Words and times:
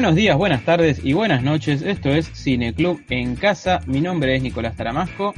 Buenos 0.00 0.16
días, 0.16 0.38
buenas 0.38 0.64
tardes 0.64 1.04
y 1.04 1.12
buenas 1.12 1.42
noches. 1.42 1.82
Esto 1.82 2.08
es 2.08 2.24
Cine 2.32 2.72
Club 2.72 3.02
en 3.10 3.36
casa. 3.36 3.80
Mi 3.84 4.00
nombre 4.00 4.34
es 4.34 4.42
Nicolás 4.42 4.74
Taramasco. 4.74 5.34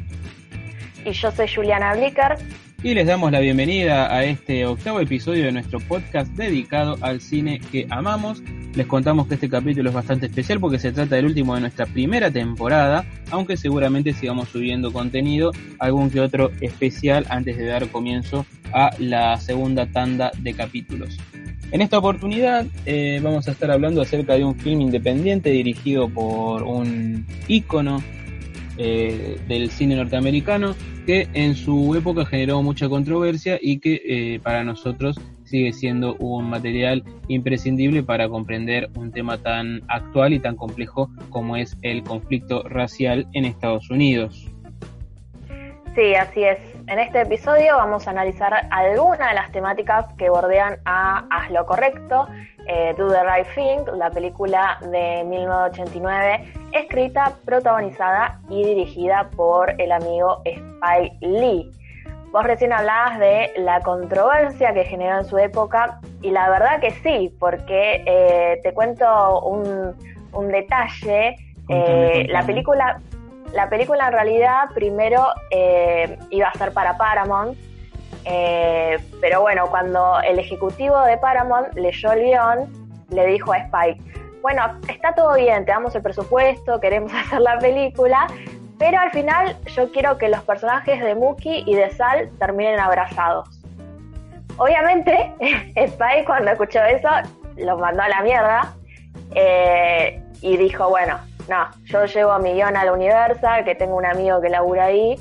Y 1.05 1.11
yo 1.11 1.33
soy 1.33 1.49
Juliana 1.53 1.93
Blicker. 1.95 2.37
Y 2.85 2.95
les 2.95 3.09
damos 3.09 3.33
la 3.33 3.41
bienvenida 3.41 4.15
a 4.15 4.23
este 4.23 4.65
octavo 4.65 5.01
episodio 5.01 5.47
de 5.47 5.51
nuestro 5.51 5.81
podcast 5.81 6.31
dedicado 6.35 6.97
al 7.01 7.21
cine 7.21 7.61
que 7.73 7.89
amamos. 7.91 8.41
Les 8.77 8.87
contamos 8.87 9.27
que 9.27 9.35
este 9.35 9.49
capítulo 9.49 9.89
es 9.89 9.97
bastante 9.97 10.27
especial 10.27 10.61
porque 10.61 10.79
se 10.79 10.93
trata 10.93 11.17
del 11.17 11.25
último 11.25 11.57
de 11.57 11.63
nuestra 11.63 11.87
primera 11.87 12.31
temporada, 12.31 13.05
aunque 13.33 13.57
seguramente 13.57 14.13
sigamos 14.13 14.49
subiendo 14.51 14.93
contenido, 14.93 15.51
algún 15.81 16.09
que 16.09 16.21
otro 16.21 16.53
especial 16.61 17.27
antes 17.31 17.57
de 17.57 17.67
dar 17.67 17.89
comienzo 17.89 18.47
a 18.73 18.91
la 19.01 19.41
segunda 19.41 19.87
tanda 19.87 20.31
de 20.39 20.55
capítulos. 20.55 21.19
En 21.73 21.81
esta 21.81 21.99
oportunidad 21.99 22.67
eh, 22.85 23.19
vamos 23.23 23.49
a 23.49 23.53
estar 23.53 23.71
hablando 23.71 24.03
acerca 24.03 24.35
de 24.35 24.45
un 24.45 24.55
film 24.55 24.83
independiente 24.83 25.49
dirigido 25.49 26.07
por 26.07 26.65
un 26.65 27.27
ícono 27.49 28.03
eh, 28.77 29.39
del 29.49 29.71
cine 29.71 29.97
norteamericano 29.97 30.75
que 31.07 31.29
en 31.33 31.55
su 31.55 31.95
época 31.97 32.27
generó 32.27 32.63
mucha 32.63 32.91
controversia 32.91 33.59
y 33.61 33.79
que 33.79 34.03
eh, 34.05 34.41
para 34.43 34.65
nosotros 34.65 35.19
sigue 35.45 35.73
siendo 35.73 36.15
un 36.17 36.51
material 36.51 37.05
imprescindible 37.29 38.03
para 38.03 38.29
comprender 38.29 38.91
un 38.95 39.11
tema 39.11 39.39
tan 39.39 39.81
actual 39.89 40.35
y 40.35 40.41
tan 40.41 40.57
complejo 40.57 41.11
como 41.31 41.57
es 41.57 41.79
el 41.81 42.03
conflicto 42.03 42.65
racial 42.65 43.27
en 43.33 43.47
Estados 43.47 43.89
Unidos. 43.89 44.47
Sí, 45.95 46.15
así 46.15 46.43
es. 46.45 46.72
En 46.93 46.99
este 46.99 47.23
episodio 47.23 47.79
vamos 47.79 48.07
a 48.07 48.11
analizar 48.11 48.69
algunas 48.71 49.31
de 49.31 49.35
las 49.35 49.51
temáticas 49.51 50.13
que 50.19 50.29
bordean 50.29 50.77
a 50.85 51.25
Haz 51.31 51.51
lo 51.51 51.65
correcto, 51.65 52.29
eh, 52.69 52.95
Do 52.99 53.09
the 53.09 53.23
Right 53.23 53.47
Thing, 53.55 53.97
la 53.97 54.11
película 54.11 54.77
de 54.83 55.25
1989, 55.25 56.53
escrita, 56.73 57.33
protagonizada 57.47 58.43
y 58.51 58.63
dirigida 58.63 59.31
por 59.35 59.71
el 59.81 59.91
amigo 59.91 60.43
Spike 60.45 61.17
Lee. 61.23 61.71
Vos 62.31 62.45
recién 62.45 62.75
hablabas 62.75 63.19
de 63.19 63.53
la 63.57 63.81
controversia 63.81 64.75
que 64.75 64.85
generó 64.85 65.21
en 65.21 65.25
su 65.25 65.39
época 65.39 65.99
y 66.21 66.31
la 66.31 66.51
verdad 66.51 66.79
que 66.79 66.91
sí, 66.91 67.35
porque 67.41 68.05
eh, 68.05 68.61
te 68.63 68.75
cuento 68.75 69.41
un, 69.41 70.49
detalle. 70.49 71.37
Eh, 71.71 72.27
la 72.29 72.43
película 72.43 73.01
la 73.53 73.69
película 73.69 74.07
en 74.07 74.13
realidad 74.13 74.71
primero 74.75 75.27
eh, 75.51 76.19
iba 76.31 76.49
a 76.49 76.55
ser 76.55 76.73
para 76.73 76.97
Paramount, 76.97 77.57
eh, 78.25 78.99
pero 79.21 79.41
bueno, 79.41 79.67
cuando 79.69 80.21
el 80.21 80.39
ejecutivo 80.39 81.01
de 81.03 81.19
Paramount 81.19 81.75
leyó 81.75 82.13
el 82.13 82.23
guion, 82.23 82.73
le 83.11 83.27
dijo 83.27 83.53
a 83.53 83.59
Spike, 83.59 84.01
bueno, 84.41 84.63
está 84.89 85.15
todo 85.15 85.35
bien, 85.35 85.65
te 85.65 85.73
damos 85.73 85.95
el 85.95 86.03
presupuesto, 86.03 86.81
queremos 86.81 87.13
hacer 87.27 87.41
la 87.41 87.59
película, 87.59 88.27
pero 88.79 88.99
al 88.99 89.11
final 89.13 89.57
yo 89.67 89.91
quiero 89.93 90.19
que 90.19 90.29
los 90.29 90.43
personajes 90.43 91.01
de 91.01 91.15
Mookie 91.15 91.65
y 91.67 91.75
de 91.75 91.91
Sal 91.91 92.31
terminen 92.39 92.81
abrazados. 92.81 93.49
Obviamente, 94.57 95.33
Spike 95.77 96.25
cuando 96.27 96.51
escuchó 96.51 96.83
eso, 96.83 97.09
lo 97.57 97.79
mandó 97.79 98.03
a 98.03 98.09
la 98.09 98.23
mierda 98.23 98.75
eh, 99.35 100.23
y 100.41 100.57
dijo, 100.57 100.89
bueno, 100.89 101.19
no, 101.53 101.69
yo 101.85 102.07
llevo 102.07 102.33
a 102.33 102.39
mi 102.39 102.55
guion 102.55 102.77
a 102.77 102.85
la 102.85 102.93
Universal, 102.95 103.63
que 103.65 103.75
tengo 103.75 103.97
un 103.97 104.07
amigo 104.07 104.41
que 104.41 104.49
labura 104.49 104.87
ahí. 104.87 105.17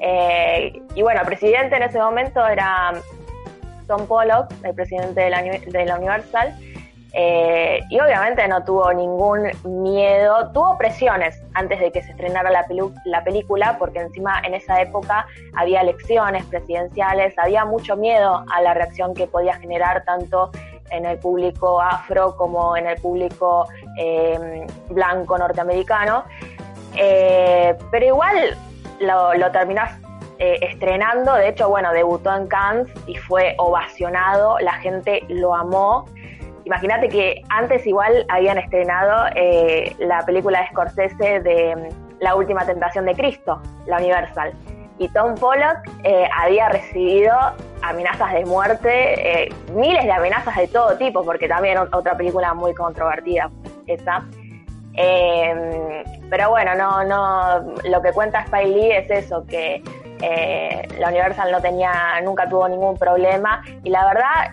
Eh, 0.00 0.82
y 0.96 1.02
bueno, 1.02 1.20
presidente 1.24 1.76
en 1.76 1.84
ese 1.84 1.98
momento 1.98 2.44
era 2.44 2.92
Tom 3.86 4.04
Pollock, 4.06 4.52
el 4.64 4.74
presidente 4.74 5.20
de 5.20 5.30
la, 5.30 5.42
de 5.42 5.84
la 5.84 5.96
Universal. 5.96 6.54
Eh, 7.18 7.80
y 7.88 8.00
obviamente 8.00 8.46
no 8.48 8.64
tuvo 8.64 8.92
ningún 8.92 9.48
miedo, 9.64 10.50
tuvo 10.52 10.76
presiones 10.76 11.40
antes 11.54 11.78
de 11.78 11.92
que 11.92 12.02
se 12.02 12.10
estrenara 12.10 12.50
la, 12.50 12.66
la 13.04 13.24
película, 13.24 13.76
porque 13.78 14.00
encima 14.00 14.42
en 14.44 14.54
esa 14.54 14.82
época 14.82 15.26
había 15.54 15.82
elecciones 15.82 16.44
presidenciales, 16.46 17.32
había 17.38 17.64
mucho 17.64 17.96
miedo 17.96 18.44
a 18.52 18.60
la 18.60 18.74
reacción 18.74 19.14
que 19.14 19.28
podía 19.28 19.54
generar 19.54 20.04
tanto 20.04 20.50
en 20.90 21.04
el 21.04 21.18
público 21.18 21.80
afro 21.80 22.36
como 22.36 22.76
en 22.76 22.86
el 22.86 23.00
público 23.00 23.68
eh, 23.98 24.66
blanco 24.88 25.38
norteamericano. 25.38 26.24
Eh, 26.96 27.76
pero 27.90 28.06
igual 28.06 28.56
lo, 29.00 29.34
lo 29.34 29.50
terminás 29.50 29.98
eh, 30.38 30.58
estrenando, 30.62 31.34
de 31.34 31.48
hecho, 31.48 31.68
bueno, 31.68 31.92
debutó 31.92 32.34
en 32.34 32.46
Cannes 32.46 32.88
y 33.06 33.16
fue 33.16 33.54
ovacionado, 33.58 34.58
la 34.60 34.74
gente 34.74 35.24
lo 35.28 35.54
amó. 35.54 36.06
Imagínate 36.64 37.08
que 37.08 37.42
antes 37.48 37.86
igual 37.86 38.26
habían 38.28 38.58
estrenado 38.58 39.26
la 39.98 40.26
película 40.26 40.60
de 40.60 40.68
Scorsese 40.68 41.40
de 41.40 41.76
mm, 41.76 42.20
La 42.20 42.34
Última 42.34 42.66
Tentación 42.66 43.06
de 43.06 43.14
Cristo, 43.14 43.60
la 43.86 43.98
Universal 43.98 44.52
y 44.98 45.08
Tom 45.08 45.34
Pollock 45.34 45.78
eh, 46.04 46.28
había 46.34 46.68
recibido 46.68 47.32
amenazas 47.90 48.32
de 48.34 48.44
muerte, 48.44 49.44
eh, 49.44 49.54
miles 49.72 50.04
de 50.04 50.12
amenazas 50.12 50.56
de 50.56 50.68
todo 50.68 50.96
tipo, 50.96 51.24
porque 51.24 51.48
también 51.48 51.78
otra 51.78 52.16
película 52.16 52.54
muy 52.54 52.74
controvertida 52.74 53.50
esa. 53.86 54.24
Em, 54.94 56.04
pero 56.30 56.50
bueno, 56.50 56.74
no, 56.74 57.04
no, 57.04 57.74
lo 57.84 58.02
que 58.02 58.12
cuenta 58.12 58.40
Spike 58.40 58.68
Lee 58.68 58.92
es 58.92 59.10
eso, 59.10 59.44
que 59.46 59.82
eh, 60.22 60.88
la 60.98 61.08
Universal 61.08 61.52
no 61.52 61.60
tenía, 61.60 62.20
nunca 62.24 62.48
tuvo 62.48 62.68
ningún 62.68 62.96
problema 62.96 63.62
y 63.84 63.90
la 63.90 64.06
verdad 64.06 64.52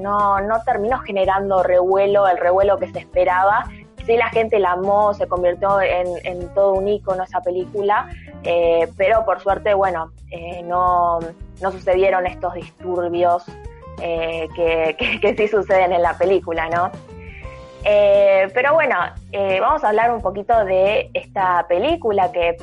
no, 0.00 0.40
no 0.40 0.62
terminó 0.62 0.98
generando 0.98 1.62
revuelo, 1.62 2.28
el 2.28 2.38
revuelo 2.38 2.78
que 2.78 2.90
se 2.92 3.00
esperaba. 3.00 3.64
Sí, 4.06 4.16
la 4.16 4.30
gente 4.30 4.58
la 4.58 4.72
amó, 4.72 5.12
se 5.12 5.28
convirtió 5.28 5.80
en, 5.80 6.06
en 6.24 6.48
todo 6.54 6.72
un 6.72 6.88
ícono 6.88 7.24
esa 7.24 7.40
película, 7.42 8.08
eh, 8.42 8.88
pero 8.96 9.24
por 9.24 9.40
suerte, 9.40 9.74
bueno, 9.74 10.12
eh, 10.30 10.62
no, 10.64 11.18
no, 11.60 11.72
sucedieron 11.72 12.26
estos 12.26 12.54
disturbios 12.54 13.44
eh, 14.00 14.48
que, 14.54 15.18
que, 15.20 15.36
sí 15.36 15.48
suceden 15.48 15.92
en 15.92 16.02
la 16.02 16.16
película, 16.16 16.68
¿no? 16.68 16.90
pero 18.52 18.74
bueno, 18.74 18.96
vamos 19.60 19.82
a 19.82 19.88
hablar 19.88 20.10
un 20.12 20.20
poquito 20.20 20.62
de 20.66 21.10
esta 21.14 21.64
película 21.68 22.30
que 22.32 22.58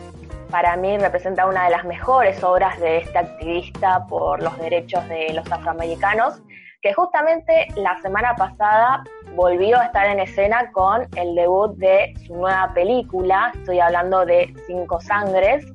para 0.50 0.76
mí 0.78 0.98
representa 0.98 1.48
una 1.48 1.66
de 1.66 1.72
las 1.72 1.84
mejores 1.86 2.44
obras 2.44 2.80
de 2.80 3.00
este 3.00 3.18
activista 3.18 4.06
por 4.08 4.42
los 4.42 4.58
derechos 4.58 5.08
de 5.10 5.34
los 5.34 5.50
afroamericanos, 5.52 6.42
que 6.82 6.94
justamente 6.94 7.68
la 7.76 8.00
semana 8.02 8.36
pasada 8.36 9.04
volvió 9.36 9.78
a 9.78 9.86
estar 9.86 10.06
en 10.08 10.20
escena 10.20 10.72
con 10.72 11.08
el 11.18 11.36
debut 11.36 11.76
de 11.78 12.14
su 12.26 12.36
nueva 12.36 12.72
película, 12.74 13.52
estoy 13.56 13.80
hablando 13.80 14.26
de 14.26 14.54
Cinco 14.68 15.02
Sangres, 15.02 15.66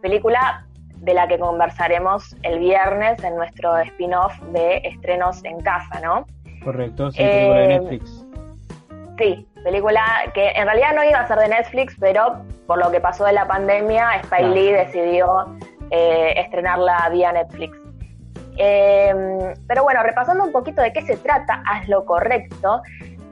película 0.00 0.66
de 1.02 1.14
la 1.14 1.26
que 1.26 1.38
conversaremos 1.38 2.36
el 2.42 2.60
viernes 2.60 3.22
en 3.24 3.34
nuestro 3.34 3.76
spin-off 3.78 4.38
de 4.52 4.76
estrenos 4.84 5.44
en 5.44 5.60
casa, 5.60 6.00
¿no? 6.00 6.26
Correcto, 6.64 7.10
sí, 7.10 7.18
película 7.18 7.58
de 7.58 7.64
eh, 7.64 7.80
Netflix. 7.80 8.26
Sí, 9.18 9.48
película 9.64 10.02
que 10.32 10.50
en 10.50 10.64
realidad 10.64 10.94
no 10.94 11.04
iba 11.04 11.18
a 11.18 11.26
ser 11.26 11.38
de 11.38 11.48
Netflix, 11.48 11.96
pero 11.98 12.44
por 12.68 12.78
lo 12.78 12.90
que 12.92 13.00
pasó 13.00 13.24
de 13.24 13.32
la 13.32 13.46
pandemia, 13.46 14.16
Spike 14.22 14.48
Lee 14.48 14.72
decidió 14.72 15.46
eh, 15.90 16.34
estrenarla 16.36 17.08
vía 17.10 17.32
Netflix. 17.32 17.76
Em, 18.56 19.54
pero 19.66 19.82
bueno, 19.82 20.02
repasando 20.04 20.44
un 20.44 20.52
poquito 20.52 20.82
de 20.82 20.92
qué 20.92 21.02
se 21.02 21.16
trata, 21.16 21.64
haz 21.66 21.88
lo 21.88 22.04
correcto. 22.04 22.80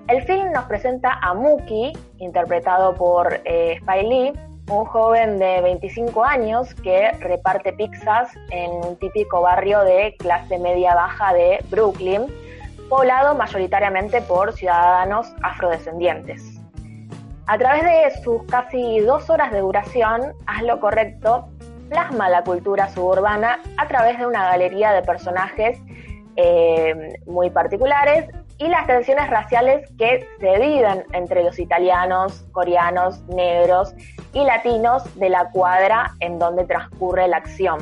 El 0.09 0.23
film 0.23 0.51
nos 0.51 0.65
presenta 0.65 1.21
a 1.23 1.35
Mookie, 1.35 1.93
interpretado 2.19 2.95
por 2.95 3.41
eh, 3.45 3.75
Spike 3.79 4.03
Lee, 4.03 4.33
un 4.71 4.85
joven 4.85 5.39
de 5.39 5.61
25 5.63 6.25
años 6.25 6.75
que 6.77 7.11
reparte 7.21 7.73
pizzas 7.73 8.31
en 8.51 8.71
un 8.71 8.97
típico 8.97 9.43
barrio 9.43 9.81
de 9.81 10.15
clase 10.19 10.59
media 10.59 10.95
baja 10.95 11.35
de 11.35 11.59
Brooklyn, 11.71 12.27
poblado 12.89 13.35
mayoritariamente 13.35 14.23
por 14.23 14.53
ciudadanos 14.53 15.33
afrodescendientes. 15.43 16.61
A 17.47 17.59
través 17.59 17.83
de 17.83 18.23
sus 18.23 18.45
casi 18.45 19.01
dos 19.01 19.29
horas 19.29 19.51
de 19.53 19.59
duración, 19.59 20.35
Haz 20.47 20.63
lo 20.63 20.79
correcto 20.79 21.49
plasma 21.89 22.29
la 22.29 22.45
cultura 22.45 22.89
suburbana 22.89 23.59
a 23.77 23.89
través 23.89 24.19
de 24.19 24.27
una 24.27 24.45
galería 24.45 24.93
de 24.93 25.03
personajes 25.03 25.79
eh, 26.37 27.19
muy 27.27 27.51
particulares 27.51 28.29
y 28.61 28.69
las 28.69 28.87
tensiones 28.87 29.29
raciales 29.31 29.91
que 29.97 30.29
se 30.39 30.59
viven 30.59 31.05
entre 31.13 31.43
los 31.43 31.59
italianos, 31.59 32.45
coreanos, 32.53 33.23
negros 33.29 33.95
y 34.35 34.45
latinos 34.45 35.03
de 35.19 35.31
la 35.31 35.51
cuadra 35.51 36.13
en 36.21 36.39
donde 36.39 36.65
transcurre 36.65 37.27
la 37.27 37.39
acción. 37.39 37.79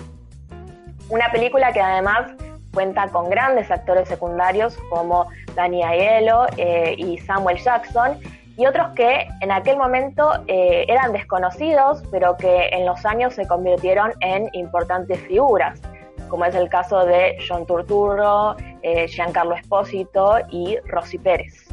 Una 1.11 1.31
película 1.33 1.73
que 1.73 1.81
además 1.81 2.31
cuenta 2.73 3.09
con 3.09 3.29
grandes 3.29 3.71
actores 3.73 4.09
secundarios 4.09 4.79
como 4.89 5.27
Danny 5.57 5.83
Aiello 5.83 6.47
eh, 6.57 6.95
y 6.97 7.19
Samuel 7.19 7.59
Jackson 7.59 8.21
y 8.57 8.67
otros 8.67 8.89
que 8.95 9.27
en 9.41 9.51
aquel 9.51 9.79
momento 9.79 10.31
eh, 10.47 10.85
eran 10.89 11.13
desconocidos, 11.13 12.05
pero 12.13 12.37
que 12.37 12.69
en 12.69 12.87
los 12.87 13.05
años 13.05 13.35
se 13.35 13.49
convirtieron 13.49 14.13
en 14.21 14.49
importantes 14.53 15.19
figuras, 15.23 15.81
como 16.29 16.45
es 16.45 16.55
el 16.55 16.69
caso 16.69 17.05
de 17.05 17.37
John 17.49 17.67
Turturro, 17.67 18.57
eh, 18.83 19.09
Giancarlo 19.09 19.55
Espósito 19.55 20.37
y 20.51 20.77
Rosy 20.87 21.19
Pérez. 21.19 21.67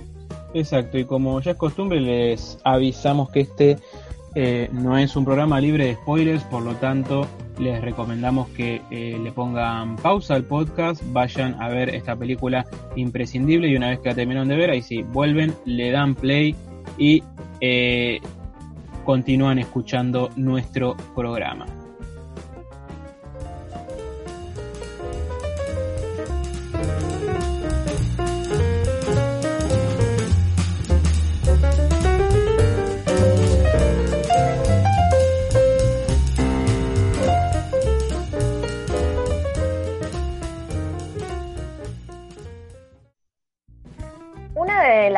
Exacto, 0.53 0.97
y 0.97 1.05
como 1.05 1.41
ya 1.41 1.51
es 1.51 1.57
costumbre, 1.57 1.99
les 1.99 2.57
avisamos 2.63 3.29
que 3.29 3.41
este 3.41 3.77
eh, 4.35 4.69
no 4.73 4.97
es 4.97 5.15
un 5.15 5.23
programa 5.23 5.61
libre 5.61 5.85
de 5.85 5.95
spoilers, 5.95 6.43
por 6.43 6.61
lo 6.61 6.75
tanto, 6.75 7.25
les 7.57 7.81
recomendamos 7.81 8.49
que 8.49 8.81
eh, 8.91 9.17
le 9.21 9.31
pongan 9.31 9.95
pausa 9.95 10.35
al 10.35 10.43
podcast, 10.43 11.01
vayan 11.13 11.61
a 11.61 11.69
ver 11.69 11.89
esta 11.89 12.17
película 12.17 12.65
imprescindible 12.97 13.69
y 13.69 13.77
una 13.77 13.89
vez 13.89 13.99
que 13.99 14.09
la 14.09 14.15
terminaron 14.15 14.49
de 14.49 14.57
ver, 14.57 14.71
ahí 14.71 14.81
sí, 14.81 15.03
vuelven, 15.03 15.53
le 15.63 15.89
dan 15.91 16.15
play 16.15 16.53
y 16.97 17.23
eh, 17.61 18.19
continúan 19.05 19.59
escuchando 19.59 20.29
nuestro 20.35 20.97
programa. 21.15 21.65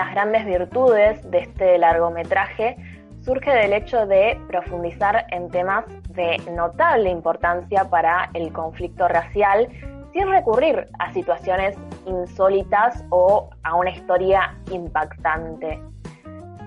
Grandes 0.05 0.45
virtudes 0.45 1.29
de 1.31 1.39
este 1.39 1.77
largometraje 1.77 2.77
surge 3.21 3.51
del 3.51 3.73
hecho 3.73 4.05
de 4.05 4.39
profundizar 4.47 5.25
en 5.31 5.49
temas 5.49 5.85
de 6.09 6.37
notable 6.51 7.09
importancia 7.09 7.83
para 7.89 8.29
el 8.33 8.53
conflicto 8.53 9.07
racial 9.07 9.67
sin 10.13 10.29
recurrir 10.29 10.87
a 10.99 11.11
situaciones 11.13 11.75
insólitas 12.05 13.03
o 13.09 13.49
a 13.63 13.75
una 13.75 13.89
historia 13.89 14.55
impactante. 14.71 15.81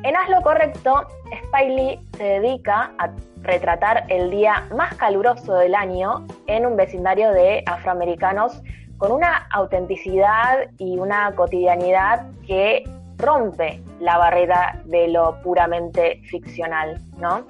En 0.02 0.16
Haz 0.16 0.28
lo 0.28 0.42
Correcto, 0.42 1.06
Spiley 1.44 2.00
se 2.16 2.24
dedica 2.24 2.92
a 2.98 3.10
retratar 3.42 4.04
el 4.08 4.30
día 4.30 4.66
más 4.76 4.94
caluroso 4.96 5.54
del 5.54 5.74
año 5.74 6.26
en 6.46 6.66
un 6.66 6.76
vecindario 6.76 7.32
de 7.32 7.62
afroamericanos 7.66 8.62
con 8.98 9.12
una 9.12 9.46
autenticidad 9.50 10.70
y 10.78 10.98
una 10.98 11.34
cotidianidad 11.34 12.26
que 12.46 12.84
rompe 13.20 13.82
la 14.00 14.18
barrera 14.18 14.80
de 14.84 15.08
lo 15.08 15.40
puramente 15.42 16.20
ficcional, 16.28 17.00
¿no? 17.18 17.44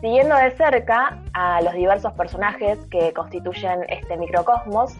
Siguiendo 0.00 0.36
de 0.36 0.50
cerca 0.50 1.18
a 1.32 1.62
los 1.62 1.72
diversos 1.74 2.12
personajes 2.12 2.78
que 2.90 3.12
constituyen 3.14 3.84
este 3.88 4.16
microcosmos, 4.18 4.94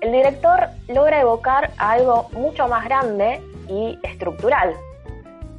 el 0.00 0.12
director 0.12 0.68
logra 0.88 1.20
evocar 1.20 1.70
algo 1.78 2.28
mucho 2.34 2.68
más 2.68 2.84
grande 2.84 3.42
y 3.68 3.98
estructural. 4.02 4.74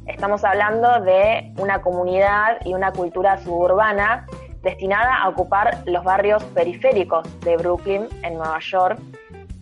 Estamos 0.06 0.44
hablando 0.44 1.00
de 1.00 1.52
una 1.58 1.82
comunidad 1.82 2.58
y 2.64 2.72
una 2.72 2.92
cultura 2.92 3.38
suburbana 3.38 4.26
destinada 4.62 5.22
a 5.22 5.28
ocupar 5.28 5.82
los 5.86 6.04
barrios 6.04 6.42
periféricos 6.44 7.28
de 7.40 7.56
Brooklyn, 7.56 8.08
en 8.22 8.34
Nueva 8.34 8.58
York, 8.60 8.98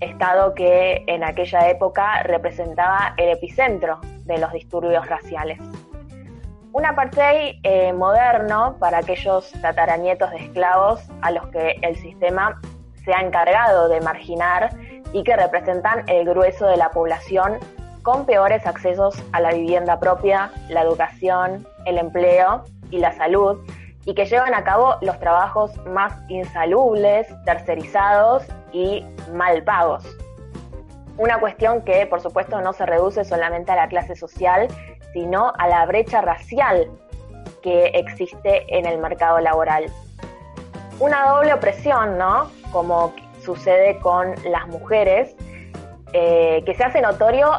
estado 0.00 0.54
que 0.54 1.04
en 1.06 1.24
aquella 1.24 1.68
época 1.68 2.22
representaba 2.22 3.14
el 3.16 3.30
epicentro 3.30 4.00
de 4.24 4.38
los 4.38 4.52
disturbios 4.52 5.06
raciales. 5.08 5.58
Un 6.72 6.84
apartheid 6.84 7.60
eh, 7.62 7.92
moderno 7.92 8.76
para 8.80 8.98
aquellos 8.98 9.52
tataranietos 9.62 10.30
de 10.32 10.38
esclavos 10.38 11.00
a 11.22 11.30
los 11.30 11.46
que 11.48 11.76
el 11.82 11.96
sistema 11.96 12.60
se 13.04 13.14
ha 13.14 13.20
encargado 13.20 13.88
de 13.88 14.00
marginar 14.00 14.70
y 15.12 15.22
que 15.22 15.36
representan 15.36 16.02
el 16.08 16.24
grueso 16.24 16.66
de 16.66 16.76
la 16.76 16.90
población 16.90 17.58
con 18.02 18.26
peores 18.26 18.66
accesos 18.66 19.14
a 19.32 19.40
la 19.40 19.52
vivienda 19.52 20.00
propia, 20.00 20.50
la 20.68 20.82
educación, 20.82 21.66
el 21.86 21.98
empleo 21.98 22.64
y 22.90 22.98
la 22.98 23.12
salud, 23.12 23.58
y 24.06 24.14
que 24.14 24.26
llevan 24.26 24.54
a 24.54 24.64
cabo 24.64 24.96
los 25.00 25.18
trabajos 25.18 25.76
más 25.86 26.12
insalubles, 26.28 27.26
tercerizados 27.44 28.44
y 28.72 29.04
mal 29.32 29.62
pagos. 29.64 30.04
Una 31.16 31.38
cuestión 31.38 31.82
que, 31.82 32.06
por 32.06 32.20
supuesto, 32.20 32.60
no 32.60 32.72
se 32.72 32.84
reduce 32.86 33.24
solamente 33.24 33.72
a 33.72 33.76
la 33.76 33.88
clase 33.88 34.16
social, 34.16 34.68
sino 35.12 35.52
a 35.58 35.68
la 35.68 35.86
brecha 35.86 36.20
racial 36.20 36.90
que 37.62 37.86
existe 37.94 38.64
en 38.76 38.84
el 38.84 38.98
mercado 38.98 39.38
laboral. 39.40 39.86
Una 40.98 41.30
doble 41.30 41.54
opresión, 41.54 42.18
¿no? 42.18 42.50
Como 42.72 43.14
sucede 43.42 43.98
con 44.00 44.34
las 44.44 44.66
mujeres, 44.66 45.36
eh, 46.12 46.62
que 46.66 46.74
se 46.74 46.84
hace 46.84 47.00
notorio 47.00 47.50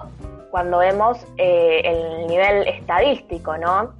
cuando 0.52 0.78
vemos 0.80 1.26
eh, 1.38 1.82
el 1.84 2.28
nivel 2.28 2.68
estadístico, 2.68 3.58
¿no? 3.58 3.94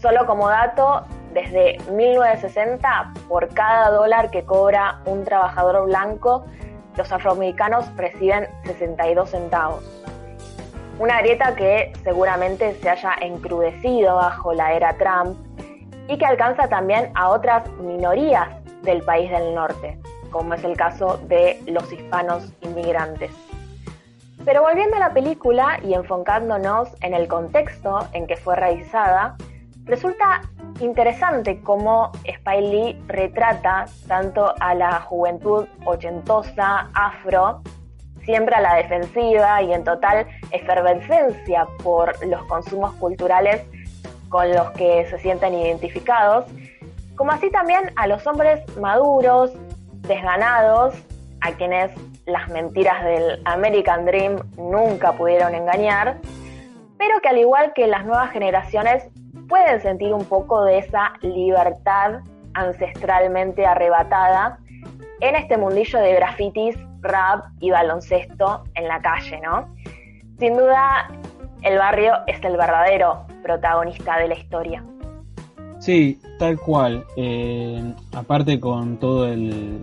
Solo 0.00 0.26
como 0.26 0.48
dato, 0.48 1.04
desde 1.32 1.78
1960, 1.90 3.12
por 3.28 3.48
cada 3.48 3.90
dólar 3.90 4.30
que 4.30 4.44
cobra 4.44 5.00
un 5.06 5.24
trabajador 5.24 5.86
blanco, 5.86 6.44
los 6.96 7.10
afroamericanos 7.10 7.94
reciben 7.96 8.48
62 8.64 9.30
centavos. 9.30 9.84
Una 10.98 11.20
grieta 11.20 11.54
que 11.54 11.92
seguramente 12.04 12.74
se 12.74 12.90
haya 12.90 13.14
encrudecido 13.20 14.16
bajo 14.16 14.52
la 14.52 14.74
era 14.74 14.92
Trump 14.98 15.38
y 16.08 16.18
que 16.18 16.26
alcanza 16.26 16.68
también 16.68 17.10
a 17.14 17.30
otras 17.30 17.68
minorías 17.78 18.48
del 18.82 19.02
país 19.02 19.30
del 19.30 19.54
norte, 19.54 19.98
como 20.30 20.54
es 20.54 20.62
el 20.64 20.76
caso 20.76 21.18
de 21.28 21.62
los 21.66 21.90
hispanos 21.92 22.52
inmigrantes. 22.60 23.30
Pero 24.44 24.62
volviendo 24.62 24.96
a 24.96 25.00
la 25.00 25.14
película 25.14 25.78
y 25.82 25.94
enfocándonos 25.94 26.88
en 27.00 27.14
el 27.14 27.28
contexto 27.28 28.00
en 28.12 28.26
que 28.26 28.36
fue 28.36 28.56
realizada, 28.56 29.36
resulta 29.84 30.42
interesante 30.80 31.60
cómo 31.60 32.12
Spiley 32.28 33.00
retrata 33.06 33.86
tanto 34.06 34.54
a 34.60 34.74
la 34.74 35.00
juventud 35.00 35.66
ochentosa, 35.84 36.88
afro, 36.94 37.62
siempre 38.24 38.54
a 38.54 38.60
la 38.60 38.74
defensiva 38.74 39.62
y 39.62 39.72
en 39.72 39.84
total 39.84 40.26
efervescencia 40.50 41.66
por 41.82 42.14
los 42.26 42.42
consumos 42.44 42.94
culturales 42.94 43.62
con 44.28 44.50
los 44.50 44.70
que 44.72 45.06
se 45.06 45.18
sienten 45.18 45.54
identificados, 45.54 46.46
como 47.16 47.32
así 47.32 47.50
también 47.50 47.92
a 47.96 48.06
los 48.06 48.26
hombres 48.26 48.60
maduros, 48.78 49.52
desganados, 50.02 50.94
a 51.42 51.52
quienes 51.52 51.90
las 52.26 52.48
mentiras 52.48 53.04
del 53.04 53.42
American 53.44 54.06
Dream 54.06 54.36
nunca 54.56 55.12
pudieron 55.12 55.54
engañar, 55.54 56.18
pero 56.96 57.20
que 57.20 57.28
al 57.28 57.38
igual 57.38 57.72
que 57.74 57.86
las 57.88 58.06
nuevas 58.06 58.30
generaciones 58.30 59.04
pueden 59.48 59.80
sentir 59.80 60.12
un 60.12 60.24
poco 60.24 60.64
de 60.64 60.78
esa 60.78 61.12
libertad 61.22 62.20
ancestralmente 62.54 63.66
arrebatada 63.66 64.58
en 65.20 65.36
este 65.36 65.56
mundillo 65.56 65.98
de 66.00 66.14
grafitis, 66.14 66.76
rap 67.00 67.44
y 67.60 67.70
baloncesto 67.70 68.64
en 68.74 68.88
la 68.88 69.00
calle, 69.00 69.40
¿no? 69.40 69.68
Sin 70.38 70.54
duda, 70.54 71.08
el 71.62 71.78
barrio 71.78 72.14
es 72.26 72.42
el 72.42 72.56
verdadero 72.56 73.24
protagonista 73.42 74.18
de 74.18 74.28
la 74.28 74.34
historia. 74.34 74.84
Sí, 75.78 76.20
tal 76.38 76.58
cual. 76.58 77.04
Eh, 77.16 77.94
aparte 78.12 78.60
con 78.60 78.98
todo 78.98 79.26
el, 79.26 79.78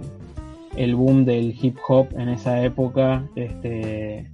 el 0.76 0.96
boom 0.96 1.26
del 1.26 1.56
hip 1.62 1.78
hop 1.88 2.08
en 2.18 2.30
esa 2.30 2.62
época, 2.64 3.24
este, 3.36 4.30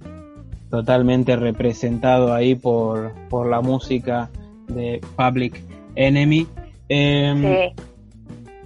totalmente 0.70 1.36
representado 1.36 2.34
ahí 2.34 2.54
por, 2.54 3.12
por 3.28 3.48
la 3.48 3.60
música 3.60 4.28
de 4.68 5.00
Public 5.16 5.62
Enemy. 5.94 6.46
Em, 6.88 7.72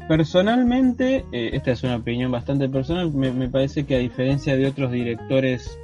personalmente, 0.08 1.24
eh, 1.32 1.50
esta 1.52 1.70
es 1.70 1.82
una 1.84 1.96
opinión 1.96 2.32
bastante 2.32 2.68
personal, 2.68 3.12
me, 3.12 3.48
parece 3.48 3.84
que 3.84 3.94
a 3.94 3.98
diferencia 3.98 4.56
de 4.56 4.66
otros 4.66 4.90
directores 4.90 5.78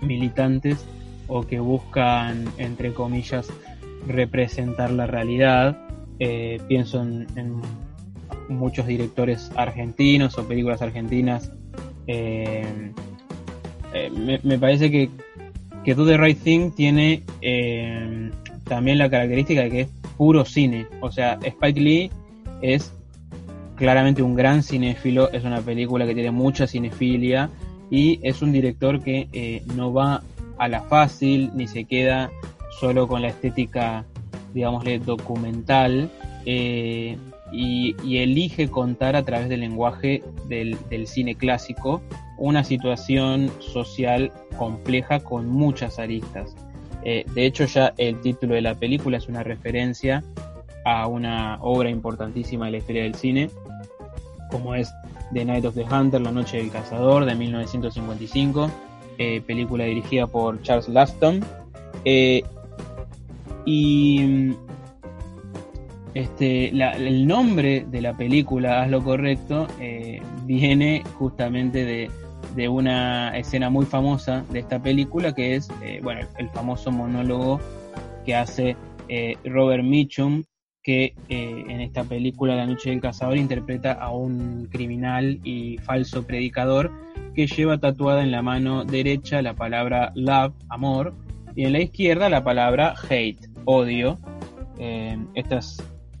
militantes 0.00 0.84
o 1.28 1.46
que 1.46 1.60
buscan, 1.60 2.44
entre 2.58 2.92
comillas, 2.92 3.48
representar 4.06 4.90
la 4.90 5.06
realidad, 5.06 5.76
eh, 6.18 6.58
pienso 6.68 7.02
en, 7.02 7.60
muchos 8.48 8.86
directores 8.86 9.50
argentinos 9.56 10.36
o 10.36 10.46
películas 10.46 10.82
argentinas, 10.82 11.50
em, 12.06 12.92
eh, 13.94 14.40
me, 14.42 14.58
parece 14.58 14.90
que, 14.90 15.08
que 15.84 15.94
Do 15.94 16.04
the 16.04 16.18
Right 16.18 16.38
Thing 16.38 16.70
tiene 16.72 17.22
em, 17.40 18.30
también 18.64 18.98
la 18.98 19.10
característica 19.10 19.62
de 19.62 19.70
que 19.70 19.80
es 19.82 19.88
puro 20.16 20.44
cine. 20.44 20.86
O 21.00 21.10
sea, 21.10 21.38
Spike 21.42 21.80
Lee 21.80 22.10
es 22.62 22.92
claramente 23.76 24.22
un 24.22 24.34
gran 24.34 24.62
cinéfilo, 24.62 25.30
es 25.32 25.44
una 25.44 25.60
película 25.60 26.06
que 26.06 26.14
tiene 26.14 26.30
mucha 26.30 26.66
cinefilia 26.66 27.50
y 27.90 28.20
es 28.22 28.42
un 28.42 28.52
director 28.52 29.02
que 29.02 29.28
eh, 29.32 29.62
no 29.74 29.92
va 29.92 30.22
a 30.58 30.68
la 30.68 30.82
fácil 30.82 31.50
ni 31.54 31.66
se 31.66 31.84
queda 31.84 32.30
solo 32.80 33.06
con 33.08 33.22
la 33.22 33.28
estética, 33.28 34.04
digámosle, 34.52 34.98
documental 34.98 36.10
eh, 36.46 37.16
y, 37.52 37.94
elige 38.18 38.68
contar 38.68 39.16
a 39.16 39.24
través 39.24 39.48
del 39.48 39.60
lenguaje 39.60 40.22
del, 40.48 40.76
del 40.90 41.06
cine 41.06 41.34
clásico 41.34 42.02
una 42.36 42.64
situación 42.64 43.50
social 43.60 44.32
compleja 44.56 45.20
con 45.20 45.48
muchas 45.48 45.98
aristas. 45.98 46.56
Eh, 47.04 47.26
de 47.34 47.46
hecho, 47.46 47.66
ya 47.66 47.92
el 47.98 48.20
título 48.20 48.54
de 48.54 48.62
la 48.62 48.74
película 48.74 49.18
es 49.18 49.28
una 49.28 49.42
referencia 49.42 50.24
a 50.84 51.06
una 51.06 51.58
obra 51.60 51.90
importantísima 51.90 52.66
de 52.66 52.72
la 52.72 52.78
historia 52.78 53.02
del 53.02 53.14
cine, 53.14 53.50
como 54.50 54.74
es 54.74 54.92
The 55.32 55.44
Night 55.44 55.64
of 55.66 55.74
the 55.74 55.84
Hunter, 55.84 56.20
La 56.20 56.32
Noche 56.32 56.56
del 56.56 56.70
Cazador, 56.70 57.26
de 57.26 57.34
1955, 57.34 58.70
eh, 59.18 59.42
película 59.46 59.84
dirigida 59.84 60.26
por 60.26 60.62
Charles 60.62 60.88
Laston. 60.88 61.44
Eh, 62.04 62.42
y 63.66 64.54
este, 66.14 66.68
el 66.68 67.26
nombre 67.26 67.86
de 67.90 68.00
la 68.00 68.16
película, 68.16 68.82
Haz 68.82 68.90
lo 68.90 69.02
correcto, 69.02 69.66
viene 70.44 71.02
justamente 71.18 71.84
de 71.84 72.10
de 72.54 72.68
una 72.68 73.36
escena 73.36 73.70
muy 73.70 73.86
famosa 73.86 74.44
de 74.50 74.60
esta 74.60 74.82
película, 74.82 75.34
que 75.34 75.54
es 75.54 75.68
eh, 75.82 76.00
bueno, 76.02 76.26
el 76.38 76.48
famoso 76.50 76.90
monólogo 76.90 77.60
que 78.24 78.34
hace 78.34 78.76
eh, 79.08 79.36
Robert 79.44 79.84
Mitchum, 79.84 80.44
que 80.82 81.14
eh, 81.28 81.64
en 81.68 81.80
esta 81.80 82.04
película 82.04 82.56
La 82.56 82.66
Noche 82.66 82.90
del 82.90 83.00
Cazador 83.00 83.36
interpreta 83.36 83.92
a 83.92 84.10
un 84.10 84.68
criminal 84.70 85.40
y 85.42 85.78
falso 85.78 86.26
predicador 86.26 86.92
que 87.34 87.46
lleva 87.46 87.78
tatuada 87.78 88.22
en 88.22 88.30
la 88.30 88.42
mano 88.42 88.84
derecha 88.84 89.42
la 89.42 89.54
palabra 89.54 90.12
love, 90.14 90.54
amor, 90.68 91.14
y 91.56 91.64
en 91.64 91.72
la 91.72 91.80
izquierda 91.80 92.28
la 92.28 92.44
palabra 92.44 92.94
hate, 93.08 93.48
odio. 93.64 94.18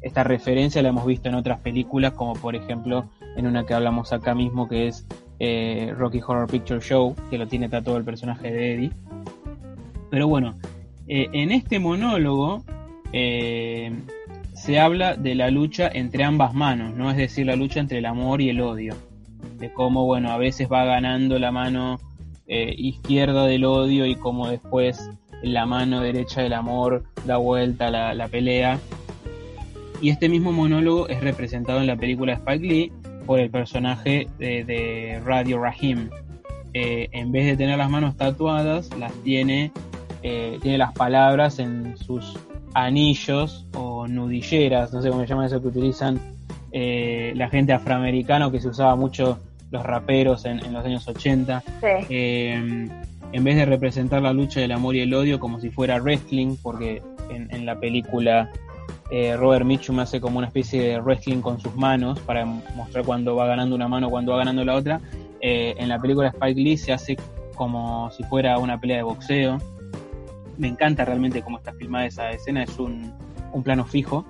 esta 0.02 0.24
referencia 0.24 0.82
la 0.82 0.88
hemos 0.88 1.06
visto 1.06 1.28
en 1.28 1.34
otras 1.34 1.60
películas, 1.60 2.12
como 2.12 2.34
por 2.34 2.56
ejemplo 2.56 3.10
en 3.36 3.46
una 3.46 3.66
que 3.66 3.74
hablamos 3.74 4.12
acá 4.12 4.34
mismo, 4.34 4.68
que 4.68 4.88
es 4.88 5.06
eh, 5.38 5.92
Rocky 5.96 6.20
Horror 6.26 6.48
Picture 6.48 6.80
Show, 6.80 7.14
que 7.30 7.38
lo 7.38 7.46
tiene 7.46 7.68
tatuado 7.68 7.98
el 7.98 8.04
personaje 8.04 8.52
de 8.52 8.74
Eddie. 8.74 8.90
Pero 10.10 10.28
bueno, 10.28 10.56
eh, 11.08 11.28
en 11.32 11.50
este 11.50 11.78
monólogo 11.78 12.64
eh, 13.12 13.92
se 14.54 14.78
habla 14.78 15.16
de 15.16 15.34
la 15.34 15.50
lucha 15.50 15.90
entre 15.92 16.24
ambas 16.24 16.54
manos, 16.54 16.94
¿no? 16.94 17.10
Es 17.10 17.16
decir, 17.16 17.46
la 17.46 17.56
lucha 17.56 17.80
entre 17.80 17.98
el 17.98 18.06
amor 18.06 18.40
y 18.40 18.50
el 18.50 18.60
odio. 18.60 18.94
De 19.58 19.72
cómo, 19.72 20.04
bueno, 20.04 20.30
a 20.30 20.38
veces 20.38 20.68
va 20.70 20.84
ganando 20.84 21.38
la 21.38 21.52
mano 21.52 22.00
izquierda 22.46 23.46
del 23.46 23.64
odio 23.64 24.04
y 24.04 24.16
cómo 24.16 24.48
después 24.48 25.10
la 25.42 25.64
mano 25.64 26.00
derecha 26.00 26.42
del 26.42 26.52
amor 26.52 27.04
da 27.24 27.38
vuelta 27.38 27.90
la, 27.90 28.12
la 28.14 28.28
pelea. 28.28 28.78
Y 30.00 30.10
este 30.10 30.28
mismo 30.28 30.52
monólogo 30.52 31.08
es 31.08 31.22
representado 31.22 31.80
en 31.80 31.86
la 31.86 31.96
película 31.96 32.34
Spike 32.34 32.66
Lee, 32.66 32.92
por 33.26 33.40
el 33.40 33.50
personaje 33.50 34.28
de, 34.38 35.20
Radio 35.24 35.60
Rahim. 35.60 36.10
Eh, 36.72 37.08
en 37.12 37.30
vez 37.32 37.46
de 37.46 37.56
tener 37.56 37.78
las 37.78 37.90
manos 37.90 38.16
tatuadas, 38.16 38.90
las 38.98 39.12
tiene, 39.22 39.70
eh, 40.22 40.58
tiene 40.60 40.78
las 40.78 40.92
palabras 40.92 41.58
en 41.58 41.96
sus 41.96 42.36
anillos 42.74 43.66
o 43.74 44.08
nudilleras, 44.08 44.92
no 44.92 45.00
sé 45.00 45.08
cómo 45.10 45.22
se 45.22 45.28
llama 45.28 45.46
eso 45.46 45.62
que 45.62 45.68
utilizan 45.68 46.18
eh, 46.72 47.32
la 47.36 47.48
gente 47.48 47.72
afroamericana, 47.72 48.50
que 48.50 48.60
se 48.60 48.68
usaba 48.68 48.96
mucho 48.96 49.38
los 49.70 49.84
raperos 49.84 50.44
en, 50.44 50.72
los 50.72 50.84
años 50.84 51.06
80. 51.06 51.62
en 52.10 53.44
vez 53.44 53.56
de 53.56 53.64
representar 53.64 54.22
la 54.22 54.32
lucha 54.32 54.60
del 54.60 54.72
amor 54.72 54.96
y 54.96 55.00
el 55.00 55.14
odio 55.14 55.38
como 55.38 55.60
si 55.60 55.70
fuera 55.70 56.00
wrestling, 56.00 56.56
porque 56.62 57.02
en 57.30 57.66
la 57.66 57.78
película 57.78 58.50
eh, 59.16 59.36
Robert 59.36 59.64
Mitchum 59.64 60.00
hace 60.00 60.20
como 60.20 60.38
una 60.38 60.48
especie 60.48 60.82
de 60.82 61.00
wrestling 61.00 61.40
con 61.40 61.60
sus 61.60 61.72
manos 61.76 62.18
para 62.18 62.44
mostrar 62.44 63.04
cuando 63.04 63.36
va 63.36 63.46
ganando 63.46 63.76
una 63.76 63.86
mano, 63.86 64.10
cuando 64.10 64.32
va 64.32 64.38
ganando 64.38 64.64
la 64.64 64.74
otra. 64.74 65.00
Eh, 65.40 65.72
en 65.78 65.88
la 65.88 66.00
película 66.00 66.30
Spike 66.30 66.60
Lee 66.60 66.76
se 66.76 66.92
hace 66.92 67.16
como 67.54 68.10
si 68.10 68.24
fuera 68.24 68.58
una 68.58 68.80
pelea 68.80 68.96
de 68.96 69.02
boxeo. 69.04 69.58
Me 70.58 70.66
encanta 70.66 71.04
realmente 71.04 71.42
cómo 71.42 71.58
está 71.58 71.72
filmada 71.74 72.06
esa 72.06 72.32
escena, 72.32 72.64
es 72.64 72.76
un, 72.80 73.12
plano 73.62 73.84
fijo. 73.84 74.26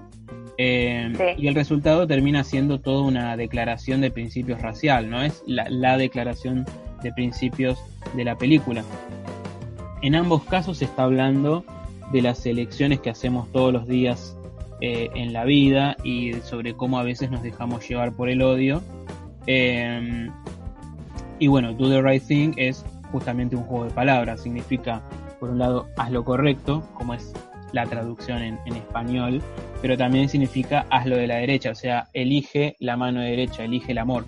Eh, 0.59 1.35
y 1.39 1.49
el 1.49 1.55
resultado 1.55 2.07
termina 2.07 2.45
siendo 2.45 2.79
toda 2.79 3.05
una 3.05 3.39
declaración 3.39 4.03
de 4.03 4.11
principios 4.11 4.61
racial, 4.61 5.09
¿no? 5.09 5.23
Es 5.23 5.43
la, 5.47 5.67
la 5.71 5.97
declaración 5.97 6.67
de 7.03 7.11
principios 7.11 7.79
de 8.15 8.25
la 8.25 8.37
película. 8.37 8.85
En 10.03 10.15
ambos 10.15 10.45
casos 10.45 10.77
se 10.77 10.85
está 10.85 11.05
hablando 11.05 11.65
de 12.13 12.21
las 12.21 12.45
elecciones 12.45 13.01
que 13.01 13.09
hacemos 13.09 13.51
todos 13.51 13.73
los 13.73 13.89
días 13.89 14.37
eh, 14.81 15.11
en 15.15 15.33
la 15.33 15.45
vida 15.45 15.97
y 16.03 16.35
sobre 16.35 16.75
cómo 16.75 16.99
a 16.99 17.03
veces 17.03 17.31
nos 17.31 17.43
dejamos 17.43 17.89
llevar 17.89 18.13
por 18.13 18.29
el 18.29 18.43
odio. 18.43 18.83
Em, 19.47 20.31
y 21.39 21.47
bueno, 21.47 21.73
do 21.73 21.89
the 21.89 22.03
right 22.03 22.23
thing 22.23 22.53
es 22.57 22.85
justamente 23.13 23.55
un 23.55 23.63
juego 23.63 23.85
de 23.85 23.91
palabras, 23.91 24.41
significa, 24.43 25.03
por 25.39 25.51
un 25.51 25.59
lado, 25.59 25.87
haz 25.97 26.11
lo 26.11 26.25
correcto, 26.25 26.83
como 26.95 27.15
es 27.15 27.33
la 27.73 27.87
traducción 27.87 28.43
en, 28.43 28.77
español, 28.77 29.43
pero 29.83 29.97
también 29.97 30.29
significa 30.29 30.87
hazlo 30.91 31.17
de 31.17 31.27
la 31.27 31.37
derecha, 31.37 31.71
o 31.71 31.75
sea, 31.75 32.09
elige 32.13 32.77
la 32.79 32.97
mano 32.97 33.21
derecha, 33.21 33.65
elige 33.65 33.93
el 33.93 33.99
amor. 33.99 34.25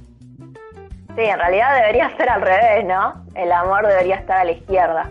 Sí, 1.16 1.22
en 1.22 1.38
realidad 1.38 1.74
debería 1.76 2.14
ser 2.16 2.28
al 2.28 2.42
revés, 2.42 2.84
¿no? 2.86 3.24
El 3.34 3.50
amor 3.50 3.86
debería 3.86 4.16
estar 4.16 4.38
a 4.38 4.44
la 4.44 4.52
izquierda. 4.52 5.10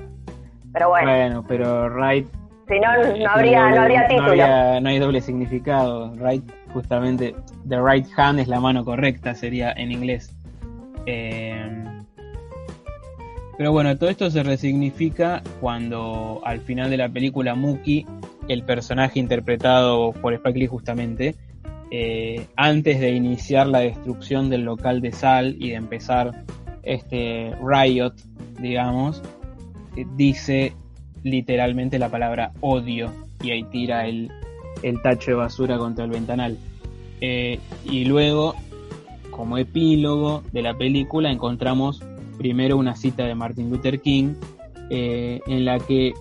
Pero 0.71 0.89
bueno. 0.89 1.09
Bueno, 1.09 1.45
pero 1.47 1.89
right 1.89 2.27
si 2.67 2.79
no, 2.79 3.17
no 3.17 3.29
habría, 3.29 3.69
no 3.69 3.81
habría 3.81 4.07
título. 4.07 4.35
No, 4.81 4.89
hay 4.89 4.99
doble 4.99 5.21
significado. 5.21 6.13
Right, 6.15 6.43
justamente, 6.73 7.35
the 7.67 7.81
right 7.81 8.07
hand 8.17 8.39
es 8.39 8.47
la 8.47 8.59
mano 8.59 8.83
correcta, 8.83 9.35
sería 9.35 9.71
en 9.71 9.91
inglés. 9.91 10.35
Eh, 11.05 11.83
pero 13.57 13.71
bueno, 13.71 13.97
todo 13.97 14.09
esto 14.09 14.29
se 14.29 14.43
resignifica 14.43 15.41
cuando 15.61 16.41
al 16.43 16.59
final 16.59 16.89
de 16.89 16.97
la 16.97 17.09
película 17.09 17.55
Muki, 17.55 18.05
el 18.47 18.63
personaje 18.63 19.19
interpretado 19.19 20.11
por 20.11 20.33
Spike 20.33 20.59
Lee 20.59 20.67
justamente, 20.67 21.35
eh, 21.91 22.47
antes 22.55 22.99
de 22.99 23.11
iniciar 23.11 23.67
la 23.67 23.79
destrucción 23.79 24.49
del 24.49 24.63
local 24.63 25.01
de 25.01 25.11
sal 25.11 25.55
y 25.59 25.69
de 25.69 25.75
empezar 25.75 26.43
este 26.83 27.55
riot, 27.63 28.13
digamos, 28.59 29.21
eh, 29.95 30.05
dice 30.15 30.73
literalmente 31.25 31.97
la 31.97 32.09
palabra 32.09 32.51
odio 32.61 33.11
y 33.41 33.49
ahí 33.49 33.63
tira 33.63 34.07
el, 34.07 34.31
tacho 35.01 35.31
de 35.31 35.37
basura 35.37 35.77
contra 35.77 36.05
el 36.05 36.11
ventanal. 36.11 36.57
Eh, 37.19 37.59
y 37.83 38.05
luego, 38.05 38.53
como 39.31 39.57
epílogo 39.57 40.43
de 40.53 40.61
la 40.61 40.75
película, 40.75 41.31
encontramos 41.31 42.03
primero 42.37 42.77
una 42.77 42.95
cita 42.95 43.25
de 43.25 43.33
Martin 43.33 43.71
Luther 43.71 44.01
King 44.01 44.35
eh, 44.91 45.41
en 45.47 45.65
la 45.65 45.79
que 45.79 46.13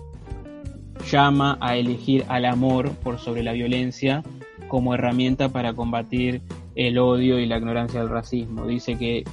llama 1.11 1.59
a 1.61 1.77
elegir 1.77 2.25
al 2.27 2.45
amor 2.45 2.89
por 3.03 3.19
sobre 3.19 3.43
la 3.43 3.53
violencia 3.53 4.23
como 4.67 4.95
herramienta 4.95 5.49
para 5.49 5.73
combatir 5.73 6.41
el 6.75 6.97
odio 6.97 7.37
y 7.37 7.45
la 7.45 7.57
ignorancia 7.57 7.99
del 7.99 8.09
racismo. 8.09 8.65
Dice 8.65 8.97
que 8.97 9.23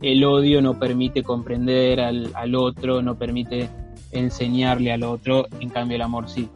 el 0.00 0.24
odio 0.24 0.62
no 0.62 0.78
permite 0.78 1.22
comprender 1.22 2.00
al, 2.00 2.30
al 2.34 2.54
otro, 2.54 3.02
no 3.02 3.18
permite 3.18 3.68
enseñarle 4.12 4.92
al 4.92 5.02
otro, 5.02 5.46
en 5.60 5.68
cambio 5.68 5.96
el 5.96 6.02
amor 6.02 6.28
sí. 6.28 6.48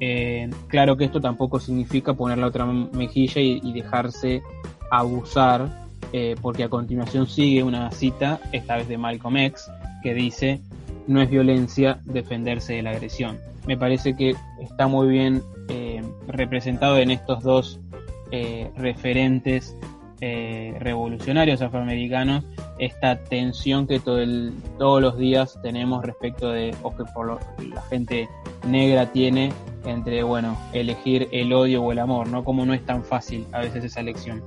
Eh, 0.00 0.50
claro 0.68 0.96
que 0.96 1.04
esto 1.04 1.20
tampoco 1.20 1.60
significa 1.60 2.14
poner 2.14 2.38
la 2.38 2.46
otra 2.46 2.66
mejilla 2.66 3.40
y, 3.40 3.72
dejarse 3.72 4.42
abusar, 4.90 5.86
eh, 6.12 6.36
porque 6.40 6.64
a 6.64 6.68
continuación 6.68 7.26
sigue 7.26 7.62
una 7.62 7.90
cita, 7.90 8.40
esta 8.52 8.76
vez 8.76 8.88
de 8.88 8.98
Malcolm 8.98 9.36
X, 9.38 9.70
que 10.02 10.14
dice, 10.14 10.60
no 11.06 11.22
es 11.22 11.30
violencia 11.30 12.00
defenderse 12.04 12.74
de 12.74 12.82
la 12.82 12.90
agresión. 12.90 13.38
Me 13.66 13.78
parece 13.78 14.14
que 14.14 14.34
está 14.60 14.88
muy 14.88 15.08
bien 15.08 15.42
eh, 15.68 16.02
representado 16.28 16.98
en 16.98 17.10
estos 17.10 17.42
dos 17.42 17.80
referentes 18.74 19.76
revolucionarios 20.20 21.60
afroamericanos 21.60 22.44
esta 22.78 23.18
tensión 23.24 23.86
que 23.86 24.00
todo 24.00 24.20
el, 24.20 24.54
todos 24.78 25.02
los 25.02 25.18
días 25.18 25.58
tenemos 25.62 26.04
respecto 26.04 26.50
de, 26.50 26.74
o 26.82 26.96
que 26.96 27.04
por 27.04 27.38
la 27.62 27.82
gente 27.82 28.28
negra 28.66 29.06
tiene 29.12 29.52
entre, 29.84 30.22
bueno, 30.22 30.56
elegir 30.72 31.28
el 31.32 31.52
odio 31.52 31.82
o 31.82 31.92
el 31.92 31.98
amor, 31.98 32.28
¿no? 32.28 32.44
Como 32.44 32.64
no 32.64 32.74
es 32.74 32.84
tan 32.84 33.04
fácil 33.04 33.46
a 33.52 33.60
veces 33.60 33.84
esa 33.84 34.00
elección. 34.00 34.42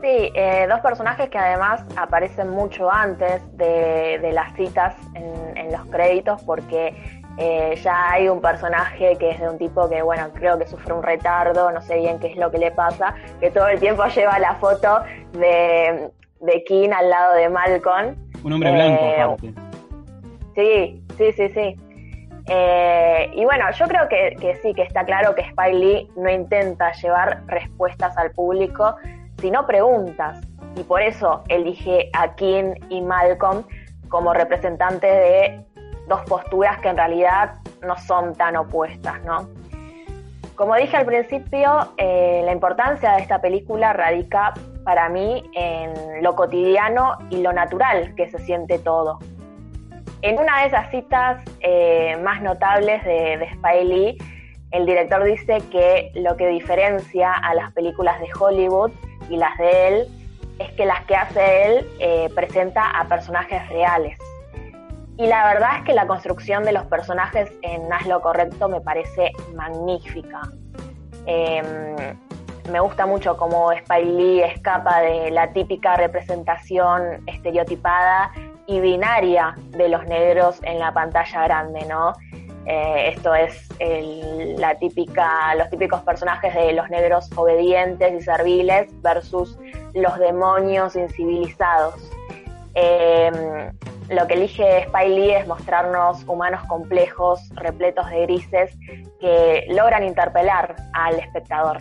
Sí, 0.00 0.30
eh, 0.34 0.66
dos 0.68 0.78
personajes 0.80 1.28
que 1.28 1.38
además 1.38 1.84
aparecen 1.96 2.50
mucho 2.50 2.90
antes 2.90 3.42
de, 3.56 4.30
las 4.32 4.54
citas 4.54 4.94
en, 5.14 5.72
los 5.72 5.84
créditos 5.86 6.42
porque 6.44 7.17
eh, 7.38 7.76
ya 7.82 8.10
hay 8.10 8.28
un 8.28 8.40
personaje 8.40 9.16
que 9.16 9.30
es 9.30 9.40
de 9.40 9.48
un 9.48 9.58
tipo 9.58 9.88
que, 9.88 10.02
bueno, 10.02 10.28
creo 10.34 10.58
que 10.58 10.66
sufre 10.66 10.92
un 10.92 11.02
retardo, 11.02 11.70
no 11.70 11.80
sé 11.80 11.96
bien 11.96 12.18
qué 12.18 12.32
es 12.32 12.36
lo 12.36 12.50
que 12.50 12.58
le 12.58 12.72
pasa, 12.72 13.14
que 13.38 13.50
todo 13.50 13.68
el 13.68 13.78
tiempo 13.78 14.04
lleva 14.06 14.38
la 14.40 14.56
foto 14.56 15.02
de, 15.32 16.10
de 16.40 16.64
King 16.64 16.90
al 16.90 17.08
lado 17.08 17.34
de 17.34 17.48
Malcolm. 17.48 18.16
Un 18.42 18.52
hombre 18.52 18.72
blanco, 18.72 19.02
eh, 19.04 19.20
aparte. 19.20 19.54
Sí, 20.56 21.04
sí, 21.16 21.32
sí, 21.32 21.48
sí. 21.50 21.76
Eh, 22.50 23.30
y 23.34 23.44
bueno, 23.44 23.70
yo 23.70 23.86
creo 23.86 24.08
que, 24.08 24.58
sí, 24.62 24.74
que 24.74 24.82
está 24.82 25.04
claro 25.04 25.34
que 25.34 25.42
Spike 25.42 25.74
Lee 25.74 26.10
no 26.16 26.30
intenta 26.30 26.92
llevar 26.92 27.42
respuestas 27.46 28.16
al 28.16 28.32
público, 28.32 28.96
sino 29.40 29.66
preguntas. 29.66 30.40
Y 30.74 30.82
por 30.82 31.02
eso 31.02 31.44
elige 31.48 32.10
a 32.14 32.34
King 32.34 32.74
y 32.88 33.00
Malcolm 33.00 33.64
como 34.08 34.32
representantes 34.32 35.12
de 35.12 35.60
dos 36.08 36.22
posturas 36.22 36.78
que 36.80 36.88
en 36.88 36.96
realidad 36.96 37.54
no 37.86 37.96
son 37.98 38.34
tan 38.34 38.56
opuestas, 38.56 39.22
¿no? 39.24 39.48
Como 40.56 40.74
dije 40.74 40.96
al 40.96 41.06
principio, 41.06 41.92
eh, 41.98 42.42
la 42.44 42.52
importancia 42.52 43.12
de 43.12 43.22
esta 43.22 43.40
película 43.40 43.92
radica 43.92 44.54
para 44.82 45.08
mí 45.08 45.48
en 45.54 46.22
lo 46.22 46.34
cotidiano 46.34 47.16
y 47.30 47.42
lo 47.42 47.52
natural 47.52 48.12
que 48.16 48.28
se 48.28 48.38
siente 48.40 48.78
todo. 48.80 49.20
En 50.22 50.36
una 50.36 50.62
de 50.62 50.66
esas 50.66 50.90
citas 50.90 51.44
eh, 51.60 52.16
más 52.24 52.42
notables 52.42 53.04
de, 53.04 53.38
de 53.38 53.84
Lee, 53.84 54.18
el 54.72 54.84
director 54.84 55.22
dice 55.22 55.62
que 55.70 56.10
lo 56.14 56.36
que 56.36 56.48
diferencia 56.48 57.32
a 57.32 57.54
las 57.54 57.72
películas 57.72 58.18
de 58.18 58.26
Hollywood 58.38 58.90
y 59.30 59.36
las 59.36 59.56
de 59.58 59.88
él 59.88 60.08
es 60.58 60.72
que 60.72 60.86
las 60.86 61.04
que 61.04 61.14
hace 61.14 61.66
él 61.66 61.88
eh, 62.00 62.28
presenta 62.34 62.90
a 62.98 63.04
personajes 63.04 63.66
reales. 63.68 64.18
Y 65.18 65.26
la 65.26 65.52
verdad 65.52 65.78
es 65.78 65.84
que 65.84 65.94
la 65.94 66.06
construcción 66.06 66.62
de 66.62 66.72
los 66.72 66.86
personajes 66.86 67.50
en 67.62 67.92
Haz 67.92 68.06
lo 68.06 68.20
Correcto 68.20 68.68
me 68.68 68.80
parece 68.80 69.32
magnífica. 69.52 70.42
Em, 71.26 72.16
me 72.70 72.78
gusta 72.78 73.04
mucho 73.04 73.36
cómo 73.36 73.72
Spike 73.72 74.04
Lee 74.04 74.42
escapa 74.42 75.00
de 75.00 75.32
la 75.32 75.52
típica 75.52 75.96
representación 75.96 77.24
estereotipada 77.26 78.30
y 78.68 78.78
binaria 78.78 79.56
de 79.70 79.88
los 79.88 80.06
negros 80.06 80.60
en 80.62 80.78
la 80.78 80.92
pantalla 80.92 81.44
grande, 81.44 81.84
¿no? 81.86 82.12
Eh, 82.66 83.14
esto 83.16 83.34
es 83.34 83.68
la 84.56 84.78
típica, 84.78 85.52
los 85.56 85.68
típicos 85.68 86.00
personajes 86.02 86.54
de 86.54 86.74
los 86.74 86.88
negros 86.90 87.28
obedientes 87.34 88.12
y 88.12 88.20
serviles 88.20 88.88
versus 89.02 89.58
los 89.94 90.16
demonios 90.20 90.94
incivilizados. 90.94 91.94
Em, 92.74 93.72
lo 94.10 94.26
que 94.26 94.34
elige 94.34 94.86
Spy 94.88 95.08
Lee 95.08 95.34
es 95.34 95.46
mostrarnos 95.46 96.24
humanos 96.26 96.62
complejos, 96.66 97.40
repletos 97.54 98.08
de 98.10 98.22
grises, 98.22 98.76
que 99.20 99.66
logran 99.70 100.04
interpelar 100.04 100.76
al 100.94 101.18
espectador. 101.18 101.78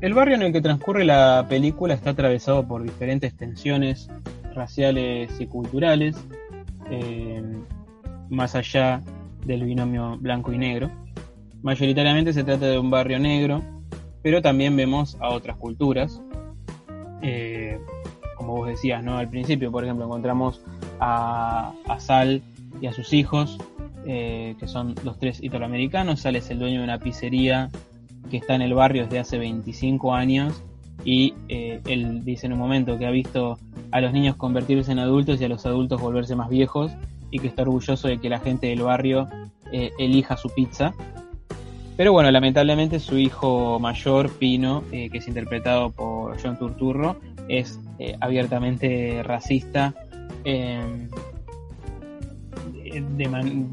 El 0.00 0.14
barrio 0.14 0.36
en 0.36 0.42
el 0.42 0.52
que 0.52 0.62
transcurre 0.62 1.04
la 1.04 1.44
película 1.46 1.92
está 1.92 2.10
atravesado 2.10 2.66
por 2.66 2.82
diferentes 2.82 3.36
tensiones 3.36 4.08
raciales 4.54 5.38
y 5.38 5.46
culturales, 5.46 6.16
eh, 6.90 7.42
más 8.30 8.54
allá 8.54 9.02
del 9.44 9.64
binomio 9.64 10.16
blanco 10.18 10.54
y 10.54 10.58
negro. 10.58 10.90
Mayoritariamente 11.62 12.32
se 12.32 12.44
trata 12.44 12.64
de 12.64 12.78
un 12.78 12.88
barrio 12.88 13.18
negro, 13.18 13.62
pero 14.22 14.40
también 14.40 14.74
vemos 14.74 15.18
a 15.20 15.28
otras 15.28 15.58
culturas. 15.58 16.22
Eh, 17.20 17.78
como 18.36 18.56
vos 18.56 18.68
decías, 18.68 19.04
¿no? 19.04 19.18
Al 19.18 19.28
principio, 19.28 19.70
por 19.70 19.84
ejemplo, 19.84 20.06
encontramos 20.06 20.62
a, 20.98 21.74
Sal 21.98 22.40
y 22.80 22.86
a 22.86 22.94
sus 22.94 23.12
hijos, 23.12 23.58
eh, 24.06 24.56
que 24.58 24.66
son 24.66 24.94
los 25.04 25.18
tres 25.18 25.42
italoamericanos. 25.42 26.20
Sal 26.20 26.36
es 26.36 26.48
el 26.48 26.58
dueño 26.58 26.78
de 26.78 26.84
una 26.84 26.98
pizzería 26.98 27.68
que 28.30 28.36
está 28.36 28.54
en 28.54 28.62
el 28.62 28.74
barrio 28.74 29.04
desde 29.04 29.18
hace 29.18 29.38
25 29.38 30.14
años 30.14 30.62
y 31.04 31.34
eh, 31.48 31.80
él 31.86 32.24
dice 32.24 32.46
en 32.46 32.52
un 32.52 32.58
momento 32.58 32.98
que 32.98 33.06
ha 33.06 33.10
visto 33.10 33.58
a 33.90 34.00
los 34.00 34.12
niños 34.12 34.36
convertirse 34.36 34.92
en 34.92 34.98
adultos 34.98 35.40
y 35.40 35.44
a 35.44 35.48
los 35.48 35.64
adultos 35.66 36.00
volverse 36.00 36.36
más 36.36 36.48
viejos 36.48 36.92
y 37.30 37.38
que 37.38 37.48
está 37.48 37.62
orgulloso 37.62 38.08
de 38.08 38.18
que 38.18 38.28
la 38.28 38.40
gente 38.40 38.66
del 38.68 38.82
barrio 38.82 39.28
eh, 39.72 39.90
elija 39.98 40.36
su 40.36 40.50
pizza. 40.50 40.94
Pero 41.96 42.12
bueno, 42.12 42.30
lamentablemente 42.30 42.98
su 42.98 43.18
hijo 43.18 43.78
mayor, 43.78 44.30
Pino, 44.30 44.84
eh, 44.90 45.10
que 45.10 45.18
es 45.18 45.28
interpretado 45.28 45.90
por 45.90 46.40
John 46.42 46.58
Turturro, 46.58 47.16
es 47.48 47.78
abiertamente 48.20 49.22
racista. 49.22 49.94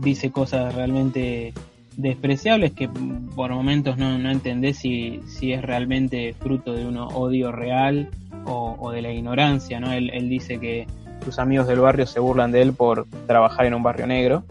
dice 0.01 0.31
cosas 0.31 0.75
realmente 0.75 1.53
despreciables 1.97 2.73
que 2.73 2.87
por 3.35 3.51
momentos 3.51 3.97
no, 3.97 4.17
no 4.17 4.29
entendés 4.29 4.77
si, 4.77 5.19
si, 5.27 5.51
es 5.51 5.61
realmente 5.63 6.33
fruto 6.39 6.73
de 6.73 6.85
un 6.85 6.97
odio 6.97 7.51
real 7.51 8.09
o, 8.45 8.91
de 8.91 9.01
la 9.01 9.11
ignorancia, 9.11 9.79
¿no? 9.79 9.91
Él, 9.91 10.29
dice 10.29 10.59
que 10.59 10.87
sus 11.25 11.37
amigos 11.39 11.67
del 11.67 11.79
barrio 11.81 12.05
se 12.05 12.21
burlan 12.21 12.51
de 12.51 12.61
él 12.61 12.73
por 12.73 13.07
trabajar 13.25 13.65
en 13.65 13.73
un 13.73 13.83
barrio 13.83 14.07
negro. 14.07 14.43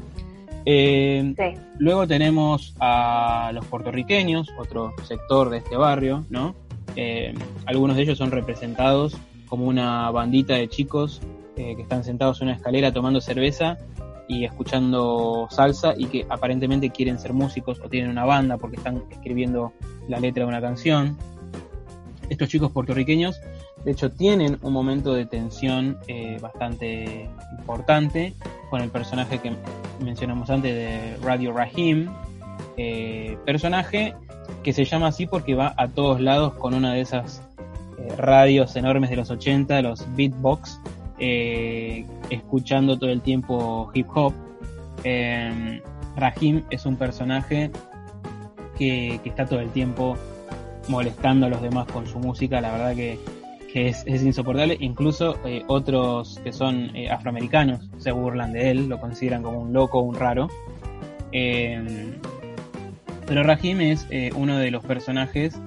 Eh, 0.66 1.35
luego 1.78 2.06
tenemos 2.06 2.74
a 2.80 3.52
los 3.54 3.64
puertorriqueños, 3.66 4.48
otro 4.59 4.92
sector 5.04 5.48
de 5.48 5.59
este 5.59 5.76
barrio, 5.76 6.26
¿no? 6.28 6.54
Eh, 6.96 7.32
algunos 7.64 7.96
de 7.96 8.02
ellos 8.02 8.18
son 8.18 8.32
representados 8.32 9.16
como 9.46 9.66
una 9.66 10.11
bandita 10.11 10.54
de 10.54 10.68
chicos 10.68 11.22
eh, 11.56 11.76
que 11.76 11.82
están 11.82 12.04
sentados 12.04 12.40
en 12.42 12.48
una 12.48 12.56
escalera 12.56 12.92
tomando 12.92 13.20
cerveza 13.20 13.78
y 14.28 14.44
escuchando 14.44 15.48
salsa 15.50 15.94
y 15.96 16.06
que 16.06 16.26
aparentemente 16.28 16.90
quieren 16.90 17.18
ser 17.18 17.32
músicos 17.32 17.80
o 17.84 17.88
tienen 17.88 18.10
una 18.10 18.24
banda 18.24 18.56
porque 18.56 18.76
están 18.76 19.02
escribiendo 19.10 19.72
la 20.08 20.20
letra 20.20 20.44
de 20.44 20.48
una 20.48 20.60
canción. 20.60 21.16
Estos 22.28 22.48
chicos 22.48 22.72
puertorriqueños, 22.72 23.40
de 23.84 23.92
hecho, 23.92 24.10
tienen 24.10 24.58
un 24.62 24.72
momento 24.72 25.14
de 25.14 25.26
tensión 25.26 25.98
eh, 26.08 26.38
bastante 26.40 27.30
importante 27.56 28.34
con 28.68 28.80
el 28.82 28.90
personaje 28.90 29.38
que 29.38 29.52
mencionamos 30.00 30.50
antes 30.50 30.74
de 30.74 31.16
Radio 31.22 31.52
Rahim, 31.52 32.08
eh, 32.76 33.38
personaje 33.46 34.14
que 34.64 34.72
se 34.72 34.84
llama 34.84 35.08
así 35.08 35.26
porque 35.26 35.54
va 35.54 35.72
a 35.76 35.86
todos 35.86 36.20
lados 36.20 36.54
con 36.54 36.74
una 36.74 36.94
de 36.94 37.00
esas 37.00 37.42
eh, 37.98 38.16
radios 38.16 38.74
enormes 38.74 39.10
de 39.10 39.16
los 39.16 39.30
80, 39.30 39.80
los 39.82 40.04
beatbox, 40.16 40.80
escuchando 42.30 42.98
todo 42.98 43.10
el 43.10 43.20
tiempo 43.20 43.90
hip 43.94 44.06
hop. 44.14 44.32
Eh, 45.04 45.80
Rahim 46.16 46.62
es 46.70 46.86
un 46.86 46.96
personaje 46.96 47.70
que, 48.78 49.20
está 49.24 49.46
todo 49.46 49.60
el 49.60 49.70
tiempo 49.70 50.16
molestando 50.88 51.46
a 51.46 51.48
los 51.48 51.62
demás 51.62 51.86
con 51.92 52.06
su 52.06 52.18
música, 52.18 52.60
la 52.60 52.72
verdad 52.72 52.94
que, 52.94 53.18
es, 53.74 54.06
insoportable. 54.06 54.76
Incluso 54.80 55.36
eh, 55.44 55.62
otros 55.66 56.40
que 56.42 56.52
son 56.52 56.92
afroamericanos 57.10 57.90
se 57.98 58.10
burlan 58.10 58.52
de 58.52 58.70
él, 58.70 58.88
lo 58.88 58.98
consideran 58.98 59.42
como 59.42 59.60
un 59.60 59.74
loco, 59.74 60.00
un 60.00 60.14
raro. 60.14 60.48
pero 63.26 63.42
Rahim 63.42 63.80
es 63.82 64.06
uno 64.34 64.56
de 64.56 64.70
los 64.70 64.82
personajes 64.82 65.60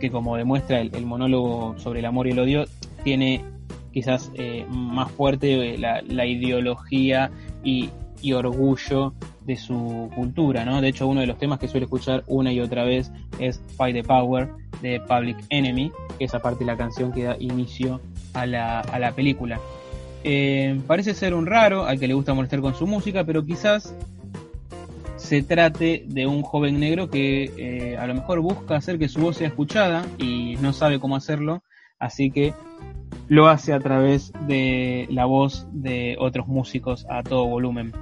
que, 0.00 0.10
como 0.10 0.36
demuestra 0.36 0.80
el 0.80 1.06
monólogo 1.06 1.78
sobre 1.78 2.00
el 2.00 2.06
amor 2.06 2.26
y 2.26 2.30
el 2.30 2.40
odio, 2.40 2.64
tiene 3.04 3.44
quizás 3.92 4.30
eh, 4.34 4.66
más 4.68 5.10
fuerte 5.12 5.74
eh, 5.74 5.78
la, 5.78 6.26
ideología 6.26 7.30
y, 7.62 7.90
orgullo 8.32 9.14
de 9.44 9.56
su 9.56 10.08
cultura, 10.14 10.64
¿no? 10.64 10.80
De 10.80 10.88
hecho, 10.88 11.08
uno 11.08 11.20
de 11.20 11.26
los 11.26 11.38
temas 11.38 11.58
que 11.58 11.66
suele 11.66 11.84
escuchar 11.84 12.22
una 12.28 12.52
y 12.52 12.60
otra 12.60 12.84
vez 12.84 13.10
es 13.40 13.60
Fight 13.76 13.96
the 13.96 14.04
Power 14.04 14.50
de 14.80 15.00
Public 15.00 15.38
Enemy, 15.50 15.90
que 16.18 16.26
es 16.26 16.34
aparte 16.34 16.64
la 16.64 16.76
canción 16.76 17.12
que 17.12 17.24
da 17.24 17.36
inicio 17.40 18.00
a 18.32 18.46
la, 18.46 18.80
a 18.80 18.98
la 19.00 19.10
película. 19.10 19.58
Eh, 20.22 20.80
parece 20.86 21.14
ser 21.14 21.34
un 21.34 21.46
raro 21.46 21.84
al 21.84 21.98
que 21.98 22.06
le 22.06 22.14
gusta 22.14 22.32
molestar 22.32 22.60
con 22.60 22.76
su 22.76 22.86
música, 22.86 23.24
pero 23.24 23.44
quizás 23.44 23.92
se 25.16 25.42
trate 25.42 26.04
de 26.06 26.28
un 26.28 26.42
joven 26.42 26.78
negro 26.78 27.10
que 27.10 27.96
a 27.98 28.06
lo 28.06 28.14
mejor 28.14 28.38
busca 28.38 28.76
hacer 28.76 29.00
que 29.00 29.08
su 29.08 29.20
voz 29.20 29.38
sea 29.38 29.48
escuchada 29.48 30.06
y 30.16 30.56
no 30.60 30.72
sabe 30.72 31.00
cómo 31.00 31.16
hacerlo, 31.16 31.64
así 32.02 32.30
que 32.30 32.52
lo 33.28 33.46
hace 33.48 33.72
a 33.72 33.78
través 33.78 34.32
de 34.46 35.06
la 35.08 35.24
voz 35.24 35.66
de 35.72 36.16
otros 36.18 36.48
músicos 36.48 37.06
a 37.08 37.22
todo 37.22 37.46
volumen. 37.46 37.92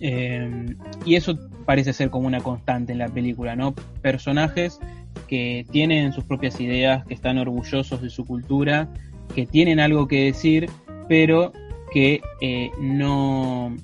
Eh, 0.00 0.74
y 1.04 1.16
eso 1.16 1.38
parece 1.66 1.92
ser 1.92 2.10
como 2.10 2.28
una 2.28 2.40
constante 2.40 2.92
en 2.92 2.98
la 2.98 3.08
película, 3.08 3.56
¿no? 3.56 3.74
Personajes 4.00 4.78
que 5.26 5.66
tienen 5.70 6.12
sus 6.12 6.24
propias 6.24 6.60
ideas, 6.60 7.04
que 7.04 7.14
están 7.14 7.38
orgullosos 7.38 8.00
de 8.00 8.08
su 8.08 8.24
cultura, 8.24 8.88
que 9.34 9.46
tienen 9.46 9.80
algo 9.80 10.06
que 10.06 10.24
decir, 10.24 10.70
pero 11.08 11.52
que 11.92 12.22
eh, 12.40 12.70
no, 12.80 13.76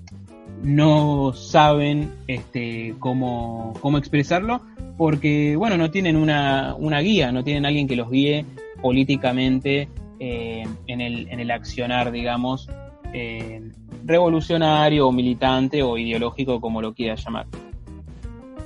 no 0.63 1.33
saben 1.35 2.13
este, 2.27 2.95
cómo, 3.01 3.75
cómo 3.81 3.99
expresarlo, 3.99 4.63
porque, 4.97 5.57
bueno, 5.57 5.77
no 5.77 5.91
tienen 5.91 6.17
una, 6.17 6.75
una 6.77 7.01
guía, 7.01 7.33
no 7.33 7.45
tienen 7.45 7.67
alguien 7.67 7.87
que 7.87 7.97
los 7.97 8.11
guíe 8.11 8.45
políticamente 8.81 9.89
eh, 10.21 10.67
en, 10.87 11.01
el, 11.01 11.29
en 11.29 11.41
el 11.41 11.51
accionar, 11.51 12.11
digamos, 12.11 12.69
eh, 13.13 13.63
revolucionario 14.05 15.09
o 15.09 15.13
militante 15.13 15.83
o 15.83 15.97
ideológico, 15.97 16.61
como 16.61 16.83
lo 16.83 16.95
quiera 16.95 17.15
llamar. 17.15 17.47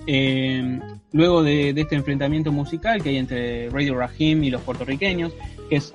Eh, 0.07 0.81
luego 1.13 1.43
de, 1.43 1.71
este 1.71 1.95
enfrentamiento 1.95 2.51
musical 2.51 3.03
que 3.03 3.11
hay 3.11 3.19
entre 3.19 3.71
Radio 3.71 3.97
Rahim 3.97 4.43
y 4.45 4.51
los 4.51 4.63
puertorriqueños, 4.63 5.33
que 5.69 5.77
es 5.77 5.95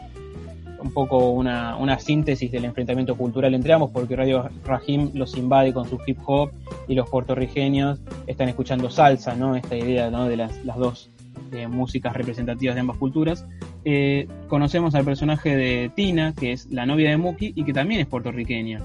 un 0.79 0.93
poco 0.93 1.31
una, 1.31 1.75
una, 1.75 1.97
síntesis 1.97 2.51
del 2.51 2.65
enfrentamiento 2.65 3.15
cultural 3.15 3.53
entre 3.53 3.73
ambos, 3.73 3.89
porque 3.91 4.15
Radio 4.15 4.47
Rahim 4.63 5.09
los 5.15 5.35
invade 5.35 5.73
con 5.73 5.89
su 5.89 5.99
hip 6.05 6.19
hop 6.25 6.51
y 6.87 6.93
los 6.93 7.09
puertorriqueños 7.09 7.99
están 8.27 8.47
escuchando 8.47 8.89
salsa, 8.89 9.35
¿no? 9.35 9.55
Esta 9.55 9.75
idea 9.75 10.11
¿no? 10.11 10.27
de 10.27 10.37
las, 10.37 10.63
las 10.63 10.77
dos 10.77 11.09
eh, 11.51 11.67
músicas 11.67 12.13
representativas 12.13 12.75
de 12.75 12.81
ambas 12.81 12.97
culturas. 12.97 13.45
Eh, 13.85 14.27
conocemos 14.47 14.95
al 14.95 15.05
personaje 15.05 15.55
de 15.55 15.91
Tina, 15.95 16.33
que 16.33 16.51
es 16.51 16.67
la 16.71 16.85
novia 16.85 17.09
de 17.09 17.17
Muki 17.17 17.53
y 17.55 17.63
que 17.63 17.73
también 17.73 18.01
es 18.01 18.07
puertorriqueña. 18.07 18.81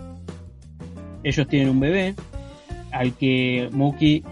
Ellos 1.25 1.47
tienen 1.47 1.69
un 1.69 1.81
bebé, 1.81 2.15
al 2.91 3.15
que 3.15 3.69
Muki, 3.73 4.25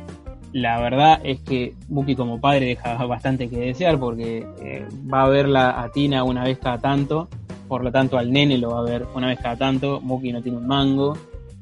la 0.52 0.80
verdad 0.80 1.20
es 1.24 1.40
que 1.40 1.74
Muki 1.88 2.16
como 2.16 2.40
padre 2.40 2.66
deja 2.66 2.94
bastante 3.06 3.48
que 3.48 3.58
desear 3.58 3.98
porque 3.98 4.46
eh, 4.62 4.86
va 5.12 5.22
a 5.22 5.28
verla 5.28 5.82
a 5.82 5.92
Tina 5.92 6.24
una 6.24 6.44
vez 6.44 6.58
cada 6.58 6.78
tanto 6.78 7.28
por 7.70 7.84
lo 7.84 7.92
tanto 7.92 8.18
al 8.18 8.32
nene 8.32 8.58
lo 8.58 8.70
va 8.70 8.80
a 8.80 8.82
ver 8.82 9.06
una 9.14 9.28
vez 9.28 9.38
cada 9.38 9.54
tanto, 9.54 10.00
Muki 10.00 10.32
no 10.32 10.42
tiene 10.42 10.58
un 10.58 10.66
mango, 10.66 11.16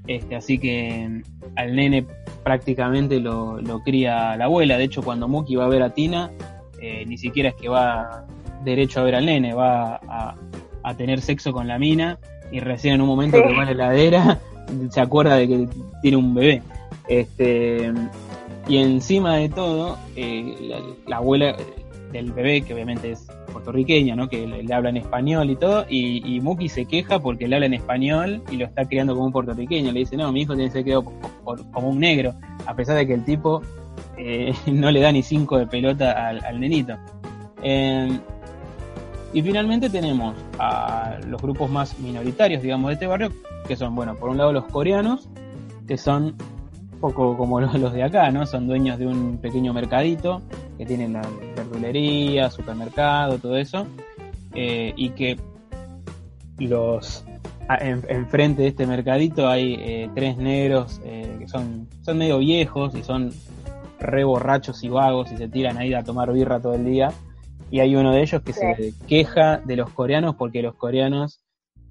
este, 0.07 0.37
así 0.37 0.59
que 0.59 1.07
mm, 1.07 1.23
al 1.55 1.77
nene 1.77 2.07
prácticamente 2.43 3.21
lo, 3.21 3.61
cría 3.85 4.35
la 4.39 4.47
abuela, 4.47 4.79
de 4.79 4.85
hecho 4.85 5.03
cuando 5.03 5.29
Muki 5.29 5.55
va 5.57 5.67
a 5.67 5.69
ver 5.69 5.83
a 5.83 5.91
Tina, 5.91 6.31
eh, 6.81 7.05
ni 7.07 7.19
siquiera 7.19 7.51
es 7.51 7.55
que 7.55 7.69
va 7.69 8.25
derecho 8.64 9.01
a 9.01 9.05
ver 9.05 9.14
al 9.14 9.27
nene, 9.27 9.55
va 9.55 10.01
a, 10.09 10.35
tener 10.97 11.21
sexo 11.21 11.53
con 11.53 11.69
la 11.69 11.79
mina 11.79 12.19
y 12.51 12.61
recién 12.61 12.95
en 12.95 13.03
un 13.03 13.09
momento 13.09 13.37
que 13.43 13.55
va 13.55 13.62
a 13.62 13.64
la 13.67 13.73
heladera 13.73 14.38
se 14.91 15.01
acuerda 15.03 15.37
de 15.37 15.47
que 15.47 15.69
tiene 16.01 16.17
un 16.17 16.35
bebé. 16.35 16.62
Este, 17.09 17.93
y 18.69 18.77
encima 18.79 19.37
de 19.37 19.49
todo, 19.49 19.99
eh, 20.17 20.55
la, 21.07 21.17
abuela 21.17 21.57
del 22.12 22.33
bebé, 22.33 22.62
que 22.62 22.75
obviamente 22.75 23.12
es 23.12 23.27
puertorriqueña, 23.53 24.14
¿no? 24.14 24.29
Que 24.29 24.47
le, 24.47 24.75
habla 24.75 24.91
en 24.91 24.99
español 24.99 25.51
y 25.51 25.57
todo, 25.57 25.85
y, 25.88 26.37
y, 26.37 26.41
Muki 26.41 26.69
se 26.69 26.87
queja 26.87 27.19
porque 27.19 27.49
le 27.49 27.57
habla 27.57 27.67
en 27.67 27.75
español 27.75 28.43
y 28.51 28.57
lo 28.57 28.67
está 28.67 28.87
criando 28.87 29.14
como 29.14 29.27
un 29.27 29.33
puertorriqueño. 29.33 29.93
Le 29.93 30.01
dice, 30.01 30.17
no, 30.17 30.33
mi 30.33 30.43
hijo 30.43 30.55
tiene 30.55 30.69
que 30.69 30.73
ser 30.73 30.83
criado 30.85 31.05
como 31.73 31.88
un 31.88 31.99
negro, 31.99 32.35
a 32.67 32.75
pesar 32.75 32.97
de 32.97 33.07
que 33.07 33.14
el 33.14 33.25
tipo 33.25 33.62
eh, 34.17 34.53
no 34.73 34.91
le 34.91 35.01
da 35.01 35.13
ni 35.13 35.23
cinco 35.23 35.59
de 35.59 35.67
pelota 35.67 36.29
al, 36.29 36.61
nenito. 36.61 36.95
Em, 37.63 38.21
y 39.33 39.43
finalmente 39.43 39.91
tenemos 39.91 40.35
a 40.59 41.19
los 41.27 41.41
grupos 41.41 41.71
más 41.71 41.99
minoritarios, 41.99 42.63
digamos, 42.63 42.89
de 42.89 42.95
este 42.95 43.07
barrio, 43.07 43.33
que 43.67 43.77
son, 43.77 43.95
bueno, 43.95 44.17
por 44.17 44.31
un 44.31 44.39
lado 44.39 44.53
los 44.53 44.65
coreanos, 44.65 45.29
que 45.87 45.99
son 45.99 46.35
poco 47.01 47.37
como 47.37 47.61
los 47.61 47.93
de 47.93 48.03
acá, 48.03 48.31
¿no? 48.31 48.47
Son 48.47 48.67
dueños 48.67 48.99
de 48.99 49.07
un 49.07 49.39
pequeño 49.39 49.73
mercadito, 49.73 50.43
que 50.77 50.87
tienen 50.87 51.15
la 51.15 51.23
verdulería, 51.57 52.51
supermercado, 52.51 53.39
todo 53.39 53.57
eso, 53.57 53.87
eh, 54.55 54.93
y 54.97 55.11
que 55.11 55.39
los 56.59 57.25
enfrente 57.81 58.63
de 58.63 58.69
este 58.69 58.87
mercadito 58.87 59.47
hay 59.47 59.75
eh, 59.79 60.11
tres 60.15 60.39
negros 60.39 61.01
que 61.01 61.47
son, 61.47 61.87
son 62.01 62.17
medio 62.17 62.39
viejos 62.39 62.95
y 62.95 63.03
son 63.03 63.31
re 63.99 64.25
borrachos 64.25 64.83
y 64.85 64.89
vagos 64.89 65.33
y 65.33 65.37
se 65.37 65.49
tiran 65.49 65.79
ahí 65.79 65.95
a 65.95 66.05
tomar 66.05 66.33
birra 66.33 66.61
todo 66.61 66.75
el 66.75 66.85
día. 66.85 67.13
Y 67.71 67.81
hay 67.81 67.97
uno 67.97 68.13
de 68.13 68.23
ellos 68.23 68.43
que 68.43 68.53
se 68.53 68.95
queja 69.07 69.59
de 69.59 69.77
los 69.77 69.91
coreanos 69.91 70.37
porque 70.37 70.63
los 70.63 70.75
coreanos 70.75 71.41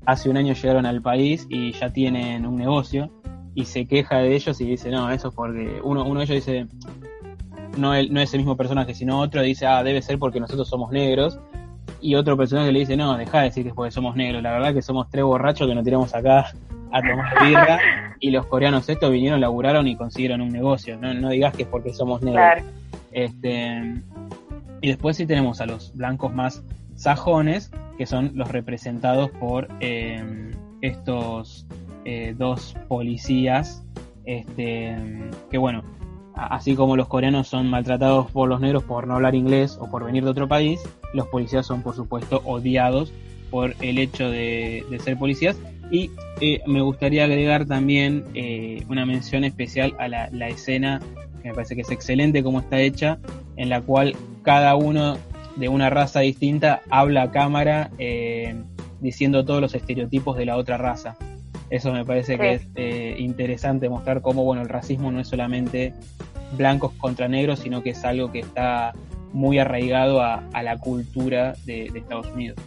hace 0.05 0.29
un 0.29 0.37
año 0.37 0.53
llegaron 0.53 0.85
al 0.85 1.01
país 1.01 1.45
y 1.49 1.73
ya 1.73 1.91
tienen 1.91 2.45
un 2.45 2.55
negocio 2.55 3.11
y 3.53 3.65
se 3.65 3.85
queja 3.85 4.19
de 4.19 4.35
ellos 4.35 4.59
y 4.61 4.65
dice, 4.65 4.89
no, 4.89 5.09
eso 5.11 5.29
es 5.29 5.33
porque 5.33 5.79
uno, 5.83 6.05
uno 6.05 6.19
de 6.19 6.25
ellos 6.25 6.45
dice, 6.45 6.67
no, 7.77 7.93
el, 7.93 8.13
no 8.13 8.21
ese 8.21 8.37
mismo 8.37 8.55
personaje, 8.55 8.93
sino 8.93 9.19
otro 9.19 9.41
dice, 9.41 9.65
ah, 9.65 9.83
debe 9.83 10.01
ser 10.01 10.19
porque 10.19 10.39
nosotros 10.39 10.67
somos 10.67 10.91
negros. 10.91 11.39
Y 12.01 12.15
otro 12.15 12.37
personaje 12.37 12.71
le 12.71 12.79
dice, 12.79 12.97
no, 12.97 13.17
deja 13.17 13.39
de 13.39 13.43
decir 13.45 13.63
que 13.63 13.69
es 13.69 13.75
porque 13.75 13.91
somos 13.91 14.15
negros. 14.15 14.41
La 14.43 14.51
verdad 14.51 14.73
que 14.73 14.81
somos 14.81 15.09
tres 15.09 15.23
borrachos 15.23 15.67
que 15.67 15.75
nos 15.75 15.83
tiramos 15.83 16.13
acá 16.13 16.51
a 16.91 17.01
tomar 17.01 17.45
birra. 17.45 17.79
y 18.19 18.31
los 18.31 18.45
coreanos 18.45 18.87
estos 18.89 19.11
vinieron, 19.11 19.41
laburaron 19.41 19.87
y 19.87 19.95
consiguieron 19.95 20.41
un 20.41 20.49
negocio. 20.49 20.97
No, 20.97 21.13
no 21.13 21.29
digas 21.29 21.55
que 21.55 21.63
es 21.63 21.69
porque 21.69 21.93
somos 21.93 22.21
negros. 22.21 22.63
Este, 23.11 24.01
y 24.81 24.87
después 24.87 25.17
sí 25.17 25.25
tenemos 25.25 25.61
a 25.61 25.65
los 25.65 25.95
blancos 25.95 26.33
más 26.33 26.63
sajones, 26.95 27.71
que 27.97 28.05
son 28.05 28.31
los 28.35 28.51
representados 28.51 29.31
por 29.31 29.67
eh, 29.79 30.51
estos 30.81 31.65
eh, 32.05 32.35
dos 32.37 32.75
policías, 32.87 33.83
este, 34.25 34.95
que 35.49 35.57
bueno, 35.57 35.83
así 36.33 36.75
como 36.75 36.95
los 36.95 37.07
coreanos 37.07 37.47
son 37.47 37.69
maltratados 37.69 38.31
por 38.31 38.47
los 38.47 38.61
negros 38.61 38.83
por 38.83 39.07
no 39.07 39.15
hablar 39.15 39.35
inglés 39.35 39.77
o 39.81 39.89
por 39.89 40.05
venir 40.05 40.23
de 40.23 40.29
otro 40.29 40.47
país, 40.47 40.81
los 41.13 41.27
policías 41.27 41.65
son 41.65 41.81
por 41.81 41.95
supuesto 41.95 42.41
odiados 42.45 43.11
por 43.49 43.75
el 43.81 43.97
hecho 43.97 44.29
de, 44.29 44.83
ser 45.03 45.17
policías. 45.17 45.57
Y 45.89 46.11
eh, 46.41 46.61
me 46.67 46.81
gustaría 46.81 47.23
agregar 47.23 47.65
también 47.65 48.25
eh, 48.33 48.83
una 48.89 49.05
mención 49.05 49.43
especial 49.43 49.95
a 49.99 50.07
la, 50.07 50.47
escena, 50.49 51.01
que 51.41 51.49
me 51.49 51.55
parece 51.55 51.75
que 51.75 51.81
es 51.81 51.91
excelente 51.91 52.43
como 52.43 52.59
está 52.59 52.79
hecha, 52.79 53.19
en 53.55 53.69
la 53.69 53.81
cual 53.81 54.15
cada 54.43 54.75
uno 54.75 55.17
de 55.55 55.69
una 55.69 55.89
raza 55.89 56.19
distinta 56.21 56.81
habla 56.89 57.23
a 57.23 57.31
cámara 57.31 57.89
eh, 57.97 58.55
diciendo 58.99 59.45
todos 59.45 59.61
los 59.61 59.75
estereotipos 59.75 60.37
de 60.37 60.45
la 60.45 60.57
otra 60.57 60.77
raza. 60.77 61.15
Eso 61.69 61.91
me 61.91 62.05
parece 62.05 62.37
que 62.37 62.53
es 62.53 62.67
eh, 62.75 63.15
interesante 63.19 63.89
mostrar 63.89 64.21
cómo 64.21 64.43
bueno 64.45 64.61
el 64.61 64.69
racismo 64.69 65.11
no 65.11 65.19
es 65.19 65.27
solamente 65.27 65.93
blancos 66.55 66.93
contra 66.93 67.27
negros, 67.27 67.59
sino 67.59 67.83
que 67.83 67.89
es 67.89 68.05
algo 68.05 68.31
que 68.31 68.39
está 68.39 68.93
muy 69.33 69.59
arraigado 69.59 70.21
a, 70.21 70.41
la 70.61 70.77
cultura 70.77 71.53
de, 71.65 71.85
Estados 71.95 72.27
Unidos. 72.31 72.57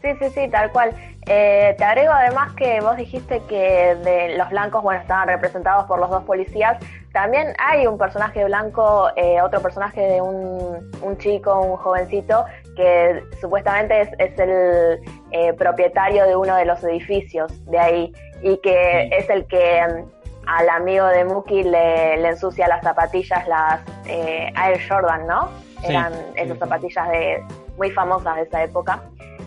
Sí, 0.00 0.08
sí, 0.18 0.30
sí, 0.34 0.48
tal 0.48 0.70
cual. 0.72 0.92
Eh, 1.26 1.76
te 1.78 1.84
agrego 1.84 2.12
además 2.12 2.52
que 2.54 2.80
vos 2.80 2.96
dijiste 2.96 3.40
que 3.48 3.94
de 4.04 4.36
los 4.36 4.50
blancos, 4.50 4.82
bueno, 4.82 5.00
estaban 5.00 5.28
representados 5.28 5.84
por 5.86 6.00
los 6.00 6.10
dos 6.10 6.24
policías. 6.24 6.78
También 7.12 7.54
hay 7.58 7.86
un 7.86 7.98
personaje 7.98 8.44
blanco, 8.44 9.10
eh, 9.16 9.40
otro 9.40 9.60
personaje 9.60 10.00
de 10.00 10.20
un, 10.20 10.90
un, 11.02 11.18
chico, 11.18 11.60
un 11.60 11.76
jovencito, 11.76 12.44
que 12.74 13.22
supuestamente 13.40 14.00
es, 14.00 14.08
es 14.18 14.38
el 14.38 14.98
eh, 15.30 15.52
propietario 15.52 16.26
de 16.26 16.34
uno 16.34 16.56
de 16.56 16.64
los 16.64 16.82
edificios 16.82 17.64
de 17.66 17.78
ahí 17.78 18.12
y 18.42 18.56
que 18.58 19.08
es 19.16 19.30
el 19.30 19.46
que 19.46 19.82
mm, 19.86 20.21
al 20.52 20.68
amigo 20.68 21.06
de 21.06 21.24
Muki 21.24 21.62
le, 21.62 22.28
ensucia 22.28 22.68
las 22.68 22.82
zapatillas, 22.82 23.46
las 23.48 23.80
eh, 24.06 24.52
Air 24.54 24.80
Jordan, 24.86 25.26
¿no? 25.26 25.48
Eran 25.82 26.12
esas 26.36 26.58
zapatillas 26.58 27.08
de 27.08 27.42
muy 27.76 27.90
famosas 27.90 28.36
de 28.36 28.42
esa 28.42 28.62
época. 28.62 29.02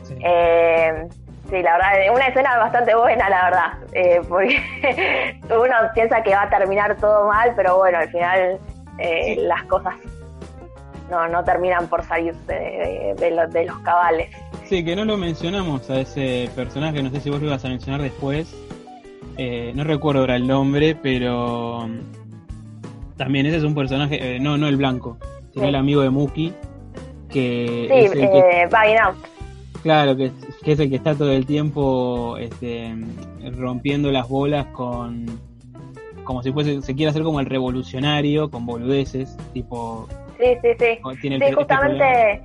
Eh, 0.10 1.08
sí, 1.50 1.62
la 1.62 1.74
verdad, 1.74 2.13
una 2.13 2.28
escena 2.28 2.58
bastante 2.58 2.96
buena, 2.96 3.30
la 3.30 3.44
verdad, 3.46 3.74
eh, 3.94 4.22
porque 4.28 5.39
uno 5.46 5.76
piensa 5.94 6.24
que 6.24 6.32
va 6.32 6.44
a 6.44 6.50
terminar 6.50 6.98
todo 6.98 7.28
mal, 7.28 7.54
pero 7.56 7.78
bueno, 7.78 8.00
al 8.00 8.10
final 8.10 8.60
las 9.38 9.63
cosas 9.65 9.94
no, 11.12 11.28
no 11.28 11.44
terminan 11.44 11.88
por 11.88 12.04
salirse 12.04 12.52
de, 12.52 13.48
de, 13.52 13.65
los 13.65 13.80
cabales. 13.80 14.30
Sí, 14.65 14.84
que 14.84 14.96
no 14.96 15.06
lo 15.06 15.18
mencionamos 15.18 15.88
a 15.91 16.00
ese 16.00 16.50
personaje, 16.56 17.04
no 17.04 17.12
sé 17.12 17.20
si 17.22 17.30
vos 17.30 17.39
lo 17.39 17.48
ibas 17.48 17.63
a 17.63 17.70
mencionar 17.70 18.02
después. 18.02 18.64
Eh, 19.38 19.74
no 19.76 19.84
recuerdo 19.84 20.21
ahora 20.21 20.36
el 20.36 20.48
nombre, 20.48 20.95
pero 20.95 21.89
también 23.17 23.45
ese 23.45 23.58
es 23.58 23.63
un 23.63 23.76
personaje, 23.76 24.36
eh, 24.36 24.39
no, 24.39 24.58
no 24.58 24.67
el 24.67 24.78
blanco, 24.78 25.17
sino 25.54 25.67
el 25.67 25.76
amigo 25.76 26.02
de 26.02 26.10
Muki, 26.10 26.54
que 27.30 27.88
sí, 27.89 27.98
es 27.98 28.12
el 28.13 28.24
eh, 28.24 28.69
Claro, 29.84 30.15
que, 30.15 30.32
es 30.63 30.80
el 30.80 30.89
que 30.89 30.95
está 30.95 31.15
todo 31.15 31.32
el 31.32 31.45
tiempo 31.45 32.38
este, 32.38 32.95
rompiendo 33.58 34.12
las 34.12 34.28
bolas 34.28 34.65
con 34.67 35.26
como 36.24 36.41
si 36.41 36.52
fuese, 36.52 36.82
se 36.82 36.95
quiera 36.95 37.12
hacer 37.12 37.21
como 37.21 37.39
el 37.39 37.45
revolucionario, 37.45 38.50
con 38.50 38.65
boludeces, 38.65 39.38
tipo 39.54 40.08
Sí, 40.39 40.58
sí, 40.62 40.69
sí. 40.80 41.00
Sí, 41.21 41.52
justamente 41.54 42.41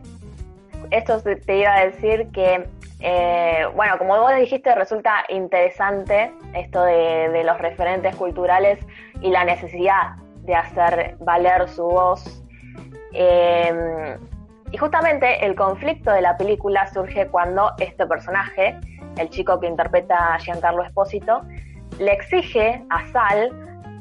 esto 0.91 1.23
te 1.47 1.59
iba 1.59 1.75
a 1.75 1.87
decir 1.87 2.29
que, 2.33 2.65
eh, 3.01 3.67
bueno, 3.75 3.97
como 3.99 4.19
vos 4.19 4.35
dijiste, 4.37 4.75
resulta 4.75 5.25
interesante 5.29 6.33
esto 6.55 6.85
de, 6.85 7.43
los 7.45 7.59
referentes 7.59 8.15
culturales 8.17 8.79
y 9.23 9.31
la 9.31 9.45
necesidad 9.45 10.17
de 10.43 10.55
hacer 10.55 11.17
valer 11.21 11.69
su 11.69 11.85
voz. 11.85 12.45
Eh, 13.13 14.17
y 14.73 14.77
justamente 14.77 15.45
el 15.45 15.55
conflicto 15.55 16.13
de 16.13 16.21
la 16.21 16.37
película 16.37 16.87
surge 16.89 17.27
cuando 17.29 17.73
este 17.79 18.07
personaje, 18.07 18.79
el 19.19 19.31
chico 19.31 19.59
que 19.59 19.67
interpreta 19.67 20.35
a 20.35 20.39
Giancarlo 20.39 20.85
Espósito, 20.85 21.43
le 21.99 22.13
exige 22.13 22.85
a 22.91 23.07
Sal 23.09 23.51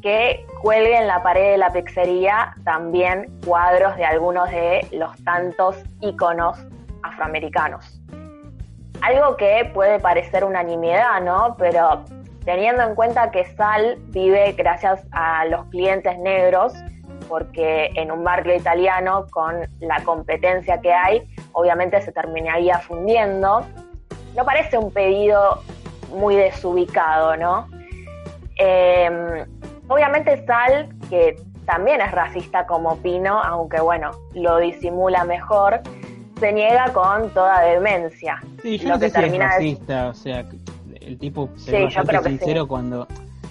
que 0.01 0.45
cuelgue 0.61 0.97
en 0.97 1.07
la 1.07 1.23
pared 1.23 1.51
de 1.51 1.57
la 1.57 1.71
pizzería 1.71 2.55
también 2.63 3.27
cuadros 3.45 3.97
de 3.97 4.05
algunos 4.05 4.49
de 4.49 4.85
los 4.91 5.11
tantos 5.23 5.75
íconos 6.01 6.57
afroamericanos. 7.03 7.98
Algo 9.01 9.37
que 9.37 9.69
puede 9.73 9.99
parecer 9.99 10.43
una 10.43 10.63
nimiedad, 10.63 11.21
¿no? 11.21 11.55
Pero 11.57 12.03
teniendo 12.45 12.83
en 12.83 12.95
cuenta 12.95 13.31
que 13.31 13.45
Sal 13.55 13.97
vive 14.07 14.53
gracias 14.53 15.05
a 15.11 15.45
los 15.45 15.65
clientes 15.67 16.17
negros 16.19 16.73
porque 17.29 17.91
en 17.95 18.11
un 18.11 18.23
barrio 18.23 18.55
italiano, 18.55 19.27
con 19.29 19.67
la 19.79 20.03
competencia 20.03 20.81
que 20.81 20.91
hay, 20.91 21.29
obviamente 21.53 22.01
se 22.01 22.11
terminaría 22.11 22.79
fundiendo. 22.79 23.65
No 24.35 24.45
parece 24.45 24.77
un 24.77 24.91
pedido 24.91 25.61
muy 26.11 26.35
desubicado, 26.35 27.37
¿no? 27.37 27.67
Em, 28.57 29.45
obviamente 29.87 30.43
Sal, 30.45 30.89
que 31.09 31.37
también 31.65 32.01
es 32.01 32.11
racista 32.11 32.65
como 32.65 32.97
Pino, 32.97 33.41
aunque 33.41 33.79
bueno, 33.79 34.09
lo 34.33 34.57
disimula 34.57 35.23
mejor, 35.23 35.81
se 36.39 36.53
niega 36.53 36.91
con 36.93 37.29
toda 37.31 37.61
demencia. 37.61 38.41
Sí, 38.61 38.77
yo 38.77 38.89
no 38.89 38.99
sé 38.99 39.09
si 39.09 39.19
es 39.19 39.37
racista, 39.37 40.07
o 40.09 40.13
sea, 40.13 40.45
el 40.99 41.17
tipo 41.17 41.49
se 41.55 41.71
ve 41.71 41.83
bastante 41.85 42.29
sincero 42.29 42.67
cuando 42.67 43.07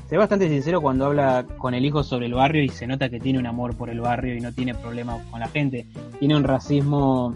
se 0.08 0.14
ve 0.14 0.18
bastante 0.18 0.48
sincero 0.48 0.80
cuando 0.80 1.04
habla 1.04 1.44
con 1.58 1.74
el 1.74 1.84
hijo 1.84 2.02
sobre 2.02 2.26
el 2.26 2.34
barrio 2.34 2.62
y 2.62 2.70
se 2.70 2.86
nota 2.86 3.10
que 3.10 3.20
tiene 3.20 3.38
un 3.38 3.46
amor 3.46 3.76
por 3.76 3.90
el 3.90 4.00
barrio 4.00 4.34
y 4.34 4.40
no 4.40 4.54
tiene 4.54 4.74
problemas 4.74 5.22
con 5.26 5.40
la 5.40 5.48
gente. 5.48 5.84
Tiene 6.18 6.34
un 6.34 6.44
racismo, 6.44 7.34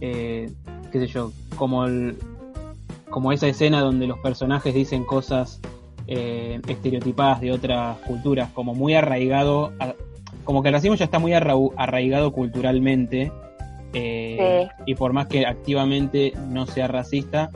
eh, 0.00 0.50
qué 0.90 0.98
sé 0.98 1.06
yo, 1.06 1.30
como 1.56 1.84
el, 1.84 2.18
como 3.08 3.30
esa 3.30 3.46
escena 3.46 3.80
donde 3.80 4.08
los 4.08 4.18
personajes 4.18 4.74
dicen 4.74 5.04
cosas 5.04 5.60
eh, 6.08 6.60
estereotipadas 6.66 7.40
de 7.40 7.52
otras 7.52 7.98
culturas, 7.98 8.50
como 8.52 8.74
muy 8.74 8.94
arraigado, 8.94 9.72
como 10.42 10.62
que 10.62 10.70
el 10.70 10.74
racismo 10.74 10.96
ya 10.96 11.04
está 11.04 11.20
muy 11.20 11.34
arraigado 11.34 12.32
culturalmente 12.32 13.30
eh, 13.92 14.68
y 14.86 14.94
por 14.94 15.12
más 15.12 15.26
que 15.26 15.46
activamente 15.46 16.32
no 16.48 16.66
sea 16.66 16.88
racista, 16.88 17.50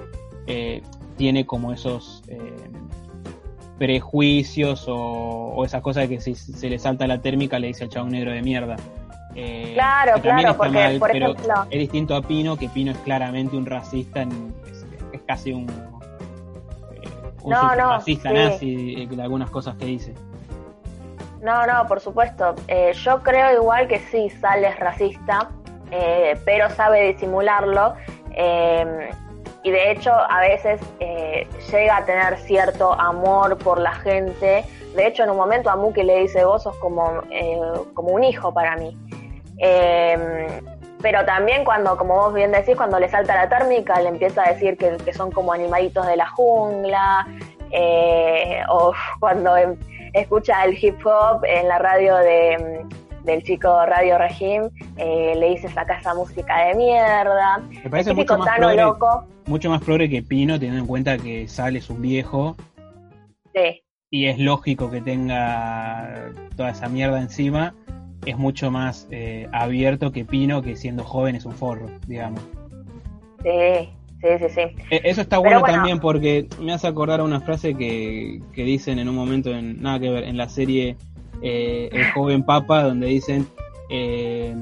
eh, 0.46 0.82
tiene 1.16 1.46
como 1.46 1.72
esos 1.72 2.22
prejuicios 3.78 4.86
o, 4.88 5.62
esas 5.64 5.82
cosas 5.82 6.08
de 6.08 6.16
que 6.16 6.20
si 6.20 6.34
se 6.34 6.68
le 6.68 6.78
salta 6.78 7.06
la 7.06 7.20
térmica 7.20 7.58
le 7.58 7.68
dice 7.68 7.84
al 7.84 7.90
chabón 7.90 8.10
negro 8.10 8.32
de 8.32 8.42
mierda. 8.42 8.76
claro, 9.74 10.20
claro, 10.20 10.56
porque 10.56 10.96
por 10.98 11.10
pero 11.10 11.34
es 11.70 11.78
distinto 11.78 12.14
a 12.14 12.22
Pino, 12.22 12.56
que 12.56 12.68
Pino 12.68 12.92
es 12.92 12.98
claramente 12.98 13.56
un 13.56 13.66
racista, 13.66 14.22
es 14.22 15.20
casi 15.26 15.52
un 15.52 15.66
no, 17.46 17.76
no, 17.76 17.90
racista 17.92 18.32
nazi 18.32 19.06
de 19.06 19.22
algunas 19.22 19.50
cosas 19.50 19.76
que 19.76 19.86
dice. 19.86 20.14
No, 21.40 21.66
no, 21.66 21.86
por 21.86 22.00
supuesto. 22.00 22.54
Eh, 22.66 22.92
yo 22.94 23.22
creo 23.22 23.54
igual 23.54 23.86
que 23.86 24.00
sí, 24.00 24.28
Sal 24.30 24.64
es 24.64 24.78
racista, 24.80 25.50
eh, 25.90 26.38
pero 26.44 26.70
sabe 26.70 27.12
disimularlo. 27.12 27.94
Eh, 28.32 29.10
y 29.62 29.70
de 29.70 29.90
hecho, 29.90 30.12
a 30.12 30.40
veces 30.40 30.80
llega 31.70 31.96
a 31.96 32.04
tener 32.04 32.38
cierto 32.38 32.92
amor 32.92 33.58
por 33.58 33.80
la 33.80 33.92
gente. 33.94 34.64
De 34.94 35.06
hecho, 35.06 35.24
en 35.24 35.30
un 35.30 35.36
momento 35.36 35.70
a 35.70 35.76
Muki 35.76 36.04
le 36.04 36.20
dice: 36.20 36.44
Vos 36.44 36.62
sos 36.62 36.76
como, 36.76 37.20
como 37.94 38.10
un 38.10 38.22
hijo 38.22 38.54
para 38.54 38.76
mí. 38.76 38.96
pero 41.02 41.24
también 41.24 41.64
cuando, 41.64 41.96
como 41.96 42.14
vos 42.14 42.34
bien 42.34 42.52
decís, 42.52 42.76
cuando 42.76 43.00
le 43.00 43.08
salta 43.08 43.34
la 43.34 43.48
térmica, 43.48 44.00
le 44.00 44.10
empieza 44.10 44.44
a 44.44 44.52
decir 44.52 44.76
que, 44.76 44.98
que 44.98 45.12
son 45.12 45.32
como 45.32 45.52
animalitos 45.52 46.06
de 46.06 46.16
la 46.16 46.28
jungla, 46.28 47.26
o 48.68 48.92
cuando 49.20 49.56
em, 49.56 49.76
escucha 50.12 50.64
el 50.64 50.78
hip 50.82 51.04
hop 51.04 51.44
en 51.44 51.68
la 51.68 51.78
radio 51.78 52.16
de, 52.16 52.86
del 53.26 53.42
chico 53.42 53.84
Radio 53.84 54.16
Regime, 54.16 54.70
eh, 54.96 55.34
le 55.36 55.50
dice 55.50 55.68
saca 55.68 55.98
esa 55.98 56.14
música 56.14 56.66
de 56.66 56.74
mierda. 56.74 57.58
Me 57.84 57.90
parece 57.90 58.14
mucho 58.14 58.38
más, 58.38 58.56
progre, 58.56 58.76
loco. 58.76 59.26
mucho 59.46 59.68
más 59.68 59.82
progre 59.82 60.08
que 60.08 60.22
Pino, 60.22 60.54
teniendo 60.58 60.80
en 60.80 60.86
cuenta 60.86 61.18
que 61.18 61.48
Sale 61.48 61.80
es 61.80 61.90
un 61.90 62.00
viejo. 62.00 62.56
Sí. 63.54 63.82
Y 64.10 64.26
es 64.26 64.38
lógico 64.38 64.90
que 64.90 65.00
tenga 65.00 66.32
toda 66.56 66.70
esa 66.70 66.88
mierda 66.88 67.20
encima. 67.20 67.74
Es 68.24 68.38
mucho 68.38 68.70
más 68.70 69.08
eh, 69.10 69.48
abierto 69.52 70.12
que 70.12 70.24
Pino, 70.24 70.62
que 70.62 70.76
siendo 70.76 71.04
joven 71.04 71.34
es 71.34 71.44
un 71.44 71.52
forro, 71.52 71.86
digamos. 72.06 72.40
Sí, 73.42 73.90
Sí, 74.20 74.28
sí, 74.38 74.44
sí. 74.48 74.60
Eh, 74.90 75.02
eso 75.04 75.20
está 75.20 75.38
bueno, 75.38 75.62
también 75.62 76.00
porque 76.00 76.48
me 76.58 76.72
hace 76.72 76.86
acordar 76.86 77.20
una 77.20 77.40
frase 77.40 77.74
que, 77.74 78.40
que 78.54 78.64
dicen 78.64 78.98
en 78.98 79.10
un 79.10 79.14
momento, 79.14 79.50
en 79.50 79.82
nada 79.82 80.00
que 80.00 80.08
ver, 80.08 80.24
en 80.24 80.38
la 80.38 80.48
serie 80.48 80.96
eh, 81.42 81.88
El 81.92 82.10
joven 82.12 82.42
papa, 82.42 82.82
donde 82.82 83.06
dicen, 83.06 83.46
eh, 83.90 84.54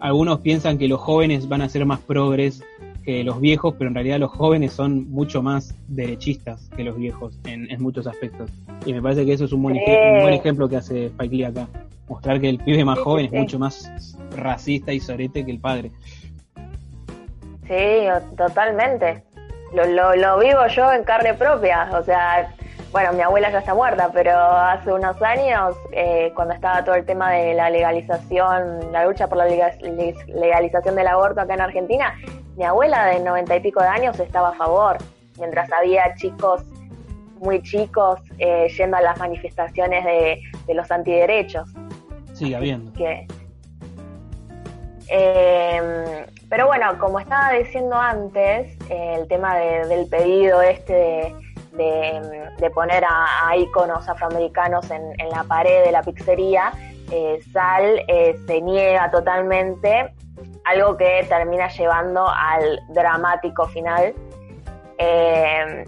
algunos 0.00 0.40
piensan 0.40 0.78
que 0.78 0.88
los 0.88 1.00
jóvenes 1.00 1.48
van 1.48 1.62
a 1.62 1.68
ser 1.68 1.86
más 1.86 2.00
progres 2.00 2.62
que 3.04 3.24
los 3.24 3.40
viejos, 3.40 3.74
pero 3.78 3.88
en 3.88 3.94
realidad 3.94 4.18
los 4.18 4.30
jóvenes 4.30 4.72
son 4.72 5.10
mucho 5.10 5.42
más 5.42 5.74
derechistas 5.88 6.68
que 6.76 6.84
los 6.84 6.96
viejos 6.96 7.38
en, 7.44 7.66
muchos 7.82 8.06
aspectos. 8.06 8.50
Y 8.86 8.92
me 8.92 9.02
parece 9.02 9.24
que 9.26 9.32
eso 9.32 9.44
es 9.44 9.52
un 9.52 9.62
buen, 9.62 9.76
un 9.76 10.22
buen 10.22 10.34
ejemplo 10.34 10.68
que 10.68 10.76
hace 10.76 11.06
Spike 11.06 11.36
Lee 11.36 11.44
acá. 11.44 11.66
Mostrar 12.08 12.40
que 12.40 12.48
el 12.48 12.58
pibe 12.58 12.84
más 12.84 12.98
joven 12.98 13.26
es 13.26 13.32
mucho 13.32 13.58
más 13.58 14.16
racista 14.36 14.92
y 14.92 15.00
sorete 15.00 15.44
que 15.44 15.50
el 15.50 15.58
padre. 15.58 15.90
Sí, 17.66 18.34
totalmente. 18.36 19.22
Lo, 19.72 19.86
lo, 19.86 20.14
lo, 20.16 20.38
vivo 20.38 20.66
yo 20.68 20.92
en 20.92 21.04
carne 21.04 21.34
propia. 21.34 21.90
O 21.98 22.04
sea, 22.04 22.54
bueno, 22.92 23.14
mi 23.14 23.22
abuela 23.22 23.50
ya 23.50 23.60
está 23.60 23.74
muerta, 23.74 24.10
pero 24.12 24.38
hace 24.38 24.92
unos 24.92 25.20
años, 25.22 25.74
eh, 25.92 26.30
cuando 26.34 26.52
estaba 26.52 26.84
todo 26.84 26.94
el 26.94 27.06
tema 27.06 27.32
de 27.32 27.54
la 27.54 27.70
legalización, 27.70 28.92
la 28.92 29.06
lucha 29.06 29.28
por 29.28 29.38
la 29.38 29.46
legalización 29.46 30.94
del 30.94 31.06
aborto 31.06 31.40
acá 31.40 31.54
en 31.54 31.62
Argentina, 31.62 32.14
mi 32.56 32.64
abuela 32.64 33.06
de 33.06 33.20
noventa 33.20 33.56
y 33.56 33.60
pico 33.60 33.80
de 33.80 33.88
años 33.88 34.20
estaba 34.20 34.50
a 34.50 34.52
favor, 34.52 34.98
mientras 35.38 35.72
había 35.72 36.14
chicos 36.16 36.62
muy 37.40 37.62
chicos 37.62 38.20
eh, 38.38 38.68
yendo 38.76 38.98
a 38.98 39.00
las 39.00 39.18
manifestaciones 39.18 40.04
de, 40.04 40.40
de 40.66 40.74
los 40.74 40.90
antiderechos. 40.90 41.68
Sigue 42.34 42.54
habiendo. 42.54 42.92
Que, 42.92 43.26
eh, 45.08 46.26
pero 46.50 46.66
bueno, 46.66 46.98
como 46.98 47.18
estaba 47.18 47.52
diciendo 47.52 47.96
antes, 47.96 48.76
el 48.90 49.26
tema 49.28 49.56
del 49.56 50.06
pedido 50.08 50.60
este 50.60 50.92
de, 50.92 51.34
poner 52.74 53.04
a, 53.04 53.56
iconos 53.56 54.08
afroamericanos 54.08 54.90
en, 54.90 55.12
la 55.30 55.44
pared 55.44 55.84
de 55.84 55.92
la 55.92 56.02
pizzería, 56.02 56.72
eh, 57.10 57.40
Sal 57.52 58.02
eh, 58.08 58.38
se 58.46 58.60
niega 58.60 59.10
totalmente, 59.10 60.12
algo 60.64 60.96
que 60.96 61.26
termina 61.28 61.68
llevando 61.68 62.26
al 62.28 62.80
dramático 62.88 63.66
final. 63.68 64.14
Eh, 64.98 65.84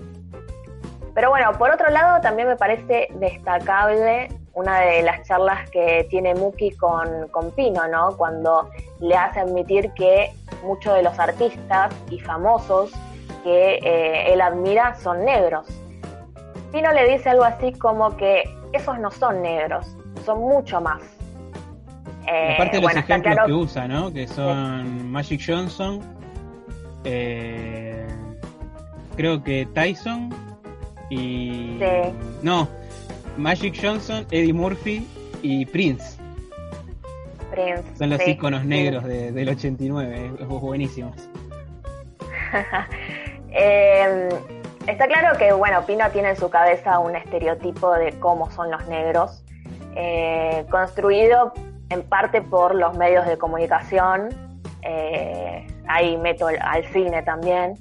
pero 1.14 1.30
bueno, 1.30 1.52
por 1.52 1.70
otro 1.70 1.88
lado, 1.90 2.20
también 2.20 2.48
me 2.48 2.56
parece 2.56 3.08
destacable 3.14 4.28
una 4.54 4.80
de 4.80 5.02
las 5.02 5.26
charlas 5.26 5.68
que 5.70 6.06
tiene 6.10 6.34
Muki 6.34 6.72
con, 6.72 7.28
con 7.28 7.50
Pino, 7.52 7.86
¿no? 7.88 8.16
Cuando 8.16 8.68
le 9.00 9.16
hace 9.16 9.40
admitir 9.40 9.92
que 9.92 10.32
muchos 10.62 10.94
de 10.94 11.02
los 11.02 11.18
artistas 11.18 11.94
y 12.10 12.18
famosos 12.20 12.92
que 13.44 13.78
eh, 13.82 14.32
él 14.32 14.40
admira 14.40 14.94
son 14.96 15.24
negros. 15.24 15.66
Pino 16.72 16.92
le 16.92 17.08
dice 17.08 17.30
algo 17.30 17.44
así 17.44 17.72
como 17.74 18.16
que 18.16 18.42
esos 18.72 18.98
no 18.98 19.10
son 19.12 19.42
negros, 19.42 19.86
son 20.24 20.40
mucho 20.40 20.80
más. 20.80 21.02
Eh, 22.26 22.54
Aparte 22.54 22.78
de 22.78 22.82
los 22.82 22.96
ejemplos 22.96 23.36
que 23.46 23.52
usa, 23.52 23.86
¿no? 23.86 24.12
Que 24.12 24.26
son 24.26 25.12
Magic 25.12 25.40
Johnson, 25.46 26.00
eh, 27.04 28.08
creo 29.14 29.44
que 29.44 29.68
Tyson 29.74 30.34
y... 31.10 31.78
No, 32.42 32.66
Magic 33.36 33.78
Johnson, 33.80 34.26
Eddie 34.30 34.54
Murphy 34.54 35.06
y 35.42 35.66
Prince. 35.66 36.18
Prince. 37.52 37.84
Son 37.96 38.10
los 38.10 38.26
iconos 38.26 38.64
negros 38.64 39.04
del 39.04 39.48
89, 39.48 40.32
es 40.40 40.48
buenísimos. 40.48 41.14
Em, 43.66 44.28
está 44.86 45.06
claro 45.06 45.38
que, 45.38 45.50
bueno, 45.54 45.86
Pino 45.86 46.04
tiene 46.10 46.30
en 46.30 46.36
su 46.36 46.50
cabeza 46.50 46.98
un 46.98 47.16
estereotipo 47.16 47.94
de 47.94 48.12
cómo 48.20 48.50
son 48.50 48.70
los 48.70 48.86
negros, 48.88 49.42
eh, 49.96 50.66
construido 50.70 51.54
en 51.88 52.02
parte 52.02 52.42
por 52.42 52.74
los 52.74 52.94
medios 52.98 53.26
de 53.26 53.38
comunicación, 53.38 54.28
eh, 54.82 55.66
ahí 55.88 56.18
meto 56.18 56.48
al 56.48 56.84
cine 56.92 57.22
también, 57.22 57.74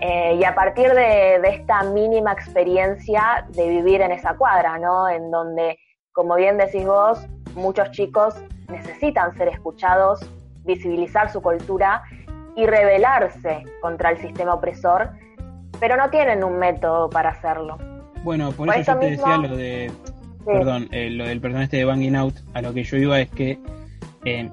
eh, 0.00 0.38
y 0.40 0.44
a 0.44 0.54
partir 0.54 0.94
de, 0.94 1.36
esta 1.46 1.82
mínima 1.82 2.32
experiencia 2.32 3.44
de 3.50 3.68
vivir 3.68 4.00
en 4.00 4.12
esa 4.12 4.34
cuadra, 4.34 4.78
¿no? 4.78 5.10
En 5.10 5.30
donde, 5.30 5.78
como 6.12 6.36
bien 6.36 6.56
decís 6.56 6.86
vos, 6.86 7.26
muchos 7.54 7.90
chicos 7.90 8.34
necesitan 8.68 9.36
ser 9.36 9.48
escuchados, 9.48 10.20
visibilizar 10.64 11.30
su 11.30 11.42
cultura 11.42 12.02
y 12.58 12.66
rebelarse 12.66 13.62
contra 13.80 14.10
el 14.10 14.18
sistema 14.18 14.52
opresor, 14.52 15.10
pero 15.78 15.96
no 15.96 16.10
tienen 16.10 16.42
un 16.42 16.58
método 16.58 17.08
para 17.08 17.30
hacerlo. 17.30 17.78
Bueno, 18.24 18.50
por, 18.50 18.68
eso, 18.74 18.94
yo 18.94 18.98
te 18.98 19.10
decía 19.10 19.36
lo 19.36 19.56
de, 19.56 19.92
perdón, 20.44 20.88
eh, 20.90 21.08
lo 21.08 21.24
del 21.24 21.40
personaje 21.40 21.76
de 21.76 21.84
Banging 21.84 22.16
Out, 22.16 22.34
a 22.54 22.62
lo 22.62 22.74
que 22.74 22.82
yo 22.82 22.96
iba 22.96 23.20
es 23.20 23.30
que 23.30 23.60
eh, 24.24 24.50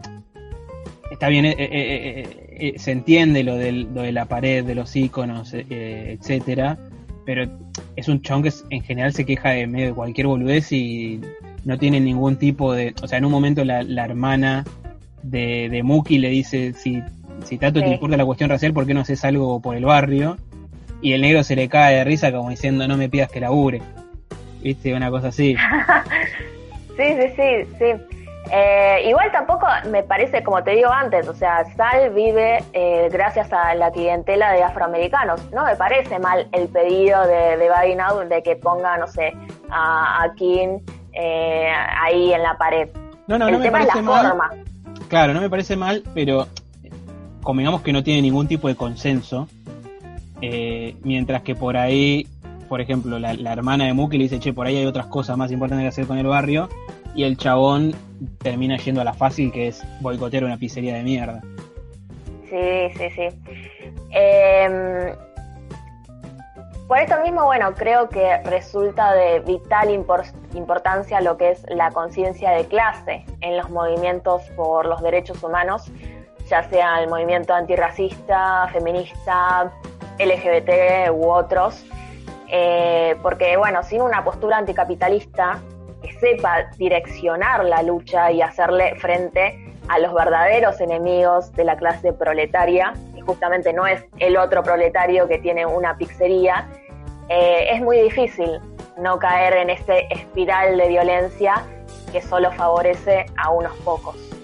está 1.10 1.30
bien, 1.30 1.46
eh, 1.46 1.56
eh, 1.60 2.74
se 2.78 2.91
entiende 2.91 3.44
lo, 3.44 3.56
del, 3.56 3.91
lo 3.91 4.04
de 4.04 4.12
la 4.12 4.26
pared, 4.26 4.63
de 4.63 4.76
los 4.76 4.96
iconos, 4.96 5.56
etcétera, 5.56 6.78
pero 7.26 7.50
es 7.96 8.08
un 8.08 8.22
chabón 8.22 8.44
que 8.44 8.54
en 8.70 8.84
general 8.84 9.13
se 9.13 9.26
queja 9.26 9.50
de 9.50 9.65
medio 9.65 9.88
de 9.88 9.94
cualquier 9.94 10.28
boludez 10.28 10.72
y 10.72 11.22
no 11.63 11.80
tienen 11.80 12.06
ningún 12.06 12.36
tipo 12.36 12.72
de, 12.72 12.94
o 13.02 13.08
sea, 13.08 13.18
en 13.18 13.26
un 13.26 13.32
momento 13.32 13.65
la, 13.65 13.82
hermana 14.06 14.63
de, 15.24 15.70
de 15.72 15.82
Muki 15.82 16.20
le 16.20 16.30
dice, 16.30 16.74
si, 16.74 17.02
si 17.43 17.58
tanto 17.58 17.80
te 17.80 17.88
importa 17.88 18.17
la 18.17 18.26
cuestión 18.26 18.50
racial, 18.50 18.74
¿por 18.74 18.86
qué 18.86 18.93
no 18.93 19.02
haces 19.02 19.24
algo 19.26 19.60
por 19.60 19.76
el 19.76 19.86
barrio? 19.86 20.38
Y 21.02 21.13
el 21.13 21.21
negro 21.21 21.43
se 21.43 21.56
le 21.56 21.69
cae 21.69 21.98
de 21.98 22.04
risa 22.04 22.32
como 22.32 22.50
diciendo, 22.50 22.88
no 22.88 22.98
me 22.98 23.10
pidas 23.10 23.30
que 23.30 23.39
labure. 23.39 23.82
¿Viste? 24.62 24.93
Una 24.93 25.12
cosa 25.12 25.28
así. 25.28 25.56
sí, 26.98 27.04
sí, 27.04 27.34
sí, 27.36 27.76
sí. 27.78 28.15
Eh, 28.52 29.08
igual 29.08 29.32
tampoco 29.32 29.65
me 29.89 30.04
parece, 30.04 30.43
como 30.43 30.63
te 30.63 30.71
digo 30.71 30.89
antes, 30.91 31.28
o 31.28 31.34
sea, 31.34 31.65
Sal 31.76 32.12
vive 32.12 32.63
eh, 32.74 33.10
gracias 33.12 33.52
a 33.52 33.74
la 33.74 33.91
clientela 33.91 34.52
de 34.52 34.63
afroamericanos. 34.63 35.52
No 35.52 35.65
me 35.65 35.76
parece 35.76 36.19
mal 36.19 36.48
el 36.52 36.67
pedido 36.67 37.26
de, 37.26 37.58
de 37.58 38.26
de 38.30 38.43
que 38.43 38.56
ponga, 38.56 38.98
no 38.98 39.08
sé, 39.08 39.34
a, 39.69 40.28
King 40.36 40.80
eh, 41.13 41.71
ahí 42.02 42.34
en 42.34 42.43
la 42.43 42.58
pared. 42.58 42.89
No, 43.28 43.39
no, 43.39 43.50
no 43.50 43.60
me 43.60 43.71
parece 43.71 44.02
mal. 44.02 44.36
Claro, 45.08 45.34
no 45.34 45.41
me 45.41 45.50
parece 45.50 45.76
mal, 45.76 46.04
pero 46.13 46.48
convengamos 47.45 47.81
que 47.81 47.93
no 47.93 48.03
tiene 48.03 48.21
ningún 48.21 48.49
tipo 48.49 48.67
de 48.67 48.75
consenso. 48.75 49.47
mientras 51.03 51.43
que 51.43 51.55
por 51.55 51.77
ahí, 51.77 52.27
por 52.67 52.81
ejemplo, 52.81 53.19
la, 53.19 53.34
la 53.34 53.53
hermana 53.53 53.86
de 53.86 53.93
Muki 53.93 54.17
le 54.17 54.25
dice, 54.25 54.39
che, 54.39 54.51
por 54.51 54.67
ahí 54.67 54.75
hay 54.75 54.86
otras 54.86 55.05
cosas 55.05 55.38
más 55.38 55.51
importantes 55.51 55.84
que 55.86 55.88
hacer 55.88 56.08
con 56.08 56.17
el 56.17 56.27
barrio 56.27 56.67
y 57.15 57.23
el 57.23 57.38
chabón 57.38 57.95
termina 58.39 58.77
yendo 58.77 59.01
a 59.01 59.03
la 59.03 59.13
fácil 59.13 59.51
que 59.51 59.69
es 59.69 59.84
boicotear 60.01 60.43
una 60.43 60.58
pizzería 60.58 60.95
de 60.95 61.03
mierda. 61.03 61.41
Sí, 62.49 62.89
sí, 62.97 63.10
sí. 63.15 63.27
Em, 64.12 65.15
por 66.88 66.99
esto 66.99 67.19
mismo, 67.21 67.45
bueno, 67.45 67.73
creo 67.73 68.10
que 68.10 68.38
resulta 68.43 69.13
de 69.13 69.39
vital 69.39 69.89
importancia 69.89 71.21
lo 71.21 71.38
que 71.38 71.51
es 71.51 71.65
la 71.69 71.91
conciencia 71.91 72.51
de 72.51 72.65
clase 72.65 73.25
en 73.41 73.58
los 73.58 73.69
movimientos 73.69 74.43
por 74.55 74.86
los 74.86 75.01
derechos 75.01 75.41
humanos, 75.41 75.91
ya 76.47 76.63
sea 76.69 77.01
el 77.01 77.10
movimiento 77.10 77.53
antirracista, 77.53 78.67
feminista, 78.71 79.71
LGBT 80.19 81.12
u 81.12 81.29
otros, 81.29 81.86
eh, 82.47 83.15
porque 83.21 83.58
bueno, 83.58 83.84
sin 83.84 84.01
una 84.01 84.23
postura 84.23 84.58
anticapitalista 84.58 85.60
que 86.01 86.13
sepa 86.19 86.69
direccionar 86.77 87.65
la 87.65 87.81
lucha 87.81 88.31
y 88.31 88.41
hacerle 88.41 88.95
frente 88.95 89.60
a 89.88 89.99
los 89.99 90.13
verdaderos 90.13 90.79
enemigos 90.81 91.51
de 91.53 91.63
la 91.63 91.77
clase 91.77 92.13
proletaria, 92.13 92.93
y 93.15 93.21
justamente 93.21 93.73
no 93.73 93.86
es 93.86 94.03
el 94.19 94.38
otro 94.38 94.63
proletario 94.63 95.27
que 95.27 95.39
tiene 95.39 95.65
una 95.65 95.97
pizzería, 95.97 96.67
eh, 97.29 97.67
es 97.71 97.81
muy 97.81 97.99
difícil 97.99 98.60
no 98.97 99.19
caer 99.19 99.53
en 99.58 99.69
ese 99.71 100.08
espiral 100.10 100.77
de 100.77 100.88
violencia 100.88 101.63
que 102.12 102.21
solo 102.21 102.51
favorece 102.51 103.25
a 103.38 103.49
unos 103.49 103.75
pocos. 103.77 104.35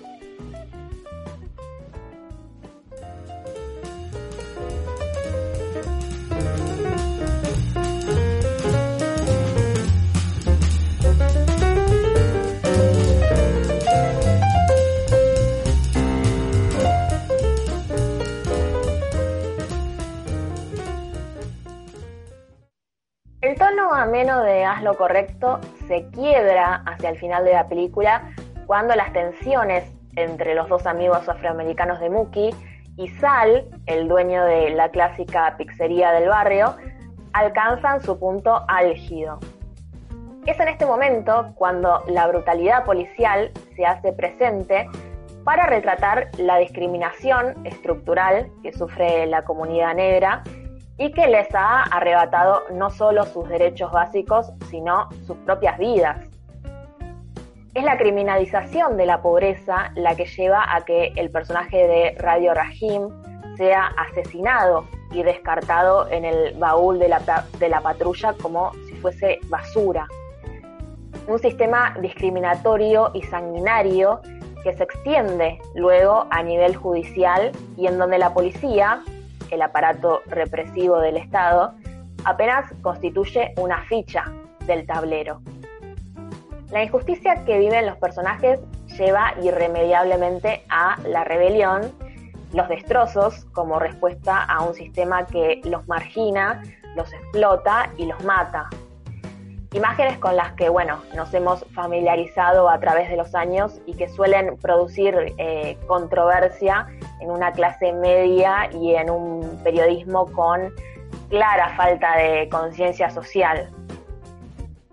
Menos 24.11 24.43
de 24.43 24.65
Haz 24.65 24.83
lo 24.83 24.95
correcto 24.95 25.59
se 25.87 26.07
quiebra 26.09 26.83
hacia 26.85 27.09
el 27.09 27.17
final 27.17 27.45
de 27.45 27.53
la 27.53 27.67
película 27.67 28.31
cuando 28.65 28.95
las 28.95 29.13
tensiones 29.13 29.83
entre 30.15 30.55
los 30.55 30.67
dos 30.69 30.85
amigos 30.85 31.27
afroamericanos 31.29 31.99
de 31.99 32.09
Mookie 32.09 32.53
y 32.97 33.07
Sal, 33.19 33.65
el 33.85 34.07
dueño 34.07 34.43
de 34.43 34.71
la 34.71 34.89
clásica 34.89 35.55
pizzería 35.57 36.11
del 36.11 36.29
barrio, 36.29 36.75
alcanzan 37.33 38.01
su 38.01 38.19
punto 38.19 38.65
álgido. 38.67 39.39
Es 40.45 40.59
en 40.59 40.67
este 40.67 40.85
momento 40.85 41.53
cuando 41.55 42.03
la 42.07 42.27
brutalidad 42.27 42.83
policial 42.83 43.51
se 43.75 43.85
hace 43.85 44.11
presente 44.11 44.89
para 45.43 45.67
retratar 45.67 46.29
la 46.37 46.57
discriminación 46.57 47.65
estructural 47.65 48.51
que 48.61 48.73
sufre 48.73 49.25
la 49.27 49.43
comunidad 49.43 49.95
negra 49.95 50.43
y 50.97 51.11
que 51.11 51.27
les 51.27 51.53
ha 51.55 51.83
arrebatado 51.83 52.63
no 52.71 52.89
solo 52.89 53.25
sus 53.25 53.47
derechos 53.49 53.91
básicos, 53.91 54.51
sino 54.69 55.09
sus 55.25 55.37
propias 55.37 55.77
vidas. 55.77 56.17
Es 57.73 57.83
la 57.83 57.97
criminalización 57.97 58.97
de 58.97 59.05
la 59.05 59.21
pobreza 59.21 59.91
la 59.95 60.15
que 60.15 60.25
lleva 60.25 60.75
a 60.75 60.83
que 60.83 61.13
el 61.15 61.31
personaje 61.31 61.87
de 61.87 62.15
Radio 62.19 62.53
Rahim 62.53 63.09
sea 63.55 63.91
asesinado 63.97 64.85
y 65.11 65.23
descartado 65.23 66.09
en 66.09 66.25
el 66.25 66.53
baúl 66.57 66.99
de 66.99 67.09
la, 67.09 67.45
de 67.59 67.69
la 67.69 67.81
patrulla 67.81 68.33
como 68.41 68.73
si 68.87 68.93
fuese 68.95 69.39
basura. 69.47 70.07
Un 71.27 71.39
sistema 71.39 71.95
discriminatorio 72.01 73.11
y 73.13 73.21
sanguinario 73.23 74.21
que 74.63 74.73
se 74.73 74.83
extiende 74.83 75.59
luego 75.75 76.27
a 76.29 76.43
nivel 76.43 76.75
judicial 76.75 77.51
y 77.77 77.87
en 77.87 77.97
donde 77.97 78.17
la 78.17 78.33
policía 78.33 79.01
el 79.51 79.61
aparato 79.61 80.21
represivo 80.27 80.99
del 80.99 81.17
Estado, 81.17 81.73
apenas 82.25 82.71
constituye 82.81 83.53
una 83.57 83.83
ficha 83.85 84.31
del 84.65 84.85
tablero. 84.85 85.41
La 86.71 86.83
injusticia 86.83 87.43
que 87.45 87.59
viven 87.59 87.85
los 87.85 87.97
personajes 87.97 88.59
lleva 88.97 89.33
irremediablemente 89.41 90.63
a 90.69 90.97
la 91.05 91.23
rebelión, 91.23 91.91
los 92.53 92.67
destrozos 92.69 93.45
como 93.53 93.79
respuesta 93.79 94.43
a 94.43 94.63
un 94.63 94.73
sistema 94.73 95.25
que 95.25 95.61
los 95.65 95.87
margina, 95.87 96.63
los 96.95 97.11
explota 97.13 97.89
y 97.97 98.05
los 98.05 98.23
mata. 98.23 98.69
Imágenes 99.73 100.17
con 100.17 100.35
las 100.35 100.51
que, 100.53 100.67
bueno, 100.67 101.01
nos 101.15 101.33
hemos 101.33 101.63
familiarizado 101.73 102.69
a 102.69 102.77
través 102.81 103.09
de 103.09 103.15
los 103.15 103.33
años 103.33 103.79
y 103.85 103.93
que 103.93 104.09
suelen 104.09 104.57
producir 104.57 105.33
eh, 105.37 105.77
controversia 105.87 106.87
en 107.21 107.31
una 107.31 107.53
clase 107.53 107.93
media 107.93 108.69
y 108.73 108.95
en 108.95 109.09
un 109.09 109.61
periodismo 109.63 110.25
con 110.33 110.73
clara 111.29 111.69
falta 111.77 112.17
de 112.17 112.49
conciencia 112.49 113.09
social. 113.11 113.69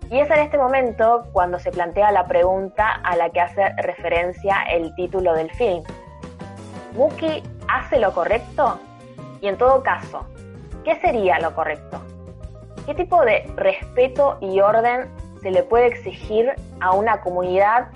Y 0.09 0.21
es 0.21 0.31
en 0.31 0.39
este 0.39 0.57
momento 0.57 1.27
cuando 1.33 1.59
se 1.59 1.71
plantea 1.71 2.13
la 2.13 2.23
pregunta 2.23 2.89
a 3.03 3.17
la 3.17 3.31
que 3.31 3.41
hace 3.41 3.73
referencia 3.83 4.63
el 4.71 4.95
título 4.95 5.33
del 5.33 5.51
film. 5.51 5.83
¿Muki 6.93 7.43
hace 7.67 7.99
lo 7.99 8.13
correcto? 8.13 8.79
Y 9.41 9.47
en 9.47 9.57
todo 9.57 9.83
caso, 9.83 10.25
¿qué 10.85 10.95
sería 11.01 11.37
lo 11.39 11.53
correcto? 11.53 12.01
¿Qué 12.85 12.95
tipo 12.95 13.23
de 13.23 13.43
respeto 13.55 14.37
y 14.41 14.59
orden 14.61 15.09
se 15.41 15.51
le 15.51 15.63
puede 15.63 15.87
exigir 15.87 16.53
a 16.81 16.93
una 16.93 17.21
comunidad 17.21 17.89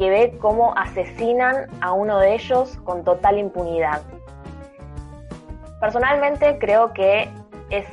que 0.00 0.08
ve 0.08 0.38
cómo 0.40 0.74
asesinan 0.76 1.66
a 1.82 1.92
uno 1.92 2.18
de 2.18 2.34
ellos 2.34 2.78
con 2.84 3.04
total 3.04 3.38
impunidad. 3.38 4.00
Personalmente 5.78 6.58
creo 6.58 6.94
que 6.94 7.28
es 7.68 7.86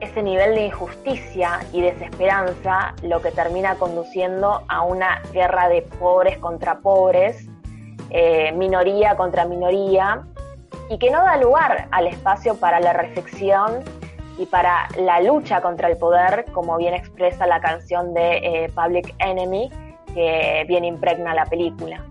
ese 0.00 0.22
nivel 0.22 0.54
de 0.54 0.66
injusticia 0.66 1.60
y 1.72 1.80
desesperanza 1.80 2.94
lo 3.02 3.22
que 3.22 3.30
termina 3.30 3.76
conduciendo 3.76 4.62
a 4.68 4.82
una 4.82 5.22
guerra 5.32 5.68
de 5.68 5.80
pobres 5.80 6.36
contra 6.36 6.80
pobres, 6.80 7.48
eh, 8.10 8.52
minoría 8.52 9.16
contra 9.16 9.46
minoría, 9.46 10.26
y 10.90 10.98
que 10.98 11.10
no 11.10 11.22
da 11.22 11.38
lugar 11.38 11.88
al 11.92 12.06
espacio 12.06 12.56
para 12.56 12.78
la 12.78 12.92
reflexión 12.92 13.82
y 14.38 14.46
para 14.46 14.88
la 14.98 15.20
lucha 15.20 15.60
contra 15.60 15.88
el 15.88 15.96
poder, 15.96 16.46
como 16.52 16.76
bien 16.76 16.94
expresa 16.94 17.46
la 17.46 17.60
canción 17.60 18.14
de 18.14 18.36
eh, 18.38 18.70
Public 18.74 19.14
Enemy, 19.18 19.70
que 20.12 20.64
bien 20.66 20.84
impregna 20.84 21.34
la 21.34 21.44
película. 21.46 22.04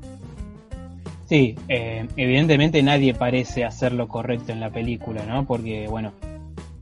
Sí, 1.26 1.56
eh, 1.68 2.08
evidentemente 2.16 2.82
nadie 2.84 3.14
parece 3.14 3.66
hacer 3.66 3.94
lo 3.94 4.08
correcto 4.08 4.52
en 4.52 4.60
la 4.60 4.70
película, 4.70 5.24
¿no? 5.26 5.46
Porque, 5.46 5.88
bueno, 5.88 6.12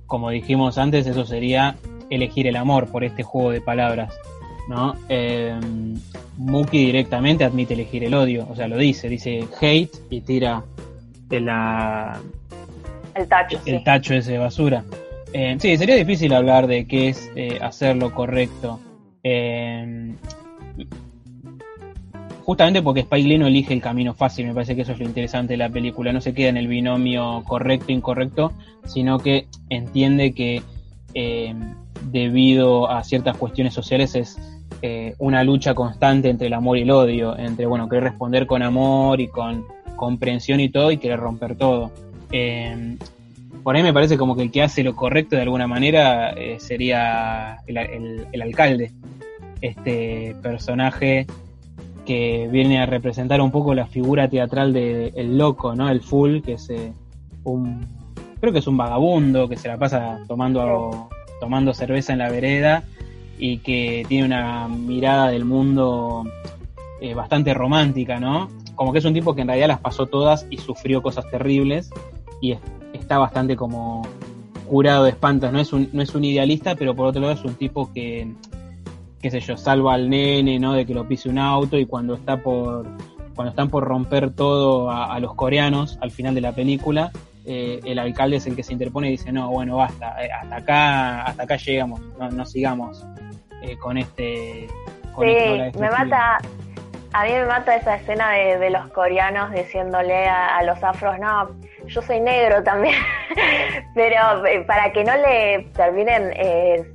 como 0.07 0.29
dijimos 0.29 0.77
antes, 0.77 1.07
eso 1.07 1.25
sería 1.25 1.75
elegir 2.09 2.47
el 2.47 2.55
amor 2.55 2.87
por 2.87 3.03
este 3.03 3.23
juego 3.23 3.51
de 3.51 3.61
palabras, 3.61 4.13
¿no? 4.67 4.95
Eh, 5.09 5.57
Muki 6.37 6.85
directamente 6.85 7.43
admite 7.43 7.75
elegir 7.75 8.03
el 8.03 8.13
odio, 8.13 8.47
o 8.49 8.55
sea, 8.55 8.67
lo 8.67 8.77
dice, 8.77 9.07
dice 9.07 9.47
hate 9.61 9.95
y 10.09 10.21
tira 10.21 10.63
la, 11.29 12.19
el 13.15 13.27
tacho, 13.27 13.59
el 13.65 13.83
tacho 13.83 14.13
ese 14.13 14.33
de 14.33 14.37
basura. 14.37 14.83
Eh, 15.33 15.55
sí, 15.59 15.77
sería 15.77 15.95
difícil 15.95 16.33
hablar 16.33 16.67
de 16.67 16.85
qué 16.85 17.09
es 17.09 17.31
eh, 17.35 17.57
hacer 17.61 17.95
lo 17.95 18.13
correcto. 18.13 18.79
Eh, 19.23 20.13
justamente 22.43 22.81
porque 22.81 23.01
Spike 23.01 23.27
Lee 23.27 23.37
no 23.37 23.47
elige 23.47 23.73
el 23.73 23.81
camino 23.81 24.13
fácil, 24.13 24.47
me 24.47 24.53
parece 24.53 24.75
que 24.75 24.81
eso 24.81 24.91
es 24.91 24.99
lo 24.99 25.05
interesante 25.05 25.53
de 25.53 25.57
la 25.57 25.69
película, 25.69 26.11
no 26.11 26.19
se 26.19 26.33
queda 26.33 26.49
en 26.49 26.57
el 26.57 26.67
binomio 26.67 27.43
correcto-incorrecto, 27.47 28.51
sino 28.85 29.19
que 29.19 29.47
entiende 29.69 30.33
que 30.33 30.63
eh, 31.13 31.55
debido 32.11 32.89
a 32.89 33.03
ciertas 33.03 33.37
cuestiones 33.37 33.73
sociales 33.73 34.15
es 34.15 34.37
una 35.19 35.43
lucha 35.43 35.75
constante 35.75 36.27
entre 36.27 36.47
el 36.47 36.53
amor 36.53 36.75
y 36.75 36.81
el 36.81 36.89
odio, 36.89 37.37
entre, 37.37 37.67
bueno, 37.67 37.87
querer 37.87 38.05
responder 38.05 38.47
con 38.47 38.63
amor 38.63 39.21
y 39.21 39.27
con 39.27 39.63
comprensión 39.95 40.59
y 40.59 40.69
todo 40.69 40.91
y 40.91 40.97
querer 40.97 41.19
romper 41.19 41.55
todo. 41.55 41.91
Por 43.63 43.75
ahí 43.75 43.83
me 43.83 43.93
parece 43.93 44.17
como 44.17 44.35
que 44.35 44.43
el 44.43 44.51
que 44.51 44.63
hace 44.63 44.83
lo 44.83 44.95
correcto 44.95 45.35
de 45.35 45.43
alguna 45.43 45.67
manera 45.67 46.31
eh, 46.31 46.57
sería 46.59 47.59
el, 47.67 48.41
alcalde, 48.41 48.91
este 49.61 50.35
personaje 50.41 51.27
que 52.05 52.47
viene 52.51 52.79
a 52.79 52.85
representar 52.85 53.41
un 53.41 53.51
poco 53.51 53.75
la 53.75 53.85
figura 53.85 54.27
teatral 54.27 54.73
de 54.73 55.13
el 55.15 55.37
loco, 55.37 55.75
¿no? 55.75 55.89
El 55.89 56.01
full, 56.01 56.41
que 56.41 56.53
es 56.53 56.69
un 57.43 57.85
creo 58.39 58.51
que 58.51 58.59
es 58.59 58.67
un 58.67 58.77
vagabundo 58.77 59.47
que 59.47 59.55
se 59.55 59.67
la 59.67 59.77
pasa 59.77 60.19
tomando 60.27 61.09
tomando 61.39 61.73
cerveza 61.73 62.13
en 62.13 62.19
la 62.19 62.29
vereda 62.29 62.83
y 63.37 63.59
que 63.59 64.05
tiene 64.07 64.25
una 64.25 64.67
mirada 64.67 65.29
del 65.29 65.45
mundo 65.45 66.23
eh, 67.01 67.13
bastante 67.13 67.53
romántica, 67.53 68.19
¿no? 68.19 68.49
Como 68.75 68.93
que 68.93 68.99
es 68.99 69.05
un 69.05 69.13
tipo 69.13 69.35
que 69.35 69.41
en 69.41 69.47
realidad 69.47 69.67
las 69.67 69.79
pasó 69.79 70.07
todas 70.07 70.47
y 70.49 70.57
sufrió 70.57 71.01
cosas 71.01 71.29
terribles 71.29 71.91
y 72.41 72.55
está 73.01 73.17
bastante 73.17 73.55
como 73.55 74.07
curado 74.67 75.03
de 75.03 75.11
espantos, 75.11 75.51
no 75.51 75.59
es 75.59 75.73
un, 75.73 75.89
no 75.91 76.01
es 76.01 76.15
un 76.15 76.23
idealista, 76.23 76.75
pero 76.75 76.95
por 76.95 77.07
otro 77.07 77.21
lado 77.21 77.33
es 77.33 77.43
un 77.43 77.55
tipo 77.55 77.91
que, 77.93 78.31
qué 79.21 79.29
sé 79.29 79.41
yo, 79.41 79.57
salva 79.57 79.93
al 79.93 80.09
nene, 80.09 80.59
¿no? 80.59 80.73
De 80.73 80.85
que 80.85 80.93
lo 80.93 81.07
pise 81.07 81.29
un 81.29 81.37
auto 81.37 81.77
y 81.77 81.85
cuando 81.85 82.15
está 82.15 82.37
por 82.37 82.87
cuando 83.35 83.51
están 83.51 83.69
por 83.69 83.85
romper 83.85 84.33
todo 84.33 84.91
a 84.91 85.19
los 85.19 85.33
coreanos 85.35 85.97
al 86.01 86.11
final 86.11 86.35
de 86.35 86.41
la 86.41 86.51
película, 86.51 87.11
eh, 87.43 87.79
el 87.85 87.97
alcalde 87.97 88.37
es 88.37 88.45
el 88.45 88.55
que 88.55 88.61
se 88.61 88.73
interpone 88.73 89.07
y 89.07 89.11
dice, 89.11 89.31
no, 89.31 89.49
bueno, 89.49 89.77
basta, 89.77 90.23
eh, 90.23 90.29
hasta 90.31 90.55
acá, 90.57 91.23
hasta 91.23 91.43
acá 91.43 91.55
llegamos, 91.55 91.99
no, 92.31 92.45
sigamos 92.45 93.03
eh, 93.63 93.77
con 93.77 93.97
este... 93.97 94.67
sí, 94.67 95.25
este 95.25 95.79
me 95.79 95.89
mata, 95.89 96.37
a 97.13 97.25
mí 97.25 97.31
me 97.33 97.45
mata 97.45 97.75
esa 97.75 97.95
escena 97.95 98.31
de, 98.31 98.69
los 98.69 98.87
coreanos 98.89 99.51
diciéndole 99.51 100.27
a, 100.27 100.61
los 100.63 100.81
afros, 100.83 101.19
no, 101.19 101.49
yo 101.85 102.01
soy 102.01 102.19
negro 102.19 102.63
también, 102.63 102.95
pero 103.95 104.17
para 104.65 104.91
que 104.91 105.03
no 105.03 105.15
le 105.17 105.69
terminen 105.73 106.33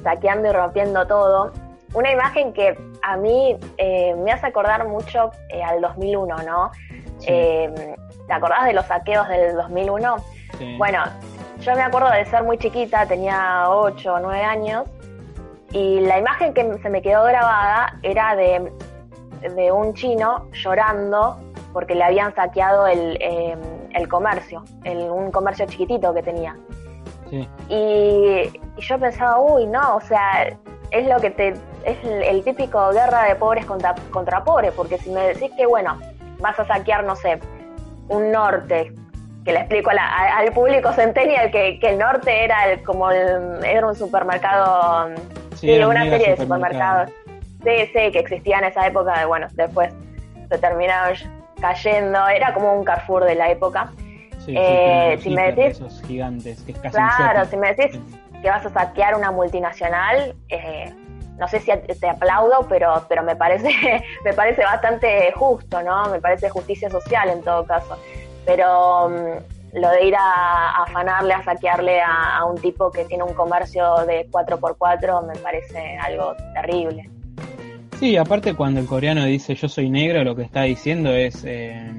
saqueando 0.02 0.48
y 0.48 0.52
rompiendo 0.52 1.06
todo, 1.06 1.52
una 1.94 2.10
imagen 2.10 2.52
que 2.52 2.76
a 3.02 3.16
mí 3.16 3.56
me 3.78 4.32
hace 4.32 4.46
acordar 4.46 4.86
mucho 4.88 5.30
al 5.64 5.80
2001, 5.80 6.36
¿no? 6.44 6.70
¿Te 7.20 8.32
acordás 8.32 8.64
de 8.64 8.72
los 8.72 8.86
saqueos 8.86 9.28
del 9.28 9.54
2001? 9.54 10.16
Bueno, 10.78 11.04
yo 11.60 11.74
me 11.74 11.82
acuerdo 11.82 12.10
de 12.10 12.24
ser 12.26 12.42
muy 12.42 12.58
chiquita, 12.58 13.06
tenía 13.06 13.66
8 13.68 14.14
o 14.14 14.20
9 14.20 14.42
años, 14.42 14.84
y 15.72 16.00
la 16.00 16.18
imagen 16.18 16.54
que 16.54 16.78
se 16.78 16.88
me 16.88 17.02
quedó 17.02 17.24
grabada 17.24 17.98
era 18.02 18.34
de, 18.36 18.72
de 19.54 19.72
un 19.72 19.94
chino 19.94 20.48
llorando 20.52 21.38
porque 21.72 21.94
le 21.94 22.04
habían 22.04 22.34
saqueado 22.34 22.86
el, 22.86 23.18
em, 23.20 23.60
el 23.94 24.08
comercio, 24.08 24.64
el, 24.84 25.10
un 25.10 25.30
comercio 25.30 25.66
chiquitito 25.66 26.14
que 26.14 26.22
tenía. 26.22 26.56
Y, 27.68 28.50
yo 28.78 28.98
pensaba, 28.98 29.40
uy, 29.40 29.66
no, 29.66 29.96
o 29.96 30.00
sea, 30.00 30.56
es 30.90 31.08
lo 31.08 31.20
que 31.20 31.30
te 31.30 31.54
es 31.84 31.96
el, 32.04 32.42
típico 32.44 32.90
guerra 32.90 33.24
de 33.24 33.34
pobres 33.36 33.64
contra, 33.64 33.94
contra 34.10 34.42
pobres, 34.42 34.72
porque 34.72 34.98
si 34.98 35.10
me 35.10 35.28
decís 35.28 35.50
que, 35.56 35.66
bueno, 35.66 35.98
vas 36.40 36.58
a 36.58 36.66
saquear, 36.66 37.04
no 37.04 37.14
sé, 37.14 37.38
un 38.08 38.32
norte 38.32 38.92
que 39.44 39.52
le 39.52 39.60
explico 39.60 39.90
al 39.90 40.52
público 40.52 40.92
centennial 40.92 41.50
que, 41.52 41.78
que 41.78 41.90
el 41.90 41.98
norte 41.98 42.44
era 42.44 42.72
el, 42.72 42.82
como 42.82 43.10
el, 43.10 43.64
era 43.64 43.86
un 43.86 43.94
supermercado, 43.94 45.10
sí, 45.54 45.78
una 45.78 46.04
serie 46.04 46.30
de 46.30 46.36
supermercados. 46.36 47.10
Sí, 47.86 48.12
que 48.12 48.18
existía 48.18 48.58
en 48.58 48.64
esa 48.64 48.86
época, 48.86 49.26
bueno, 49.26 49.48
después 49.52 49.92
se 50.48 50.58
terminaron 50.58 51.16
cayendo, 51.60 52.26
era 52.28 52.52
como 52.54 52.74
un 52.74 52.84
Carrefour 52.84 53.24
de 53.24 53.34
la 53.34 53.50
época. 53.50 53.90
eh, 54.48 55.18
si 55.20 55.30
me 55.30 55.52
decís, 55.52 55.80
esos 55.80 56.02
gigantes, 56.02 56.62
que 56.62 56.72
es 56.72 56.78
casi 56.78 56.96
claro, 56.96 57.44
si 57.46 57.56
me 57.56 57.74
decís 57.74 58.00
que 58.42 58.50
vas 58.50 58.64
a 58.64 58.70
saquear 58.70 59.14
una 59.16 59.30
multinacional, 59.30 60.34
eh, 60.48 60.92
no 61.38 61.48
sé 61.48 61.60
si 61.60 61.70
te 62.00 62.08
aplaudo, 62.08 62.66
pero, 62.68 63.04
pero 63.08 63.22
me 63.22 63.34
parece, 63.34 63.70
me 64.24 64.32
parece 64.32 64.62
bastante 64.62 65.32
justo, 65.32 65.82
¿no? 65.82 66.06
Me 66.10 66.20
parece 66.20 66.48
justicia 66.48 66.88
social 66.88 67.28
en 67.30 67.42
todo 67.42 67.66
caso 67.66 67.98
pero 68.46 69.10
mm, 69.10 69.78
lo 69.78 69.90
de 69.90 70.06
ir 70.06 70.14
a, 70.16 70.82
afanarle, 70.84 71.34
a 71.34 71.42
saquearle 71.42 72.00
a, 72.00 72.42
un 72.46 72.56
tipo 72.56 72.90
que 72.90 73.04
tiene 73.04 73.24
un 73.24 73.34
comercio 73.34 73.96
de 74.06 74.26
4x4 74.30 75.26
me 75.26 75.36
parece 75.40 75.98
algo 75.98 76.34
terrible. 76.54 77.10
Sí, 77.98 78.16
aparte 78.16 78.54
cuando 78.54 78.80
el 78.80 78.86
coreano 78.86 79.24
dice 79.24 79.54
yo 79.54 79.68
soy 79.68 79.88
negro, 79.88 80.22
lo 80.22 80.36
que 80.36 80.42
está 80.42 80.62
diciendo 80.62 81.10
es... 81.12 81.44
Eh, 81.44 81.92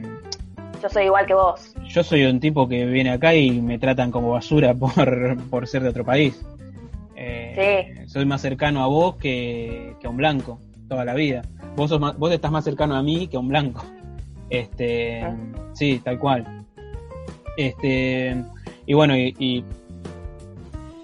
yo 0.81 0.89
soy 0.89 1.05
igual 1.05 1.25
que 1.25 1.33
vos. 1.33 1.73
Yo 1.87 2.03
soy 2.03 2.25
un 2.25 2.39
tipo 2.39 2.67
que 2.67 2.85
viene 2.85 3.09
acá 3.09 3.33
y 3.33 3.59
me 3.61 3.79
tratan 3.79 4.11
como 4.11 4.31
basura 4.31 4.73
por, 4.75 5.37
por 5.49 5.67
ser 5.67 5.83
de 5.83 5.89
otro 5.89 6.05
país. 6.05 6.39
Eh, 7.15 7.95
sí. 7.97 8.09
Soy 8.09 8.25
más 8.25 8.41
cercano 8.41 8.83
a 8.83 8.87
vos 8.87 9.15
que, 9.15 9.95
a 10.03 10.09
un 10.09 10.17
blanco 10.17 10.59
toda 10.87 11.03
la 11.03 11.15
vida. 11.15 11.41
Vos, 11.75 11.89
sos 11.89 11.99
vos 12.17 12.31
estás 12.31 12.51
más 12.51 12.63
cercano 12.63 12.95
a 12.95 13.01
mí 13.01 13.27
que 13.27 13.37
a 13.37 13.39
un 13.39 13.47
blanco. 13.47 13.83
Este, 14.49 15.21
ah. 15.23 15.35
sí, 15.73 15.99
tal 16.03 16.19
cual. 16.19 16.65
Este, 17.57 18.35
y 18.85 18.93
bueno, 18.93 19.17
y, 19.17 19.65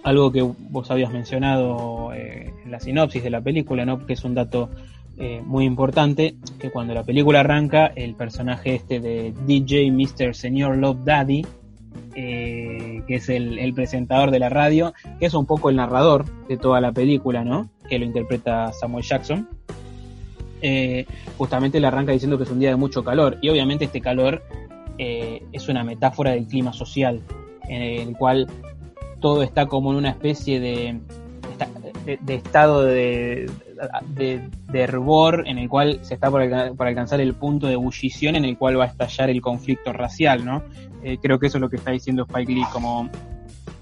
algo 0.04 0.32
que 0.32 0.42
vos 0.42 0.92
habías 0.92 1.12
mencionado 1.12 2.14
eh, 2.14 2.54
en 2.64 2.72
la 2.72 2.80
sinopsis 2.80 3.24
de 3.24 3.30
la 3.30 3.42
película, 3.42 3.86
¿no? 3.86 4.06
Que 4.06 4.14
es 4.14 4.24
un 4.24 4.36
dato 4.36 4.70
eh, 5.18 5.42
muy 5.46 5.66
importante, 5.66 6.36
que 6.60 6.72
cuando 6.72 6.94
la 6.94 7.04
película 7.04 7.40
arranca, 7.40 7.88
el 7.88 8.14
personaje 8.16 8.76
este 8.76 9.00
de 9.00 9.34
DJ 9.46 9.92
Mr. 9.92 10.36
Señor 10.36 10.78
Love 10.78 11.04
Daddy, 11.06 11.46
eh, 12.16 13.02
que 13.08 13.16
es 13.16 13.30
el, 13.30 13.58
el, 13.60 13.74
presentador 13.74 14.32
de 14.32 14.40
la 14.40 14.50
radio, 14.50 14.94
que 15.20 15.26
es 15.26 15.34
un 15.34 15.46
poco 15.46 15.70
el 15.70 15.78
narrador 15.78 16.26
de 16.48 16.58
toda 16.58 16.82
la 16.82 16.92
película, 16.92 17.44
¿no? 17.44 17.70
Que 17.90 17.98
lo 17.98 18.06
interpreta 18.06 18.72
Samuel 18.74 19.04
Jackson 19.04 19.48
justamente 21.38 21.78
le 21.82 21.88
arranca 21.88 22.14
diciendo 22.14 22.38
que 22.38 22.46
es 22.46 22.50
un 22.50 22.60
día 22.60 22.70
de 22.70 22.78
mucho 22.78 23.04
calor. 23.04 23.38
Y 23.42 23.50
obviamente 23.50 23.84
este 23.84 24.00
calor 24.00 24.42
es 24.98 25.68
una 25.68 25.84
metáfora 25.84 26.32
del 26.32 26.48
clima 26.48 26.72
social, 26.72 27.20
en 27.68 27.82
el 27.82 28.16
cual 28.16 28.48
todo 29.24 29.42
está 29.42 29.68
como 29.68 29.92
en 29.92 30.00
una 30.00 30.10
especie 30.10 30.60
de, 30.60 31.00
de, 32.06 32.36
estado 32.36 32.84
de, 32.84 33.50
de, 34.18 34.42
hervor, 34.74 35.48
en 35.48 35.58
el 35.58 35.70
cual 35.70 36.00
se 36.02 36.16
está 36.16 36.30
por, 36.30 36.42
alcanzar 36.42 37.22
el 37.22 37.34
punto 37.34 37.68
de 37.68 37.74
ebullición 37.74 38.36
en 38.36 38.44
el 38.44 38.58
cual 38.58 38.78
va 38.78 38.84
a 38.84 38.88
estallar 38.88 39.30
el 39.30 39.40
conflicto 39.40 39.94
racial, 39.94 40.44
¿no? 40.44 40.62
Eh, 41.04 41.20
creo 41.22 41.40
que 41.40 41.48
eso 41.48 41.58
es 41.58 41.62
lo 41.62 41.70
que 41.70 41.78
está 41.78 41.92
diciendo 41.92 42.24
Spike 42.24 42.52
Lee, 42.52 42.66
como 42.74 43.10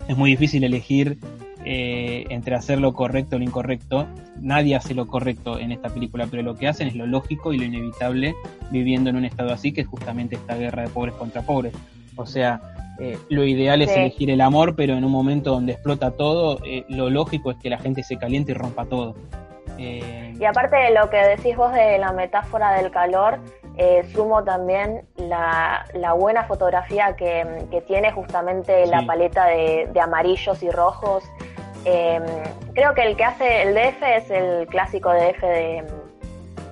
es 0.07 0.15
muy 0.15 0.29
difícil 0.29 0.63
elegir 0.63 1.17
eh, 1.65 2.27
entre 2.29 2.53
hacer 2.53 2.79
lo 2.79 2.93
correcto 2.93 3.37
o 3.37 3.39
lo 3.39 3.45
incorrecto. 3.45 4.05
Nadie 4.39 4.75
hace 4.75 4.93
lo 4.93 5.07
correcto 5.07 5.57
en 5.57 5.71
esta 5.71 5.89
película, 5.89 6.27
pero 6.29 6.43
lo 6.43 6.53
que 6.53 6.67
hacen 6.67 6.87
es 6.87 6.95
lo 6.95 7.07
lógico 7.07 7.51
y 7.51 7.57
lo 7.57 7.63
inevitable 7.63 8.35
viviendo 8.69 9.09
en 9.09 9.15
un 9.15 9.25
estado 9.25 9.51
así, 9.51 9.71
que 9.71 9.81
es 9.81 9.87
justamente 9.87 10.35
esta 10.35 10.55
guerra 10.55 10.83
de 10.83 10.89
pobres 10.89 11.15
contra 11.15 11.41
pobres. 11.41 11.73
O 12.15 12.27
sea, 12.27 12.61
eh, 13.01 13.17
lo 13.29 13.43
ideal 13.43 13.81
es 13.81 13.91
elegir 13.91 14.29
el 14.29 14.41
amor, 14.41 14.75
pero 14.75 14.93
en 14.93 15.03
un 15.03 15.11
momento 15.11 15.51
donde 15.51 15.73
explota 15.73 16.11
todo, 16.11 16.59
eh, 16.65 16.85
lo 16.87 17.09
lógico 17.09 17.51
es 17.51 17.57
que 17.57 17.69
la 17.69 17.77
gente 17.77 18.03
se 18.03 18.17
caliente 18.17 18.51
y 18.51 18.55
rompa 18.55 18.85
todo. 18.85 19.15
y 19.77 20.45
aparte 20.45 20.75
de 20.75 20.91
lo 20.91 21.09
que 21.09 21.17
decís 21.17 21.55
vos 21.57 21.73
de 21.73 21.97
la 21.97 22.11
metáfora 22.11 22.73
del 22.73 22.91
calor, 22.91 23.39
sumo 24.13 24.43
también 24.43 25.01
la, 25.17 25.85
buena 26.17 26.43
fotografía 26.43 27.15
que, 27.15 27.83
tiene 27.87 28.11
justamente 28.11 28.85
la 28.85 29.05
paleta 29.05 29.45
de, 29.47 29.89
de, 29.91 29.99
amarillos 29.99 30.61
y 30.61 30.69
rojos 30.69 31.23
Em, 31.83 32.23
creo 32.73 32.93
que 32.93 33.01
el 33.01 33.15
que 33.15 33.23
hace 33.23 33.63
el 33.63 33.73
DF 33.73 34.03
es 34.03 34.29
el 34.29 34.67
clásico 34.67 35.11
DF 35.11 35.41
de, 35.41 35.83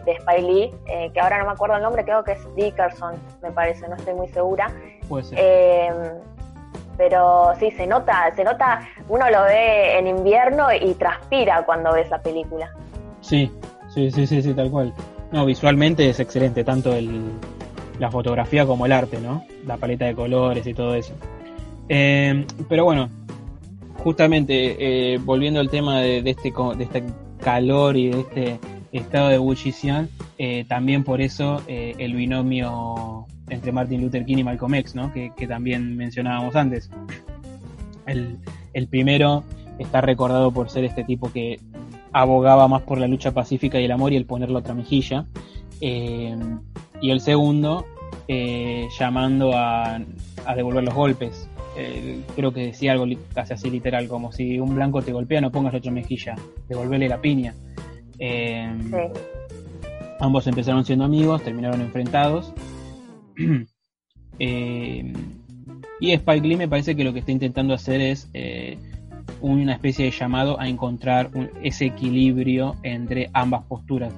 de 0.05 0.19
Spy 0.19 0.41
Lee, 0.41 0.71
eh, 0.85 1.09
que 1.13 1.19
ahora 1.19 1.39
no 1.39 1.45
me 1.45 1.51
acuerdo 1.51 1.77
el 1.77 1.81
nombre, 1.81 2.03
creo 2.03 2.23
que 2.23 2.33
es 2.33 2.55
Dickerson, 2.55 3.15
me 3.41 3.51
parece, 3.51 3.87
no 3.87 3.95
estoy 3.95 4.13
muy 4.13 4.27
segura. 4.27 4.71
Puede 5.09 5.25
ser. 5.25 5.39
Em, 5.39 5.95
pero 6.97 7.53
sí, 7.59 7.71
se 7.71 7.85
nota, 7.85 8.33
se 8.35 8.43
nota, 8.43 8.87
uno 9.09 9.29
lo 9.29 9.43
ve 9.43 9.97
en 9.97 10.07
invierno 10.07 10.67
y 10.71 10.93
transpira 10.93 11.63
cuando 11.65 11.91
ve 11.91 12.01
esa 12.01 12.21
película. 12.21 12.71
Sí, 13.19 13.51
sí, 13.93 14.11
sí, 14.11 14.25
sí, 14.25 14.41
sí, 14.41 14.53
tal 14.53 14.71
cual. 14.71 14.93
No, 15.31 15.45
visualmente 15.45 16.09
es 16.09 16.19
excelente, 16.19 16.63
tanto 16.63 16.93
el, 16.95 17.31
la 17.99 18.09
fotografía 18.09 18.65
como 18.65 18.85
el 18.85 18.91
arte, 18.91 19.19
¿no? 19.19 19.45
La 19.65 19.77
paleta 19.77 20.05
de 20.05 20.15
colores 20.15 20.65
y 20.65 20.73
todo 20.73 20.95
eso. 20.95 21.13
Em, 21.87 22.45
pero 22.67 22.85
bueno, 22.85 23.09
justamente 24.03 25.13
eh, 25.13 25.17
volviendo 25.19 25.59
al 25.59 25.69
tema 25.69 26.01
de, 26.01 26.17
este, 26.19 26.51
de 26.77 26.83
este 26.83 27.03
calor 27.41 27.97
y 27.97 28.09
de 28.09 28.19
este 28.19 28.59
estado 28.91 29.29
de 29.29 29.35
ebullición, 29.35 30.09
eh, 30.37 30.65
también 30.67 31.03
por 31.03 31.21
eso 31.21 31.61
eh, 31.67 31.95
el 31.97 32.13
binomio 32.13 33.27
entre 33.49 33.71
Martin 33.71 34.01
Luther 34.01 34.25
King 34.25 34.37
y 34.37 34.43
Malcolm 34.43 34.75
X, 34.75 34.95
¿no? 34.95 35.11
que, 35.13 35.47
también 35.47 35.95
mencionábamos 35.97 36.55
antes. 36.55 36.89
El, 38.05 38.37
el, 38.73 38.87
primero 38.87 39.43
está 39.77 40.01
recordado 40.01 40.51
por 40.51 40.69
ser 40.69 40.83
este 40.83 41.03
tipo 41.03 41.31
que 41.31 41.59
abogaba 42.11 42.67
más 42.67 42.81
por 42.81 42.99
la 42.99 43.07
lucha 43.07 43.31
pacífica 43.31 43.79
y 43.79 43.85
el 43.85 43.91
amor 43.91 44.13
y 44.13 44.17
el 44.17 44.25
poner 44.25 44.49
la 44.49 44.59
otra 44.59 44.73
mejilla. 44.73 45.25
Eh, 45.81 46.35
y 47.01 47.11
el 47.11 47.21
segundo, 47.21 47.85
eh, 48.27 48.87
llamando 48.97 49.51
a, 49.53 49.99
devolver 50.55 50.83
los 50.83 50.93
golpes. 50.93 51.47
creo 52.35 52.51
que 52.51 52.67
decía 52.67 52.91
algo 52.91 53.05
casi 53.33 53.53
así 53.53 53.69
literal, 53.69 54.07
como 54.07 54.31
si 54.31 54.59
un 54.59 54.75
blanco 54.75 55.01
te 55.01 55.13
golpea, 55.13 55.41
no 55.41 55.51
pongas 55.51 55.73
la 55.73 55.79
otra 55.79 55.91
mejilla, 55.91 56.35
devolverle 56.67 57.07
la 57.07 57.21
piña. 57.21 57.53
Ambos 60.19 60.47
empezaron 60.47 60.83
siendo 60.83 61.05
amigos, 61.05 61.43
terminaron 61.43 61.79
enfrentados. 61.81 62.53
y 64.39 66.11
Spike 66.11 66.47
Lee 66.47 66.57
me 66.57 66.67
parece 66.67 66.95
que 66.95 67.03
lo 67.03 67.13
que 67.13 67.19
está 67.19 67.31
intentando 67.31 67.73
hacer 67.73 68.01
es 68.01 68.29
una 69.41 69.73
especie 69.73 70.05
de 70.05 70.11
llamado 70.11 70.59
a 70.59 70.67
encontrar 70.67 71.29
ese 71.63 71.85
equilibrio 71.85 72.75
entre 72.83 73.29
ambas 73.33 73.63
posturas. 73.63 74.13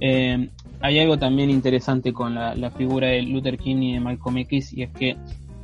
Eh, 0.00 0.48
hay 0.80 0.98
algo 0.98 1.16
también 1.16 1.48
interesante 1.48 2.12
con 2.12 2.34
la, 2.34 2.70
figura 2.72 3.08
de 3.08 3.22
Luther 3.22 3.56
King 3.56 3.76
y 3.76 3.92
de 3.94 4.00
Malcolm 4.00 4.38
X 4.38 4.72
y 4.72 4.82
es 4.82 4.90
que 4.90 5.16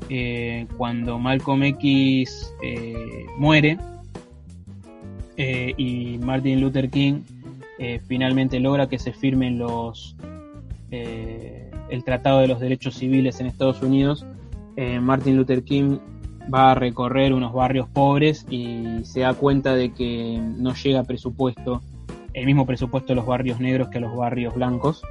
eh, 0.09 0.67
cuando 0.77 1.19
Malcolm 1.19 1.65
X 1.65 2.55
eh, 2.63 3.27
muere 3.37 3.79
y 5.37 6.19
Martin 6.19 6.61
Luther 6.61 6.89
King 6.91 7.21
finalmente 8.09 8.59
logra 8.59 8.89
que 8.89 8.99
se 8.99 9.13
firmen 9.13 9.59
los 9.59 10.17
el 11.91 12.05
Tratado 12.05 12.41
de 12.41 12.49
los 12.49 12.61
Derechos 12.61 12.95
Civiles 12.95 13.41
en 13.41 13.47
Estados 13.47 13.83
Unidos, 13.83 14.27
Martin 15.01 15.37
Luther 15.37 15.65
King 15.65 15.99
va 16.53 16.73
a 16.73 16.75
recorrer 16.75 17.33
unos 17.33 17.53
barrios 17.53 17.89
pobres 17.89 18.47
y 18.49 19.05
se 19.05 19.21
da 19.21 19.35
cuenta 19.35 19.75
de 19.75 19.93
que 19.93 20.41
no 20.41 20.75
llega 20.75 21.05
presupuesto, 21.05 21.83
el 22.33 22.47
mismo 22.47 22.67
presupuesto 22.67 23.09
de 23.09 23.17
los 23.17 23.27
barrios 23.27 23.61
negros 23.61 23.89
que 23.89 23.99
a 23.99 24.01
los 24.01 24.17
barrios 24.17 24.55
blancos. 24.55 25.03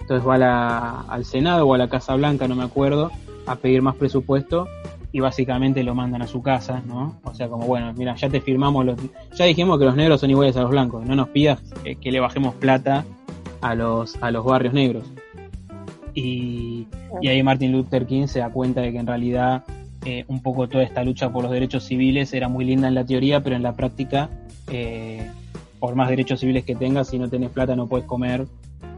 Entonces 0.00 0.26
va 0.26 1.00
al 1.08 1.24
Senado 1.24 1.66
o 1.66 1.74
a 1.74 1.78
la 1.78 1.88
Casa 1.88 2.14
Blanca, 2.14 2.46
no 2.46 2.54
me 2.54 2.64
acuerdo, 2.64 3.10
a 3.46 3.56
pedir 3.56 3.82
más 3.82 3.96
presupuesto 3.96 4.68
y 5.12 5.20
básicamente 5.20 5.82
lo 5.82 5.94
mandan 5.94 6.22
a 6.22 6.26
su 6.26 6.42
casa, 6.42 6.82
¿no? 6.86 7.18
O 7.24 7.34
sea, 7.34 7.48
como 7.48 7.66
bueno, 7.66 7.92
mira, 7.96 8.14
ya 8.16 8.28
te 8.28 8.40
firmamos, 8.40 8.84
los, 8.84 8.98
ya 9.34 9.46
dijimos 9.46 9.78
que 9.78 9.84
los 9.84 9.96
negros 9.96 10.20
son 10.20 10.30
iguales 10.30 10.56
a 10.56 10.62
los 10.62 10.70
blancos, 10.70 11.04
no 11.04 11.16
nos 11.16 11.28
pidas 11.28 11.60
que, 11.82 12.12
le 12.12 12.20
bajemos 12.20 12.54
plata 12.54 13.04
a 13.62 13.74
los, 13.74 14.20
a 14.22 14.30
los 14.30 14.44
barrios 14.44 14.74
negros. 14.74 15.04
Y, 16.16 16.88
y 17.20 17.28
ahí 17.28 17.42
Martin 17.44 17.70
Luther 17.70 18.06
King 18.06 18.26
se 18.26 18.40
da 18.40 18.50
cuenta 18.50 18.80
de 18.80 18.90
que 18.90 18.98
en 18.98 19.06
realidad 19.06 19.64
eh, 20.08 20.24
un 20.28 20.40
poco 20.40 20.68
toda 20.68 20.84
esta 20.84 21.02
lucha 21.02 21.32
por 21.32 21.42
los 21.42 21.50
derechos 21.50 21.82
civiles 21.82 22.32
era 22.32 22.48
muy 22.48 22.64
linda 22.64 22.86
en 22.86 22.94
la 22.94 23.04
teoría, 23.04 23.42
pero 23.42 23.56
en 23.56 23.64
la 23.64 23.72
práctica, 23.72 24.30
eh, 24.70 25.28
por 25.80 25.96
más 25.96 26.08
derechos 26.08 26.38
civiles 26.38 26.64
que 26.64 26.76
tengas, 26.76 27.08
si 27.08 27.18
no 27.18 27.28
tenés 27.28 27.50
plata 27.50 27.74
no 27.74 27.88
puedes 27.88 28.06
comer, 28.06 28.46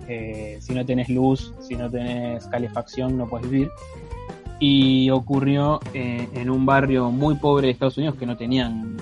eh, 0.06 0.58
si 0.60 0.74
no 0.74 0.84
tenés 0.84 1.08
luz, 1.08 1.54
si 1.60 1.76
no 1.76 1.90
tenés 1.90 2.46
calefacción 2.48 3.16
no 3.16 3.26
puedes 3.26 3.50
vivir. 3.50 3.70
Y 4.60 5.08
ocurrió 5.08 5.80
en 5.94 6.50
un 6.50 6.66
barrio 6.66 7.10
muy 7.10 7.36
pobre 7.36 7.68
de 7.68 7.72
Estados 7.72 7.96
Unidos 7.96 8.16
que 8.16 8.26
no 8.26 8.36
tenían, 8.36 8.98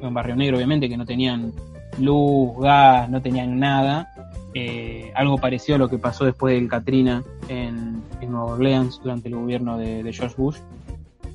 un 0.00 0.14
barrio 0.14 0.34
negro 0.34 0.56
obviamente, 0.56 0.88
que 0.88 0.96
no 0.96 1.04
tenían 1.04 1.52
luz, 1.98 2.56
gas, 2.58 3.10
no 3.10 3.20
tenían 3.20 3.58
nada. 3.58 4.14
Algo 5.14 5.38
parecido 5.38 5.76
a 5.76 5.78
lo 5.78 5.88
que 5.88 5.98
pasó 5.98 6.24
después 6.24 6.54
del 6.54 6.68
Katrina 6.68 7.22
en, 7.48 8.02
Nueva 8.20 8.54
Orleans 8.54 9.00
durante 9.02 9.28
el 9.28 9.36
gobierno 9.36 9.78
de 9.78 10.12
George 10.12 10.34
Bush 10.36 10.58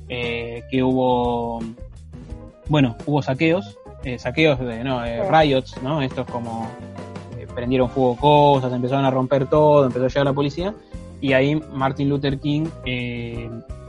eh, 0.08 0.64
que 0.70 0.82
hubo, 0.82 1.60
bueno, 2.68 2.96
hubo 3.06 3.22
saqueos, 3.22 3.78
eh, 4.04 4.18
saqueos 4.18 4.58
de, 4.60 4.84
no, 4.84 5.04
eh, 5.04 5.22
riots, 5.30 5.82
¿no? 5.82 6.02
Estos 6.02 6.26
como 6.26 6.68
prendieron 7.54 7.88
fuego 7.88 8.16
cosas, 8.16 8.72
empezaron 8.72 9.04
a 9.04 9.10
romper 9.10 9.46
todo, 9.46 9.86
empezó 9.86 10.04
a 10.04 10.08
llegar 10.08 10.24
la 10.26 10.32
policía 10.32 10.74
y 11.20 11.32
ahí 11.32 11.54
Martin 11.72 12.08
Luther 12.08 12.40
King 12.40 12.66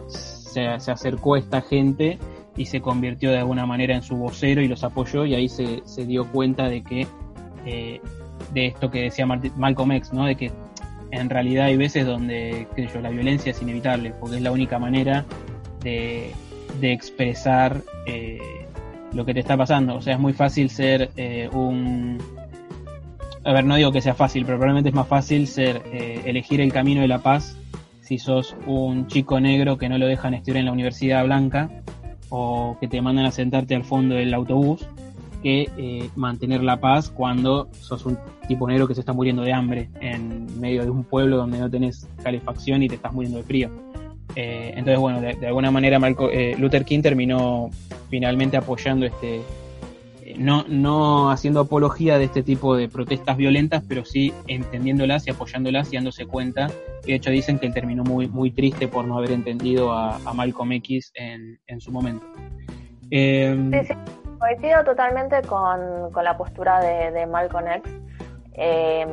se, 0.08 0.68
acercó 0.68 1.34
a 1.34 1.40
esta 1.40 1.62
gente 1.62 2.20
y 2.56 2.68
se 2.68 2.80
convirtió 2.80 3.32
de 3.32 3.40
alguna 3.40 3.66
manera 3.66 3.96
en 3.96 4.04
su 4.04 4.16
vocero 4.16 4.62
y 4.62 4.68
los 4.68 4.84
apoyó 4.84 5.26
y 5.26 5.34
ahí 5.34 5.50
se, 5.50 5.82
se 5.84 6.06
dio 6.06 6.32
cuenta 6.32 6.70
de 6.70 6.84
que 6.84 7.08
de 8.54 8.68
esto 8.68 8.92
que 8.92 9.02
decía 9.04 9.26
Malcolm 9.26 9.92
X, 9.94 10.14
¿no? 10.14 10.26
De 10.26 10.36
que 10.36 10.52
en 11.12 11.30
realidad 11.30 11.66
hay 11.66 11.78
veces 11.78 12.06
donde 12.06 12.68
yo, 12.76 13.02
la 13.02 13.10
violencia 13.10 13.52
es 13.52 13.62
inevitable, 13.62 14.14
porque 14.20 14.38
es 14.38 14.42
la 14.42 14.52
única 14.52 14.80
manera 14.80 15.26
de, 15.82 16.34
expresar 16.82 17.82
eh, 18.06 18.40
lo 19.14 19.26
que 19.26 19.34
te 19.34 19.40
está 19.40 19.56
pasando. 19.56 19.96
O 19.96 20.02
sea, 20.02 20.14
es 20.14 20.20
muy 20.20 20.34
fácil 20.34 20.70
ser 20.70 21.12
eh, 21.16 21.50
un... 21.54 22.18
A 23.44 23.54
ver, 23.54 23.64
no 23.64 23.76
digo 23.76 23.92
que 23.92 24.02
sea 24.02 24.16
fácil, 24.16 24.44
pero 24.46 24.58
probablemente 24.58 24.90
es 24.90 24.96
más 24.96 25.08
fácil 25.08 25.48
ser 25.48 25.84
eh, 25.94 26.22
elegir 26.26 26.62
el 26.62 26.74
camino 26.74 27.02
de 27.02 27.08
la 27.08 27.20
paz 27.20 27.58
si 28.02 28.20
sos 28.20 28.56
un 28.68 29.08
chico 29.08 29.40
negro 29.40 29.78
que 29.78 29.90
no 29.90 29.98
lo 29.98 30.06
dejan 30.06 30.36
estudiar 30.36 30.58
en 30.58 30.66
la 30.66 30.72
Universidad 30.72 31.26
Blanca 31.26 31.70
o 32.30 32.78
que 32.80 32.88
te 32.88 33.02
mandan 33.02 33.26
a 33.26 33.32
sentarte 33.32 33.76
al 33.76 33.84
fondo 33.84 34.16
del 34.16 34.34
autobús 34.34 34.86
que 35.46 36.10
mantener 36.16 36.64
la 36.64 36.80
paz 36.80 37.12
cuando 37.12 37.70
sos 37.80 38.04
un 38.08 38.18
tipo 38.48 38.68
negro 38.68 38.88
que 38.88 38.96
se 38.96 39.02
está 39.02 39.14
muriendo 39.14 39.44
de 39.44 39.54
hambre 39.54 39.90
en 40.02 40.60
medio 40.60 40.84
de 40.84 40.90
un 40.90 41.04
pueblo 41.04 41.38
donde 41.38 41.60
no 41.60 41.70
tenés 41.70 42.08
calefacción 42.24 42.82
y 42.82 42.88
te 42.88 42.96
estás 42.96 43.14
muriendo 43.14 43.38
de 43.38 43.44
frío. 43.44 43.70
Eh, 44.36 44.74
entonces, 44.76 45.00
bueno, 45.00 45.22
de, 45.22 45.46
alguna 45.46 45.70
manera 45.70 46.00
eh, 46.32 46.56
Luther 46.58 46.84
King 46.84 47.02
terminó 47.02 47.70
finalmente 48.10 48.58
apoyando 48.58 49.06
este, 49.06 49.42
eh, 50.24 50.36
no, 50.38 50.66
no 50.68 51.30
haciendo 51.30 51.62
apología 51.62 52.18
de 52.18 52.26
este 52.26 52.44
tipo 52.44 52.76
de 52.76 52.90
protestas 52.90 53.38
violentas, 53.38 53.84
pero 53.88 54.04
sí 54.04 54.34
entendiéndolas 54.48 55.28
y 55.28 55.30
apoyándolas 55.30 55.94
y 55.94 55.98
dándose 55.98 56.26
cuenta. 56.26 56.72
De 57.06 57.14
hecho 57.14 57.30
dicen 57.30 57.60
que 57.60 57.68
él 57.68 57.74
terminó 57.74 58.04
muy, 58.04 58.28
muy 58.28 58.52
triste 58.52 58.88
por 58.88 59.06
no 59.06 59.18
haber 59.18 59.32
entendido 59.32 59.94
a, 59.94 60.20
Malcolm 60.34 60.72
X 60.74 61.14
en, 61.16 61.80
su 61.80 61.92
momento. 61.92 62.26
Em, 63.12 63.72
sí, 63.72 63.78
sí, 63.88 63.94
coincido 64.46 64.84
totalmente 64.84 65.42
con, 65.42 66.12
la 66.24 66.38
postura 66.38 66.80
de, 66.80 67.26
Malcolm 67.26 67.68
X. 67.68 67.92
Em, 68.54 69.10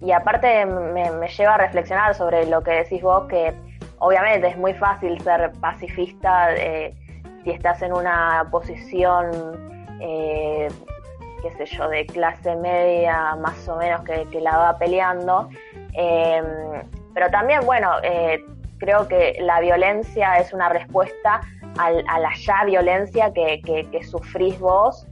y 0.00 0.12
aparte 0.12 0.64
me, 0.64 1.28
lleva 1.28 1.54
a 1.54 1.58
reflexionar 1.58 2.14
sobre 2.14 2.46
lo 2.46 2.62
que 2.62 2.70
decís 2.70 3.02
vos, 3.02 3.26
que 3.26 3.52
obviamente 3.98 4.46
es 4.46 4.56
muy 4.56 4.72
fácil 4.74 5.20
ser 5.22 5.50
pacifista 5.60 6.54
eh, 6.54 6.94
si 7.42 7.50
estás 7.50 7.82
en 7.82 7.94
una 7.94 8.46
posición, 8.52 9.28
eh, 10.00 10.68
qué 11.42 11.50
sé 11.56 11.66
yo, 11.76 11.88
de 11.88 12.06
clase 12.06 12.54
media 12.54 13.34
más 13.34 13.68
o 13.68 13.76
menos 13.76 14.02
que, 14.04 14.40
la 14.40 14.56
va 14.56 14.78
peleando. 14.78 15.48
Em, 15.94 16.44
pero 17.12 17.28
también, 17.28 17.60
bueno, 17.66 17.90
eh, 18.04 18.38
creo 18.78 19.08
que 19.08 19.36
la 19.40 19.60
violencia 19.60 20.36
es 20.38 20.52
una 20.52 20.68
respuesta 20.68 21.40
a 21.76 21.90
la 21.90 22.30
ya 22.36 22.64
violencia 22.64 23.32
que, 23.32 23.60
que 23.90 24.04
sufrís 24.04 24.58
vos 24.60 25.06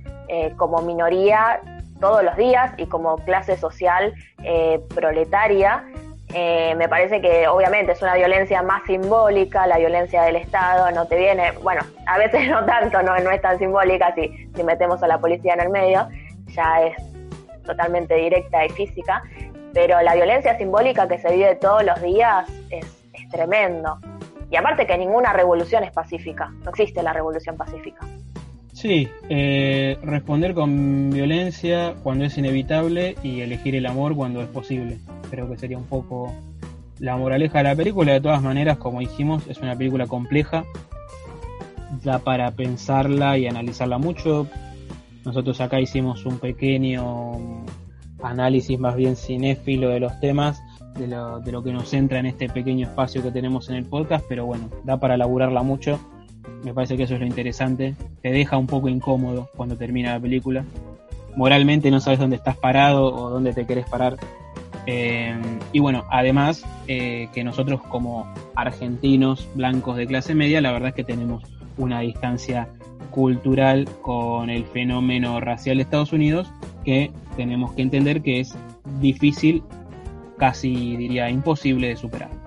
como 0.56 0.80
minoría 0.80 1.60
todos 2.00 2.22
los 2.22 2.36
días 2.36 2.72
y 2.76 2.86
como 2.86 3.16
clase 3.16 3.56
social 3.56 4.14
proletaria. 4.94 5.84
Eh, 6.34 6.74
me 6.76 6.88
parece 6.88 7.20
que 7.20 7.46
obviamente 7.46 7.92
es 7.92 8.00
una 8.00 8.14
violencia 8.14 8.62
más 8.62 8.84
simbólica, 8.84 9.66
la 9.66 9.76
violencia 9.76 10.22
del 10.22 10.36
Estado 10.36 10.90
no 10.92 11.06
te 11.06 11.18
viene, 11.18 11.52
bueno, 11.62 11.82
a 12.06 12.16
veces 12.16 12.48
no 12.50 12.64
tanto, 12.64 13.02
no, 13.02 13.18
no 13.18 13.30
es 13.30 13.42
tan 13.42 13.58
simbólica 13.58 14.14
si, 14.14 14.48
si 14.54 14.64
metemos 14.64 15.02
a 15.02 15.08
la 15.08 15.18
policía 15.18 15.52
en 15.54 15.60
el 15.60 15.68
medio, 15.68 16.08
ya 16.48 16.82
es 16.84 16.96
totalmente 17.64 18.14
directa 18.14 18.64
y 18.64 18.70
física, 18.70 19.22
pero 19.74 20.00
la 20.00 20.14
violencia 20.14 20.56
simbólica 20.56 21.06
que 21.06 21.18
se 21.18 21.32
vive 21.32 21.54
todos 21.56 21.84
los 21.84 22.00
días 22.00 22.48
es, 22.70 23.01
es 23.12 23.28
tremendo. 23.28 23.98
Y 24.50 24.56
aparte 24.56 24.86
que 24.86 24.98
ninguna 24.98 25.32
revolución 25.32 25.84
es 25.84 25.92
pacífica, 25.92 26.50
no 26.64 26.70
existe 26.70 27.02
la 27.02 27.12
revolución 27.12 27.56
pacífica. 27.56 28.06
Sí, 28.72 29.08
eh, 29.28 29.98
responder 30.02 30.54
con 30.54 31.10
violencia 31.10 31.94
cuando 32.02 32.24
es 32.24 32.36
inevitable 32.38 33.16
y 33.22 33.40
elegir 33.40 33.74
el 33.76 33.86
amor 33.86 34.16
cuando 34.16 34.42
es 34.42 34.48
posible. 34.48 34.98
Creo 35.30 35.48
que 35.48 35.58
sería 35.58 35.78
un 35.78 35.86
poco 35.86 36.34
la 36.98 37.16
moraleja 37.16 37.58
de 37.58 37.64
la 37.64 37.76
película. 37.76 38.12
De 38.12 38.20
todas 38.20 38.42
maneras, 38.42 38.78
como 38.78 39.00
dijimos, 39.00 39.46
es 39.46 39.58
una 39.58 39.76
película 39.76 40.06
compleja. 40.06 40.64
Da 42.02 42.18
para 42.18 42.50
pensarla 42.52 43.36
y 43.36 43.46
analizarla 43.46 43.98
mucho. 43.98 44.46
Nosotros 45.24 45.60
acá 45.60 45.78
hicimos 45.78 46.24
un 46.24 46.38
pequeño 46.38 47.64
análisis 48.22 48.78
más 48.78 48.96
bien 48.96 49.16
cinéfilo 49.16 49.88
de 49.90 50.00
los 50.00 50.18
temas, 50.20 50.62
de 50.94 51.08
lo, 51.08 51.40
de 51.40 51.52
lo 51.52 51.62
que 51.62 51.72
nos 51.72 51.92
entra 51.94 52.18
en 52.18 52.26
este 52.26 52.48
pequeño 52.48 52.86
espacio 52.86 53.22
que 53.22 53.30
tenemos 53.30 53.68
en 53.68 53.76
el 53.76 53.84
podcast, 53.84 54.24
pero 54.28 54.46
bueno, 54.46 54.68
da 54.84 54.98
para 54.98 55.16
laburarla 55.16 55.62
mucho 55.62 55.98
me 56.62 56.72
parece 56.72 56.96
que 56.96 57.04
eso 57.04 57.14
es 57.14 57.20
lo 57.20 57.26
interesante. 57.26 57.94
Te 58.20 58.30
deja 58.30 58.56
un 58.56 58.66
poco 58.66 58.88
incómodo 58.88 59.48
cuando 59.56 59.76
termina 59.76 60.12
la 60.12 60.20
película. 60.20 60.64
Moralmente 61.36 61.90
no 61.90 62.00
sabes 62.00 62.18
dónde 62.18 62.36
estás 62.36 62.56
parado 62.56 63.12
o 63.12 63.30
dónde 63.30 63.52
te 63.52 63.66
querés 63.66 63.88
parar. 63.88 64.16
Eh, 64.86 65.34
y 65.72 65.78
bueno, 65.78 66.04
además 66.10 66.64
eh, 66.88 67.28
que 67.32 67.44
nosotros 67.44 67.80
como 67.82 68.32
argentinos 68.54 69.48
blancos 69.54 69.96
de 69.96 70.06
clase 70.06 70.34
media, 70.34 70.60
la 70.60 70.72
verdad 70.72 70.90
es 70.90 70.94
que 70.94 71.04
tenemos 71.04 71.42
una 71.78 72.00
distancia 72.00 72.68
cultural 73.10 73.88
con 74.00 74.50
el 74.50 74.64
fenómeno 74.64 75.40
racial 75.40 75.76
de 75.76 75.82
Estados 75.82 76.12
Unidos 76.12 76.50
que 76.84 77.12
tenemos 77.36 77.72
que 77.74 77.82
entender 77.82 78.22
que 78.22 78.40
es 78.40 78.54
difícil, 79.00 79.62
casi 80.42 80.96
diría 80.96 81.30
imposible 81.30 81.86
de 81.86 81.96
superar. 81.96 82.41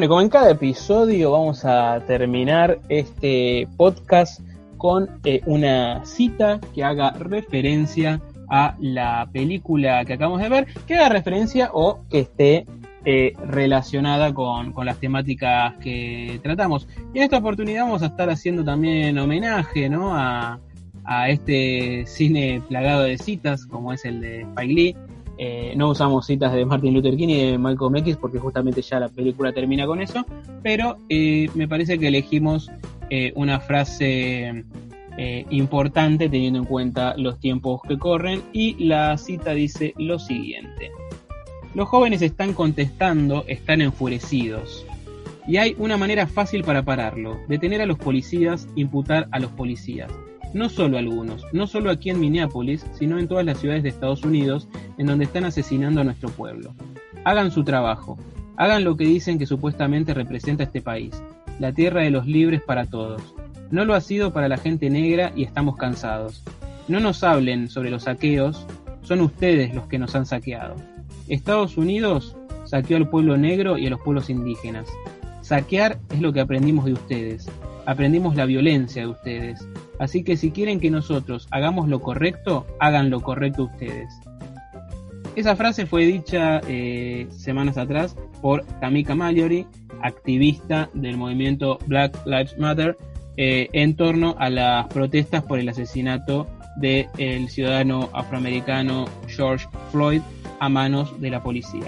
Bueno, 0.00 0.12
como 0.12 0.22
en 0.22 0.30
cada 0.30 0.50
episodio 0.52 1.32
vamos 1.32 1.62
a 1.66 2.02
terminar 2.06 2.78
este 2.88 3.68
podcast 3.76 4.40
con 4.78 5.10
eh, 5.24 5.42
una 5.44 6.06
cita 6.06 6.58
que 6.74 6.82
haga 6.82 7.10
referencia 7.10 8.22
a 8.48 8.76
la 8.80 9.28
película 9.30 10.02
que 10.06 10.14
acabamos 10.14 10.40
de 10.40 10.48
ver, 10.48 10.68
que 10.86 10.94
haga 10.94 11.10
referencia 11.10 11.68
o 11.74 12.00
que 12.08 12.20
esté 12.20 12.64
eh, 13.04 13.34
relacionada 13.46 14.32
con, 14.32 14.72
con, 14.72 14.86
las 14.86 14.96
temáticas 14.96 15.74
que 15.82 16.40
tratamos. 16.42 16.88
Y 17.12 17.18
en 17.18 17.24
esta 17.24 17.36
oportunidad 17.36 17.82
vamos 17.82 18.00
a 18.02 18.06
estar 18.06 18.30
haciendo 18.30 18.64
también 18.64 19.18
homenaje 19.18 19.90
¿no? 19.90 20.16
a, 20.16 20.60
a 21.04 21.28
este 21.28 22.06
cine 22.06 22.62
plagado 22.66 23.02
de 23.02 23.18
citas, 23.18 23.66
como 23.66 23.92
es 23.92 24.06
el 24.06 24.22
de 24.22 24.40
Spike 24.44 24.72
Lee, 24.72 24.96
eh, 25.42 25.72
no 25.74 25.88
usamos 25.88 26.26
citas 26.26 26.52
de 26.52 26.66
Martin 26.66 26.92
Luther 26.92 27.16
King 27.16 27.28
y 27.28 27.52
de 27.52 27.56
Malcolm 27.56 27.96
X 27.96 28.18
porque 28.18 28.38
justamente 28.38 28.82
ya 28.82 29.00
la 29.00 29.08
película 29.08 29.54
termina 29.54 29.86
con 29.86 30.02
eso, 30.02 30.26
pero 30.62 30.98
eh, 31.08 31.48
me 31.54 31.66
parece 31.66 31.98
que 31.98 32.08
elegimos 32.08 32.70
eh, 33.08 33.32
una 33.36 33.58
frase 33.58 34.64
importante 35.50 36.30
teniendo 36.30 36.58
en 36.60 36.64
cuenta 36.64 37.14
los 37.16 37.38
tiempos 37.40 37.82
que 37.86 37.98
corren 37.98 38.42
y 38.54 38.84
la 38.84 39.16
cita 39.18 39.52
dice 39.52 39.94
lo 39.98 40.18
siguiente. 40.18 40.90
Los 41.74 41.88
jóvenes 41.88 42.22
están 42.22 42.54
contestando, 42.54 43.44
están 43.46 43.82
enfurecidos. 43.82 44.86
Y 45.46 45.58
hay 45.58 45.74
una 45.78 45.98
manera 45.98 46.26
fácil 46.26 46.64
para 46.64 46.82
pararlo, 46.82 47.38
detener 47.48 47.82
a 47.82 47.86
los 47.86 47.98
policías, 47.98 48.66
imputar 48.76 49.28
a 49.30 49.38
los 49.38 49.50
policías 49.50 50.10
no 50.52 50.68
solo 50.68 50.98
algunos, 50.98 51.44
no 51.52 51.66
solo 51.66 51.90
aquí 51.90 52.10
en 52.10 52.20
Minneapolis, 52.20 52.84
sino 52.98 53.18
en 53.18 53.28
todas 53.28 53.44
las 53.44 53.58
ciudades 53.58 53.82
de 53.82 53.88
Estados 53.88 54.24
Unidos 54.24 54.68
en 54.98 55.06
donde 55.06 55.24
están 55.24 55.44
asesinando 55.44 56.00
a 56.00 56.04
nuestro 56.04 56.28
pueblo. 56.30 56.74
Hagan 57.24 57.50
su 57.50 57.64
trabajo, 57.64 58.18
hagan 58.56 58.84
lo 58.84 58.96
que 58.96 59.04
dicen 59.04 59.38
que 59.38 59.46
supuestamente 59.46 60.14
representa 60.14 60.64
este 60.64 60.80
país, 60.80 61.22
la 61.58 61.72
tierra 61.72 62.02
de 62.02 62.10
los 62.10 62.26
libres 62.26 62.62
para 62.62 62.86
todos. 62.86 63.34
No 63.70 63.84
lo 63.84 63.94
ha 63.94 64.00
sido 64.00 64.32
para 64.32 64.48
la 64.48 64.56
gente 64.56 64.90
negra 64.90 65.32
y 65.36 65.44
estamos 65.44 65.76
cansados. 65.76 66.42
No 66.88 66.98
nos 66.98 67.22
hablen 67.22 67.68
sobre 67.68 67.90
los 67.90 68.04
saqueos, 68.04 68.66
son 69.02 69.20
ustedes 69.20 69.74
los 69.74 69.86
que 69.86 69.98
nos 69.98 70.14
han 70.14 70.26
saqueado. 70.26 70.74
Estados 71.28 71.76
Unidos 71.76 72.36
saqueó 72.64 72.96
al 72.96 73.08
pueblo 73.08 73.36
negro 73.36 73.78
y 73.78 73.86
a 73.86 73.90
los 73.90 74.00
pueblos 74.00 74.30
indígenas. 74.30 74.88
Saquear 75.42 75.98
es 76.10 76.20
lo 76.20 76.32
que 76.32 76.40
aprendimos 76.40 76.84
de 76.84 76.92
ustedes. 76.92 77.48
Aprendimos 77.90 78.36
la 78.36 78.46
violencia 78.46 79.02
de 79.02 79.08
ustedes. 79.08 79.66
Así 79.98 80.22
que 80.22 80.36
si 80.36 80.52
quieren 80.52 80.78
que 80.78 80.92
nosotros 80.92 81.48
hagamos 81.50 81.88
lo 81.88 81.98
correcto, 81.98 82.64
hagan 82.78 83.10
lo 83.10 83.20
correcto 83.20 83.64
ustedes. 83.64 84.14
Esa 85.34 85.56
frase 85.56 85.86
fue 85.86 86.06
dicha 86.06 86.60
eh, 86.68 87.26
semanas 87.30 87.78
atrás 87.78 88.14
por 88.40 88.64
Tamika 88.78 89.16
Mallory, 89.16 89.66
activista 90.02 90.88
del 90.94 91.16
movimiento 91.16 91.80
Black 91.86 92.16
Lives 92.26 92.56
Matter, 92.58 92.96
eh, 93.36 93.68
en 93.72 93.96
torno 93.96 94.36
a 94.38 94.50
las 94.50 94.86
protestas 94.86 95.42
por 95.42 95.58
el 95.58 95.68
asesinato 95.68 96.46
del 96.76 97.48
ciudadano 97.48 98.08
afroamericano 98.12 99.06
George 99.26 99.66
Floyd 99.90 100.22
a 100.60 100.68
manos 100.68 101.20
de 101.20 101.30
la 101.30 101.42
policía. 101.42 101.86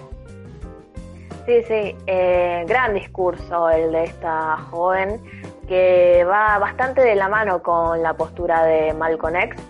Sí, 1.46 1.54
sí, 1.66 1.96
eh, 2.06 2.64
gran 2.66 2.94
discurso 2.94 3.68
el 3.70 3.92
de 3.92 4.04
esta 4.04 4.56
joven 4.70 5.20
que 5.66 6.24
va 6.24 6.58
bastante 6.58 7.00
de 7.02 7.14
la 7.14 7.28
mano 7.28 7.62
con 7.62 8.02
la 8.02 8.14
postura 8.14 8.64
de 8.64 8.92
Malcolm 8.94 9.36
X. 9.36 9.62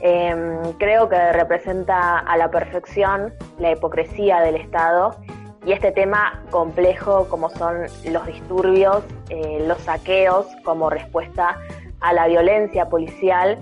Em, 0.00 0.72
creo 0.78 1.08
que 1.08 1.32
representa 1.32 2.18
a 2.18 2.36
la 2.36 2.50
perfección 2.50 3.32
la 3.58 3.70
hipocresía 3.70 4.40
del 4.40 4.56
Estado 4.56 5.16
y 5.64 5.72
este 5.72 5.92
tema 5.92 6.42
complejo 6.50 7.28
como 7.28 7.48
son 7.50 7.86
los 8.10 8.26
disturbios, 8.26 9.04
eh, 9.28 9.64
los 9.66 9.78
saqueos 9.78 10.46
como 10.64 10.90
respuesta 10.90 11.56
a 12.00 12.12
la 12.12 12.26
violencia 12.26 12.88
policial, 12.88 13.58